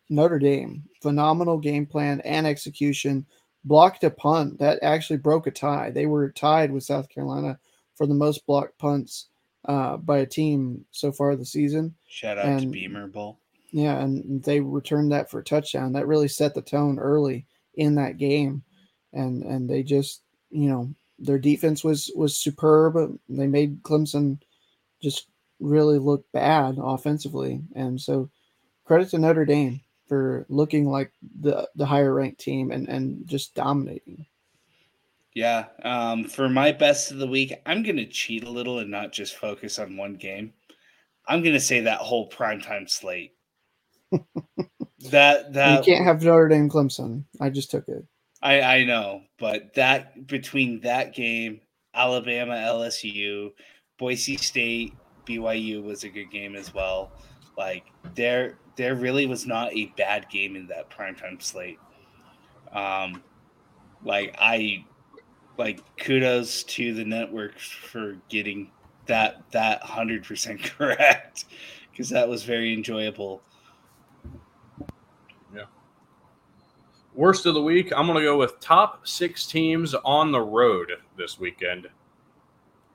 [0.09, 3.27] Notre Dame, phenomenal game plan and execution,
[3.65, 5.91] blocked a punt that actually broke a tie.
[5.91, 7.59] They were tied with South Carolina
[7.97, 9.27] for the most blocked punts
[9.65, 11.97] uh, by a team so far this season.
[12.07, 13.37] Shout out to Beamer Ball.
[13.73, 15.93] Yeah, and they returned that for a touchdown.
[15.95, 18.62] That really set the tone early in that game,
[19.12, 23.18] and and they just you know their defense was was superb.
[23.28, 24.38] They made Clemson
[25.02, 25.28] just
[25.60, 28.30] really look bad offensively, and so
[28.84, 33.55] credit to Notre Dame for looking like the the higher ranked team and and just
[33.55, 34.26] dominating.
[35.34, 35.66] Yeah.
[35.84, 39.12] Um, for my best of the week, I'm going to cheat a little and not
[39.12, 40.52] just focus on one game.
[41.28, 43.34] I'm going to say that whole primetime slate.
[45.10, 47.24] that that you can't have Notre Dame Clemson.
[47.40, 48.05] I just took it.
[48.43, 51.61] I I know, but that between that game,
[51.95, 53.53] Alabama, LSU,
[53.99, 54.95] Boise State,
[55.27, 57.12] BYU was a good game as well.
[57.57, 57.85] Like
[58.15, 61.79] there there really was not a bad game in that primetime slate.
[62.73, 63.23] Um
[64.05, 64.85] like I
[65.59, 68.71] like kudos to the network for getting
[69.07, 71.45] that that 100% correct
[71.91, 73.43] because that was very enjoyable.
[77.15, 80.93] Worst of the week, I'm going to go with top six teams on the road
[81.16, 81.89] this weekend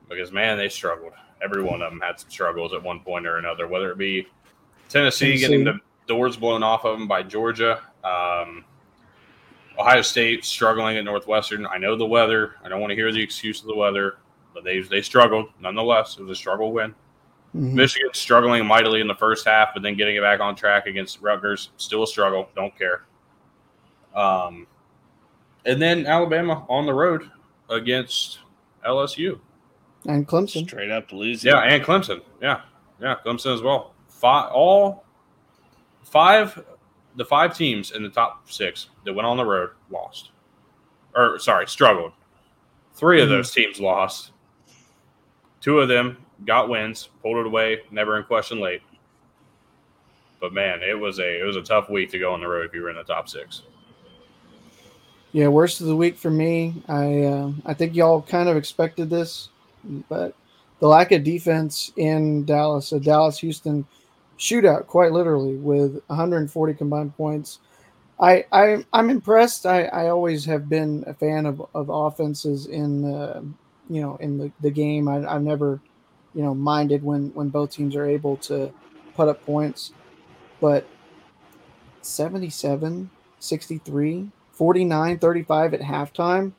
[0.09, 1.13] because man, they struggled.
[1.43, 4.27] Every one of them had some struggles at one point or another, whether it be
[4.87, 5.39] Tennessee, Tennessee.
[5.39, 8.63] getting the doors blown off of them by Georgia, um,
[9.77, 11.67] Ohio State struggling at Northwestern.
[11.67, 12.55] I know the weather.
[12.63, 14.17] I don't want to hear the excuse of the weather,
[14.53, 16.17] but they they struggled nonetheless.
[16.17, 16.95] It was a struggle win.
[17.53, 17.73] Mhm.
[17.73, 21.21] Michigan struggling mightily in the first half, but then getting it back on track against
[21.21, 21.71] Rutgers.
[21.77, 22.49] Still a struggle.
[22.55, 23.03] Don't care.
[24.15, 24.67] Um,
[25.65, 27.29] and then Alabama on the road
[27.69, 28.39] against
[28.87, 29.39] LSU.
[30.07, 30.67] And Clemson.
[30.67, 31.51] Straight up losing.
[31.51, 32.21] Yeah, and Clemson.
[32.41, 32.61] Yeah,
[33.01, 33.93] yeah, Clemson as well.
[34.07, 35.03] Five, all
[36.03, 36.63] five,
[37.15, 40.31] the five teams in the top six that went on the road lost,
[41.15, 42.11] or sorry, struggled.
[42.93, 43.31] 3 of Mhm.
[43.31, 44.31] those teams lost.
[45.59, 48.81] Two of them got wins, pulled it away, never in question late.
[50.39, 52.65] But man, it was a it was a tough week to go on the road
[52.67, 53.63] if you were in the top six.
[55.35, 56.81] Yeah, worst of the week for me.
[56.87, 59.49] I uh, I think y'all kind of expected this,
[60.07, 60.33] but
[60.79, 63.85] the lack of defense in Dallas, a Dallas Houston
[64.39, 67.59] shootout, quite literally, with 140 combined points.
[68.17, 69.65] I, I I'm impressed.
[69.65, 73.41] I, I always have been a fan of, of offenses in uh,
[73.89, 75.09] you know in the, the game.
[75.09, 75.81] I, I've never
[76.33, 78.71] you know, minded when when both teams are able to
[79.15, 79.91] put up points.
[80.61, 80.87] But
[82.03, 83.09] 77,
[83.39, 86.53] 63, 49, 35 at halftime.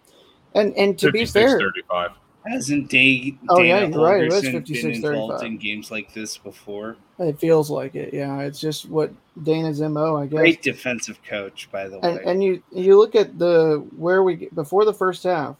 [0.55, 2.12] And and to be fair, 35.
[2.47, 4.23] Hasn't Day, Oh, yeah, Dana you're right.
[4.23, 5.47] It was 56, been involved 35.
[5.47, 6.97] in games like this before?
[7.18, 8.14] it feels like it.
[8.14, 9.10] Yeah, it's just what
[9.43, 10.39] Dana's mo, I guess.
[10.39, 12.09] Great defensive coach, by the way.
[12.09, 15.56] and and you you look at the where we before the first half.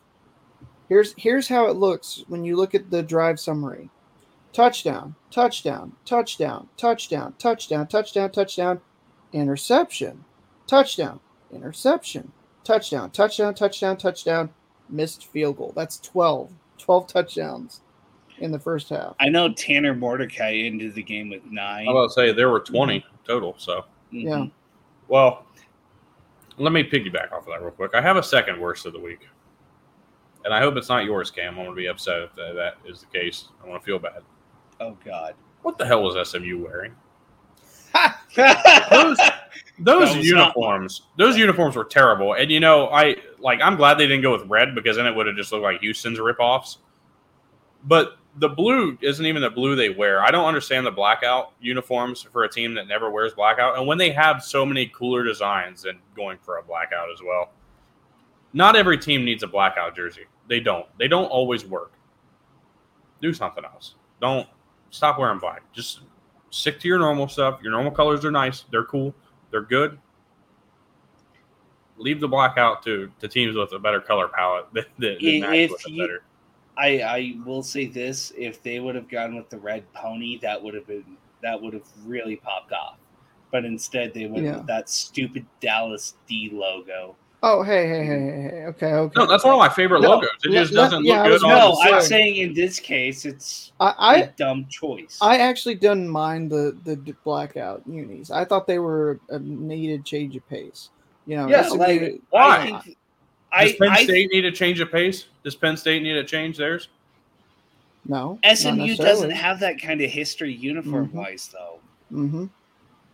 [0.88, 3.90] Here's here's how it looks when you look at the drive summary.
[4.52, 8.80] Touchdown, touchdown, touchdown, touchdown, touchdown, touchdown, touchdown,
[9.32, 10.24] interception,
[10.66, 11.20] touchdown,
[11.56, 12.30] interception,
[12.64, 14.50] touchdown, touchdown, touchdown, touchdown,
[14.88, 15.72] missed field goal.
[15.74, 16.52] That's 12.
[16.78, 17.80] 12 touchdowns
[18.38, 19.14] in the first half.
[19.18, 21.88] I know Tanner Mordecai ended the game with nine.
[21.88, 23.54] I was about to say there were 20 total.
[23.58, 24.22] So, Mhm.
[24.24, 24.46] Yeah.
[25.08, 25.46] well,
[26.58, 27.94] let me piggyback off of that real quick.
[27.94, 29.26] I have a second worst of the week.
[30.44, 31.50] And I hope it's not yours, Cam.
[31.58, 33.48] I'm going to be upset if that, that is the case.
[33.64, 34.22] I want to feel bad.
[34.80, 35.34] Oh God.
[35.62, 36.94] What the hell was SMU wearing?
[38.36, 39.18] those,
[39.78, 42.35] Those those That was uniforms, those uniforms were terrible.
[42.35, 45.15] And you know, I like I'm glad they didn't go with red because then it
[45.15, 46.78] would have just looked like Houston's ripoffs.
[47.85, 50.23] But the blue isn't even the blue they wear.
[50.23, 53.78] I don't understand the blackout uniforms for a team that never wears blackout.
[53.78, 57.51] And when they have so many cooler designs and going for a blackout as well.
[58.53, 60.24] Not every team needs a blackout jersey.
[60.48, 60.86] They don't.
[60.98, 61.93] They don't always work.
[63.20, 63.97] Do something else.
[64.20, 64.48] Don't
[64.90, 65.62] stop wearing black.
[65.73, 66.01] Just
[66.51, 67.61] stick to your normal stuff.
[67.62, 68.65] Your normal colors are nice.
[68.70, 69.15] They're cool.
[69.51, 69.98] They're good.
[71.98, 75.27] Leave the black out to, to teams with a better color palette that, that, that
[75.27, 76.23] If match with you- better.
[76.78, 80.62] I I will say this: if they would have gone with the red pony, that
[80.62, 82.98] would have been that would have really popped off.
[83.51, 84.59] But instead, they went Yeah.
[84.59, 87.16] with that stupid Dallas D logo.
[87.48, 88.64] Oh, hey, hey, hey, hey, hey.
[88.66, 89.12] Okay, okay.
[89.20, 90.31] No, that's one of my favorite No, logos.
[90.44, 93.24] It let- just doesn't yeah, look was good No, say- I'm saying in this case,
[93.24, 95.16] it's I, a I dumb choice.
[95.23, 98.32] I actually didn't mind the the blackout unis.
[98.32, 100.90] I thought they were a needed change of pace.
[101.27, 102.81] You know, yeah, SMU like Why?
[103.52, 105.27] I think Does Penn I State need a change of pace?
[105.44, 106.89] Does Penn State need to change theirs?
[108.09, 111.78] no SMU doesn't have that kind of history uniform wise though.
[112.12, 112.51] Mhm.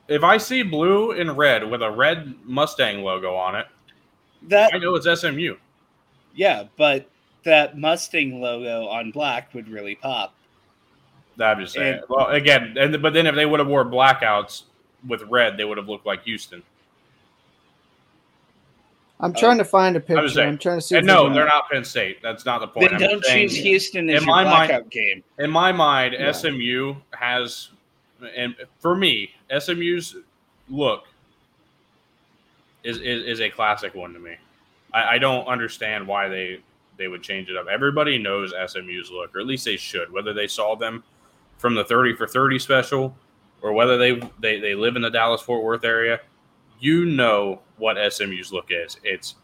[0.08, 3.66] If I see blue and red with a red Mustang logo on it,
[4.48, 5.56] That I know it's SMU.
[6.34, 7.08] yeah, but
[7.44, 10.34] that Mustang logo on black would really pop.
[11.40, 11.94] I'm just saying.
[11.94, 14.62] And- well, again, and but then if they would have wore blackouts
[15.06, 16.62] with red, they would have looked like Houston.
[19.20, 20.22] I'm trying to find a picture.
[20.22, 20.48] just saying.
[20.48, 20.96] I'm trying to see.
[20.96, 22.20] And if no, they're not Penn State.
[22.22, 22.90] That's not the point.
[22.90, 25.22] Then I'm don't choose Houston as in your my mind- blackout game.
[25.38, 26.32] in my mind, Yeah.
[26.32, 27.68] SMU has,
[28.34, 30.16] and for me, SMU's
[30.68, 31.04] look
[32.84, 34.36] is, is is a classic one to me.
[34.92, 36.60] I, I don't understand why they
[36.96, 37.66] they would change it up.
[37.68, 40.12] Everybody knows SMU's look, or at least they should.
[40.12, 41.02] Whether they saw them
[41.58, 43.16] from the thirty for thirty special,
[43.60, 46.20] or whether they they, they live in the Dallas Fort Worth area,
[46.80, 48.98] you know what SMU's look is.
[49.02, 49.36] It's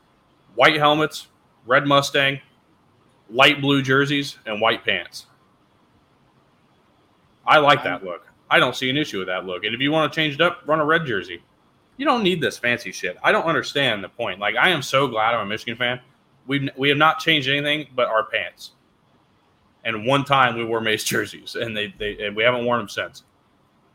[0.55, 1.29] white helmets,
[1.67, 2.41] red Mustang,
[3.31, 5.27] light blue jerseys, and white pants.
[7.47, 8.27] I like that look.
[8.51, 9.65] I don't see an issue with that look.
[9.65, 11.43] And if you want to change it up, run a red jersey.
[11.99, 13.19] You don't need this fancy shit.
[13.23, 14.39] I don't understand the point.
[14.39, 16.01] Like I am so glad I'm a Michigan fan.
[16.47, 18.71] We we have not changed anything but our pants.
[19.85, 22.89] And one time we wore maize jerseys, and they, they and we haven't worn them
[22.89, 23.25] since.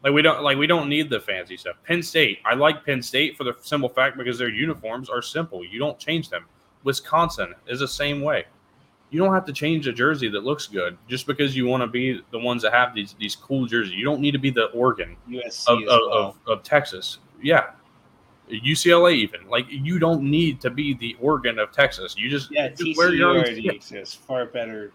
[0.03, 1.77] Like we don't like we don't need the fancy stuff.
[1.85, 5.63] Penn State, I like Penn State for the simple fact because their uniforms are simple.
[5.63, 6.45] You don't change them.
[6.83, 8.43] Wisconsin is the same way.
[9.11, 11.87] You don't have to change a jersey that looks good just because you want to
[11.87, 13.93] be the ones that have these these cool jerseys.
[13.93, 16.17] You don't need to be the Oregon USC of, of, well.
[16.17, 17.19] of, of Texas.
[17.41, 17.67] Yeah.
[18.61, 19.47] UCLA even.
[19.49, 22.15] Like you don't need to be the Oregon of Texas.
[22.17, 24.15] You just, yeah, TCU your own already exists.
[24.15, 24.91] Far better.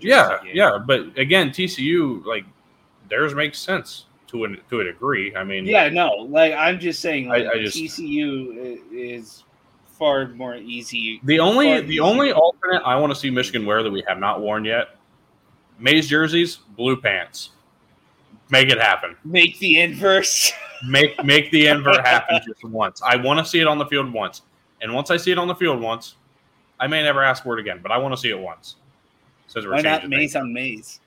[0.00, 0.78] Yeah, yeah.
[0.84, 2.44] But again, TCU, like
[3.08, 5.34] theirs makes sense to an to a degree.
[5.36, 9.44] I mean Yeah, no, like I'm just saying, I- like, I just- TCU is
[9.98, 11.20] far more easy.
[11.24, 12.02] The only the easier.
[12.02, 14.96] only alternate I want to see Michigan wear that we have not worn yet,
[15.78, 17.50] maize jerseys, blue pants.
[18.50, 19.16] Make it happen.
[19.24, 20.52] Make the inverse.
[20.86, 23.02] Make make the invert happen just once.
[23.02, 24.42] I want to see it on the field once.
[24.80, 26.16] And once I see it on the field once,
[26.80, 28.76] I may never ask for it again, but I want to see it once.
[29.46, 30.36] Since we're Why not maize things.
[30.36, 31.00] on maize?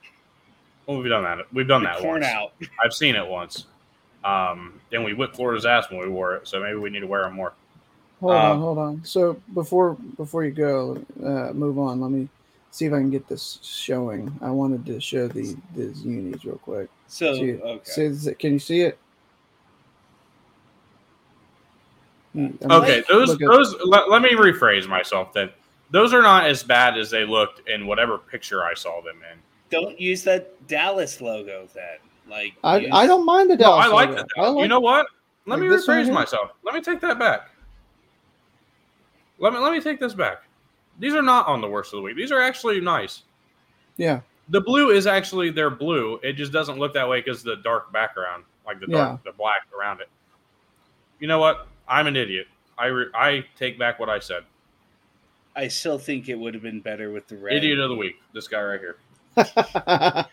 [0.88, 1.52] Well, we've done that.
[1.52, 2.26] We've done that Corn once.
[2.34, 2.54] out.
[2.84, 3.66] I've seen it once.
[4.24, 7.08] Um, then we whipped Florida's ass when we wore it, so maybe we need to
[7.08, 7.54] wear them more.
[8.22, 9.04] Hold Um, on, hold on.
[9.04, 12.00] So before before you go, uh, move on.
[12.00, 12.30] Let me
[12.72, 14.32] see if I can get this showing.
[14.42, 16.90] I wanted to show the these unis real quick.
[17.08, 18.14] So See, okay.
[18.14, 18.98] see, can you see it?
[18.98, 19.02] Hmm,
[22.08, 22.58] I'm Okay,
[22.98, 23.76] like- those those.
[23.86, 25.34] Let, let me rephrase myself.
[25.34, 25.50] Then
[25.92, 29.38] those are not as bad as they looked in whatever picture I saw them in.
[29.70, 31.98] don't use that Dallas logo then.
[32.30, 33.86] Like I, use- I don't mind the No, Dallas.
[33.86, 34.22] I like logo.
[34.22, 34.28] that.
[34.38, 35.06] I like you know what?
[35.46, 36.52] Let like me rephrase myself.
[36.64, 37.50] Let me take that back.
[39.40, 40.44] Let me let me take this back.
[41.00, 42.16] These are not on the worst of the week.
[42.16, 43.24] These are actually nice.
[43.98, 46.20] Yeah, The blue is actually their blue.
[46.24, 49.68] It just doesn't look that way because the dark background, like the dark, the black
[49.78, 50.10] around it.
[51.20, 51.68] You know what?
[51.88, 52.48] I'm an idiot.
[52.78, 54.44] I re- I take back what I said.
[55.56, 57.56] I still think it would have been better with the red.
[57.56, 58.16] Idiot of the week.
[58.34, 58.98] This guy right here.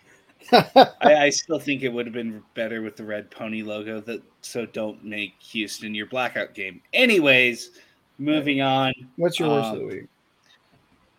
[0.53, 4.01] I, I still think it would have been better with the red pony logo.
[4.01, 6.81] That so don't make Houston your blackout game.
[6.93, 7.71] Anyways,
[8.19, 8.93] moving on.
[9.17, 10.07] What's your worst of the Um, week?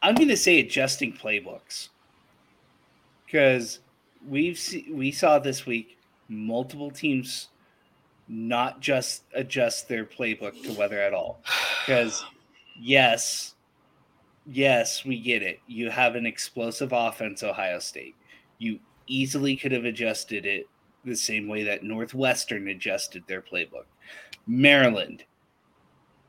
[0.02, 1.88] I'm going to say adjusting playbooks
[3.26, 3.80] because
[4.28, 5.98] we've see, we saw this week
[6.28, 7.48] multiple teams
[8.34, 11.42] not just adjust their playbook to weather at all.
[11.86, 12.26] Because
[12.80, 13.54] yes,
[14.48, 15.60] yes, we get it.
[15.68, 18.16] You have an explosive offense, Ohio State.
[18.58, 20.68] You easily could have adjusted it
[21.06, 23.86] the same way that Northwestern adjusted their playbook.
[24.48, 25.24] Maryland,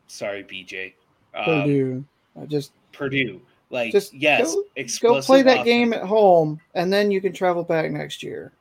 [0.06, 0.92] sorry, BJ.
[1.34, 2.04] Um, Purdue.
[2.40, 3.40] I just Purdue.
[3.70, 4.54] Like, Just yes,
[5.00, 5.64] go- go play that offense.
[5.64, 8.52] game at home, and then you can travel back next year.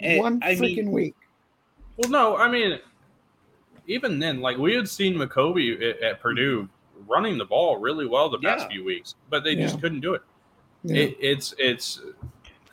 [0.00, 1.14] And, One I freaking mean, week.
[1.96, 2.78] Well, no, I mean,
[3.86, 6.68] even then, like we had seen McCoby at, at Purdue
[7.06, 8.68] running the ball really well the past Yeah.
[8.76, 10.22] few weeks, but they just couldn't do it.
[10.82, 11.02] Yeah.
[11.02, 12.00] it it's it's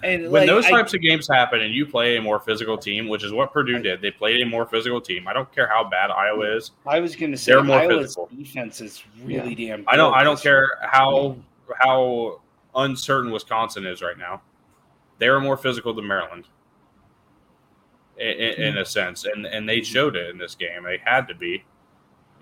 [0.04, 2.78] and when like, those I- types of games happen and you play a more physical
[2.78, 4.02] team, which is what Purdue did.
[4.02, 5.28] They played a more physical team.
[5.28, 6.72] I don't care how bad Iowa is.
[6.86, 8.30] I was going to say They're more Iowa's physical.
[8.36, 9.86] defense is really damn.
[9.88, 10.14] I don't.
[10.14, 11.38] I don't care how
[11.80, 12.42] how
[12.76, 14.42] uncertain Wisconsin is right now.
[15.20, 16.48] They are more physical than Maryland,
[18.18, 20.84] in, in, in a sense, and and they showed it in this game.
[20.84, 21.64] They had to be.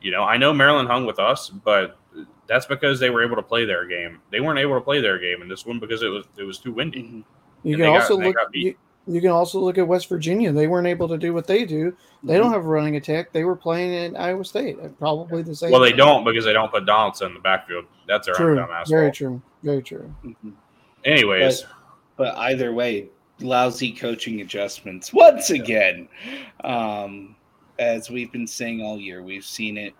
[0.01, 1.97] You know, I know Maryland hung with us, but
[2.47, 4.19] that's because they were able to play their game.
[4.31, 6.57] They weren't able to play their game in this one because it was it was
[6.57, 7.03] too windy.
[7.03, 7.23] Mhm.
[7.63, 8.35] You and can they got- also look.
[8.53, 8.75] You,
[9.07, 10.51] you can also look at West Virginia.
[10.51, 11.95] They weren't able to do what they do.
[12.23, 12.43] They Mm-hmm.
[12.43, 13.31] don't have a running attack.
[13.31, 14.77] They were playing in Iowa State.
[14.99, 15.71] Probably the same.
[15.71, 15.97] Well, they thing.
[15.97, 17.85] don't because they don't put Donaldson in the backfield.
[18.07, 18.55] That's their own True.
[18.57, 19.11] dumb Very asshole.
[19.11, 19.41] true.
[19.63, 20.13] Very true.
[20.23, 20.53] Mhm.
[21.05, 21.65] Anyways,
[22.17, 23.09] But either way,
[23.41, 26.07] lousy coaching adjustments once again.
[26.63, 27.35] Um,
[27.79, 29.93] as we've been saying all year, we've seen it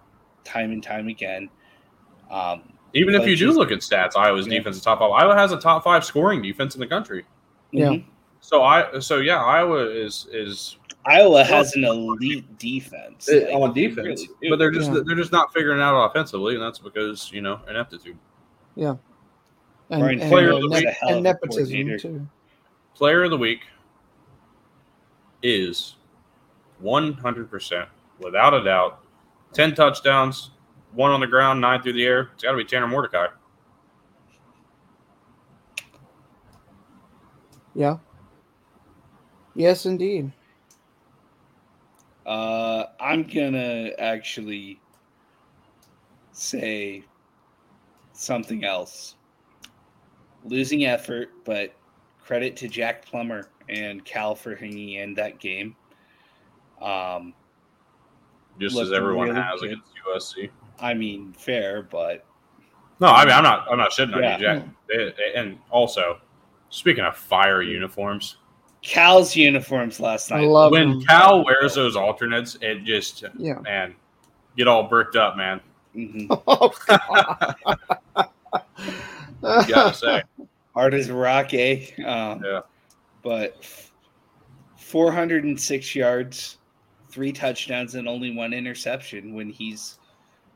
[0.43, 1.49] time and time again.
[2.30, 4.57] Um, even if you do look at stats, Iowa's Yeah.
[4.57, 5.11] defense is top five.
[5.11, 7.26] Iowa has a top five scoring defense in the country.
[7.72, 7.88] Yeah.
[7.88, 8.03] mhm.
[8.41, 13.73] So I so yeah, Iowa is is Iowa has an elite defense Uh, Like, on
[13.73, 15.01] defense, really but they're just Yeah.
[15.05, 18.18] they're just not figuring it out offensively, and that's because you know ineptitude.
[18.77, 18.97] And,
[20.01, 20.85] Brian and, Player uh, of the ne- week.
[20.88, 22.27] a hell of and nepotism too.
[22.95, 23.61] Player of the week
[25.41, 25.95] is
[26.80, 27.89] one hundred percent,
[28.19, 29.03] without a doubt,
[29.53, 30.51] ten touchdowns,
[30.93, 32.30] one on the ground, nine through the air.
[32.34, 33.27] It's got to be Tanner Mordecai.
[37.73, 37.97] Yeah.
[39.55, 40.31] Yes, indeed.
[42.26, 44.80] Uh, I'm gonna actually
[46.34, 47.03] say
[48.13, 49.15] something else.
[50.43, 51.73] Losing effort, but
[52.32, 55.76] credit to Jack Plummer and Cal for hanging in that game.
[56.82, 57.34] Um,
[58.58, 59.72] Just as everyone really has good.
[59.72, 59.91] against
[60.38, 60.49] USC.
[60.80, 62.24] I mean, fair, but
[63.02, 63.68] No, I mean I'm not.
[63.70, 64.64] I'm not shitting on you, Jack.
[64.88, 66.22] They- they- and also,
[66.70, 68.38] speaking of fire uniforms,
[68.82, 70.48] Cal's uniforms last I night.
[70.48, 71.02] love when them.
[71.02, 73.56] Cal wears those alternates, it just Yeah.
[73.60, 73.94] man
[74.56, 75.60] get all bricked up, man.
[75.94, 76.28] Mhm.
[76.48, 77.56] Oh, God.
[79.44, 80.22] You gotta say,
[80.73, 81.88] Hard as a rock, eh?
[82.06, 82.61] Um, Yeah.
[83.23, 83.65] But
[84.77, 86.57] 406 yards,
[87.10, 89.99] three touchdowns, and only one interception when he's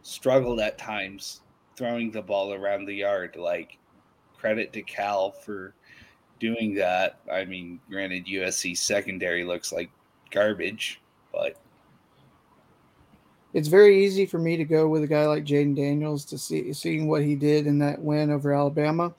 [0.01, 1.41] struggled at times
[1.75, 3.35] throwing the ball around the yard.
[3.35, 3.77] Like,
[4.37, 5.75] credit to Cal for
[6.39, 7.19] doing that.
[7.31, 9.89] I mean, granted, USC secondary looks like
[10.31, 11.01] garbage,
[11.31, 11.57] but
[13.53, 16.73] it's very easy for me to go with a guy like Jayden Daniels to see
[16.73, 19.13] seeing what he did in that win over Alabama.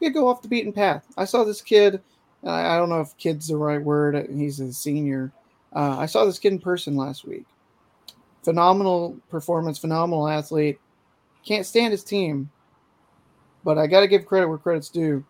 [0.00, 1.04] He'd go off the beaten path.
[1.16, 2.00] I saw this kid.
[2.44, 4.28] I, I don't know if "kid's" the right word.
[4.30, 5.32] He's a senior.
[5.74, 7.44] Uh, I saw this kid in person last week.
[8.42, 10.78] Phenomenal performance, phenomenal athlete.
[11.44, 12.50] Can't stand his team,
[13.64, 15.24] but I got to give credit where credit's due.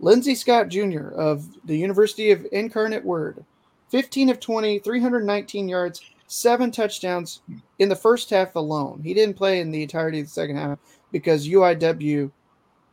[0.00, 1.08] Lindsey Scott Jr.
[1.08, 3.44] of the University of Incarnate Word,
[3.90, 7.40] 15 of 20, 319 yards, seven touchdowns
[7.78, 9.00] in the first half alone.
[9.02, 10.78] He didn't play in the entirety of the second half
[11.12, 12.30] because UIW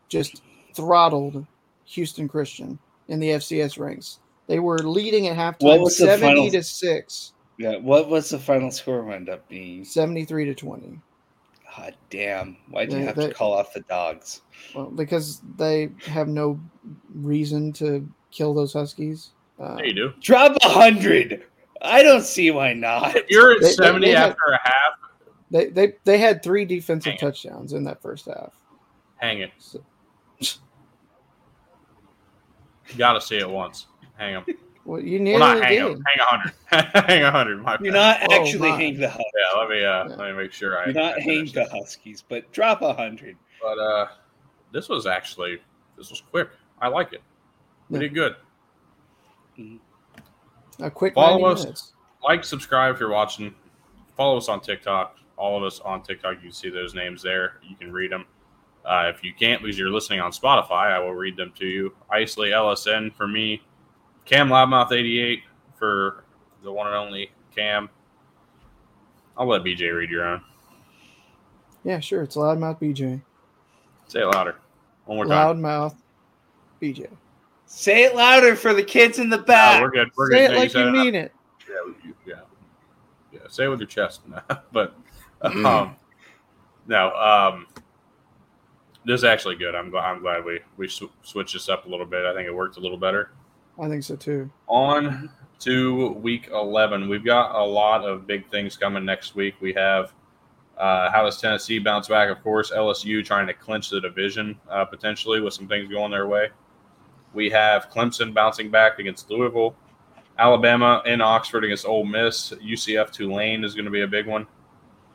[0.07, 0.41] just
[0.73, 1.45] throttled
[1.85, 2.77] Houston Christian
[3.07, 4.19] in the FCS ranks.
[4.47, 8.29] They were leading at What halftime was the 70 final- to 6, yeah, what was
[8.29, 9.85] the final score end up being?
[9.85, 10.99] 73 to 20.
[11.77, 12.57] God damn!
[12.69, 14.41] Why'd you They- have they- to call off the dogs?
[14.75, 16.59] Well, because they have no
[17.15, 19.31] reason to kill those huskies.
[19.59, 20.13] Uh, Yeah, you do.
[20.21, 21.43] Drop a hundred.
[21.81, 23.15] I don't see why not.
[23.15, 24.93] If you're at They- they- 70 they had- after a half,
[25.51, 28.53] they, they they had three defensive touchdowns in that first half.
[29.17, 29.51] hang it.
[29.57, 29.79] So,
[32.89, 33.87] You got to see it once.
[34.17, 34.45] Hang them.
[34.85, 35.83] well, you Well, nearly not hang did.
[35.97, 36.03] them.
[36.05, 36.53] Hang a hundred.
[37.09, 37.61] hang a hundred.
[37.63, 38.21] My You're bad.
[38.21, 38.75] not Oh, actually my.
[38.77, 40.15] hang the Hus- Yeah, let me uh, Yeah.
[40.15, 40.85] let me make sure I.
[40.85, 41.69] You're not I hang the this.
[41.71, 43.37] Huskies, but drop a hundred.
[43.61, 44.07] But uh,
[44.71, 45.59] this was actually
[45.97, 46.49] this was quick.
[46.81, 47.21] I like it.
[47.89, 48.01] We Yeah.
[48.01, 48.35] did good.
[50.79, 51.63] A quick Follow us.
[51.63, 51.93] minutes.
[52.23, 53.53] Like, subscribe if you're watching.
[54.17, 55.17] Follow us on TikTok.
[55.37, 56.35] All of us on TikTok.
[56.35, 57.57] You can see those names there.
[57.63, 58.25] You can read them.
[58.85, 61.95] Uh, if you can't because you're listening on Spotify, I will read them to you.
[62.09, 63.61] Isley LSN for me.
[64.25, 65.41] Cam Loudmouth88
[65.77, 66.23] for
[66.63, 67.89] the one and only Cam.
[69.37, 70.41] I'll let BJ read your own.
[71.83, 72.23] Yeah, sure.
[72.23, 73.21] It's Loudmouth BJ.
[74.07, 74.55] Say it louder.
[75.05, 75.57] One more time.
[75.61, 75.95] Loudmouth
[76.81, 77.07] BJ.
[77.65, 79.81] Say it louder for the kids in the No, back.
[79.81, 80.09] we're good.
[80.15, 80.43] We're Say good.
[80.43, 81.33] it No, like said you mean it.
[81.67, 81.93] Yeah,
[82.27, 82.33] yeah,
[83.31, 83.39] yeah.
[83.49, 84.43] Say it with your chest, now.
[84.71, 84.93] but
[85.41, 85.95] um,
[86.87, 87.11] no.
[87.15, 87.67] Um,
[89.05, 89.75] this is actually good.
[89.75, 90.05] I'm glad.
[90.05, 92.25] I'm glad we we sw- switched this up a little bit.
[92.25, 93.31] I think it worked a little better.
[93.79, 94.49] I think so too.
[94.67, 99.55] On to week 11, we've got a lot of big things coming next week.
[99.61, 100.13] We have
[100.77, 102.29] uh, how does Tennessee bounce back?
[102.29, 106.27] Of course, LSU trying to clinch the division uh, potentially with some things going their
[106.27, 106.49] way.
[107.33, 109.75] We have Clemson bouncing back against Louisville.
[110.37, 112.51] Alabama in Oxford against Ole Miss.
[112.51, 114.47] UCF Tulane is going to be a big one.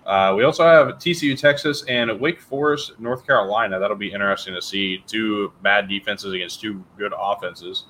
[0.09, 3.79] Uh, we also have TCU Texas and Wake Forest North Carolina.
[3.79, 7.85] That'll be interesting to see two bad defenses against two good offenses.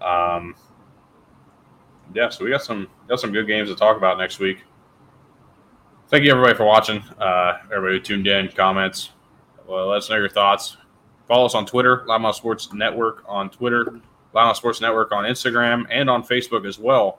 [0.00, 0.54] Um,
[2.14, 4.58] yeah, so we got some got some good games to talk about next week.
[6.06, 7.02] Thank you everybody for watching.
[7.18, 9.10] Uh, everybody who tuned in, comments.
[9.66, 10.76] Well, let us know your thoughts.
[11.26, 14.00] Follow us on Twitter, Loudmouth Sports Network on Twitter,
[14.36, 17.18] Loudmouth Sports Network on Instagram, and on Facebook as well.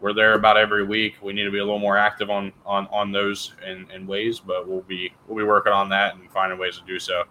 [0.00, 1.14] We're there about every week.
[1.22, 4.40] We need to be a little more active on on on those in, in ways,
[4.40, 7.24] but we'll be we'll be working on that and finding ways to do so.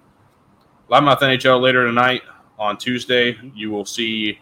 [0.89, 2.23] Loudmouth NHL later tonight
[2.57, 3.37] on Tuesday.
[3.53, 4.39] You will see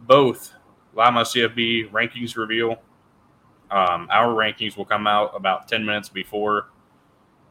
[0.00, 0.52] both
[0.94, 2.80] Loudmouth CFB rankings reveal.
[3.70, 6.68] Um, our rankings will come out about ten minutes before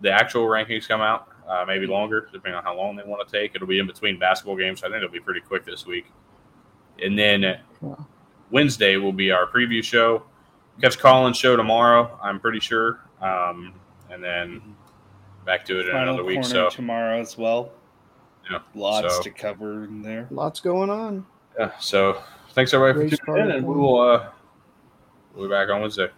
[0.02, 3.40] the actual rankings come out, uh, maybe longer, depending on how long they want to
[3.40, 3.54] take.
[3.54, 6.08] It'll be in between basketball games, so I think it'll be pretty quick this week.
[7.02, 7.60] And then.
[8.52, 10.24] Wednesday will be our preview show.
[10.82, 13.00] Catch Colin's show tomorrow, I'm pretty sure.
[13.22, 13.74] Um,
[14.12, 14.76] and then
[15.46, 16.36] back to it in another week.
[16.42, 17.72] corner So, tomorrow as well.
[18.52, 20.28] Yeah, Lots so- to cover in there.
[20.30, 21.26] Lots going on.
[21.58, 24.30] yeah, so thanks everybody Race for tuning in, and we will uh,
[25.34, 26.10] we'll be back on Wednesday.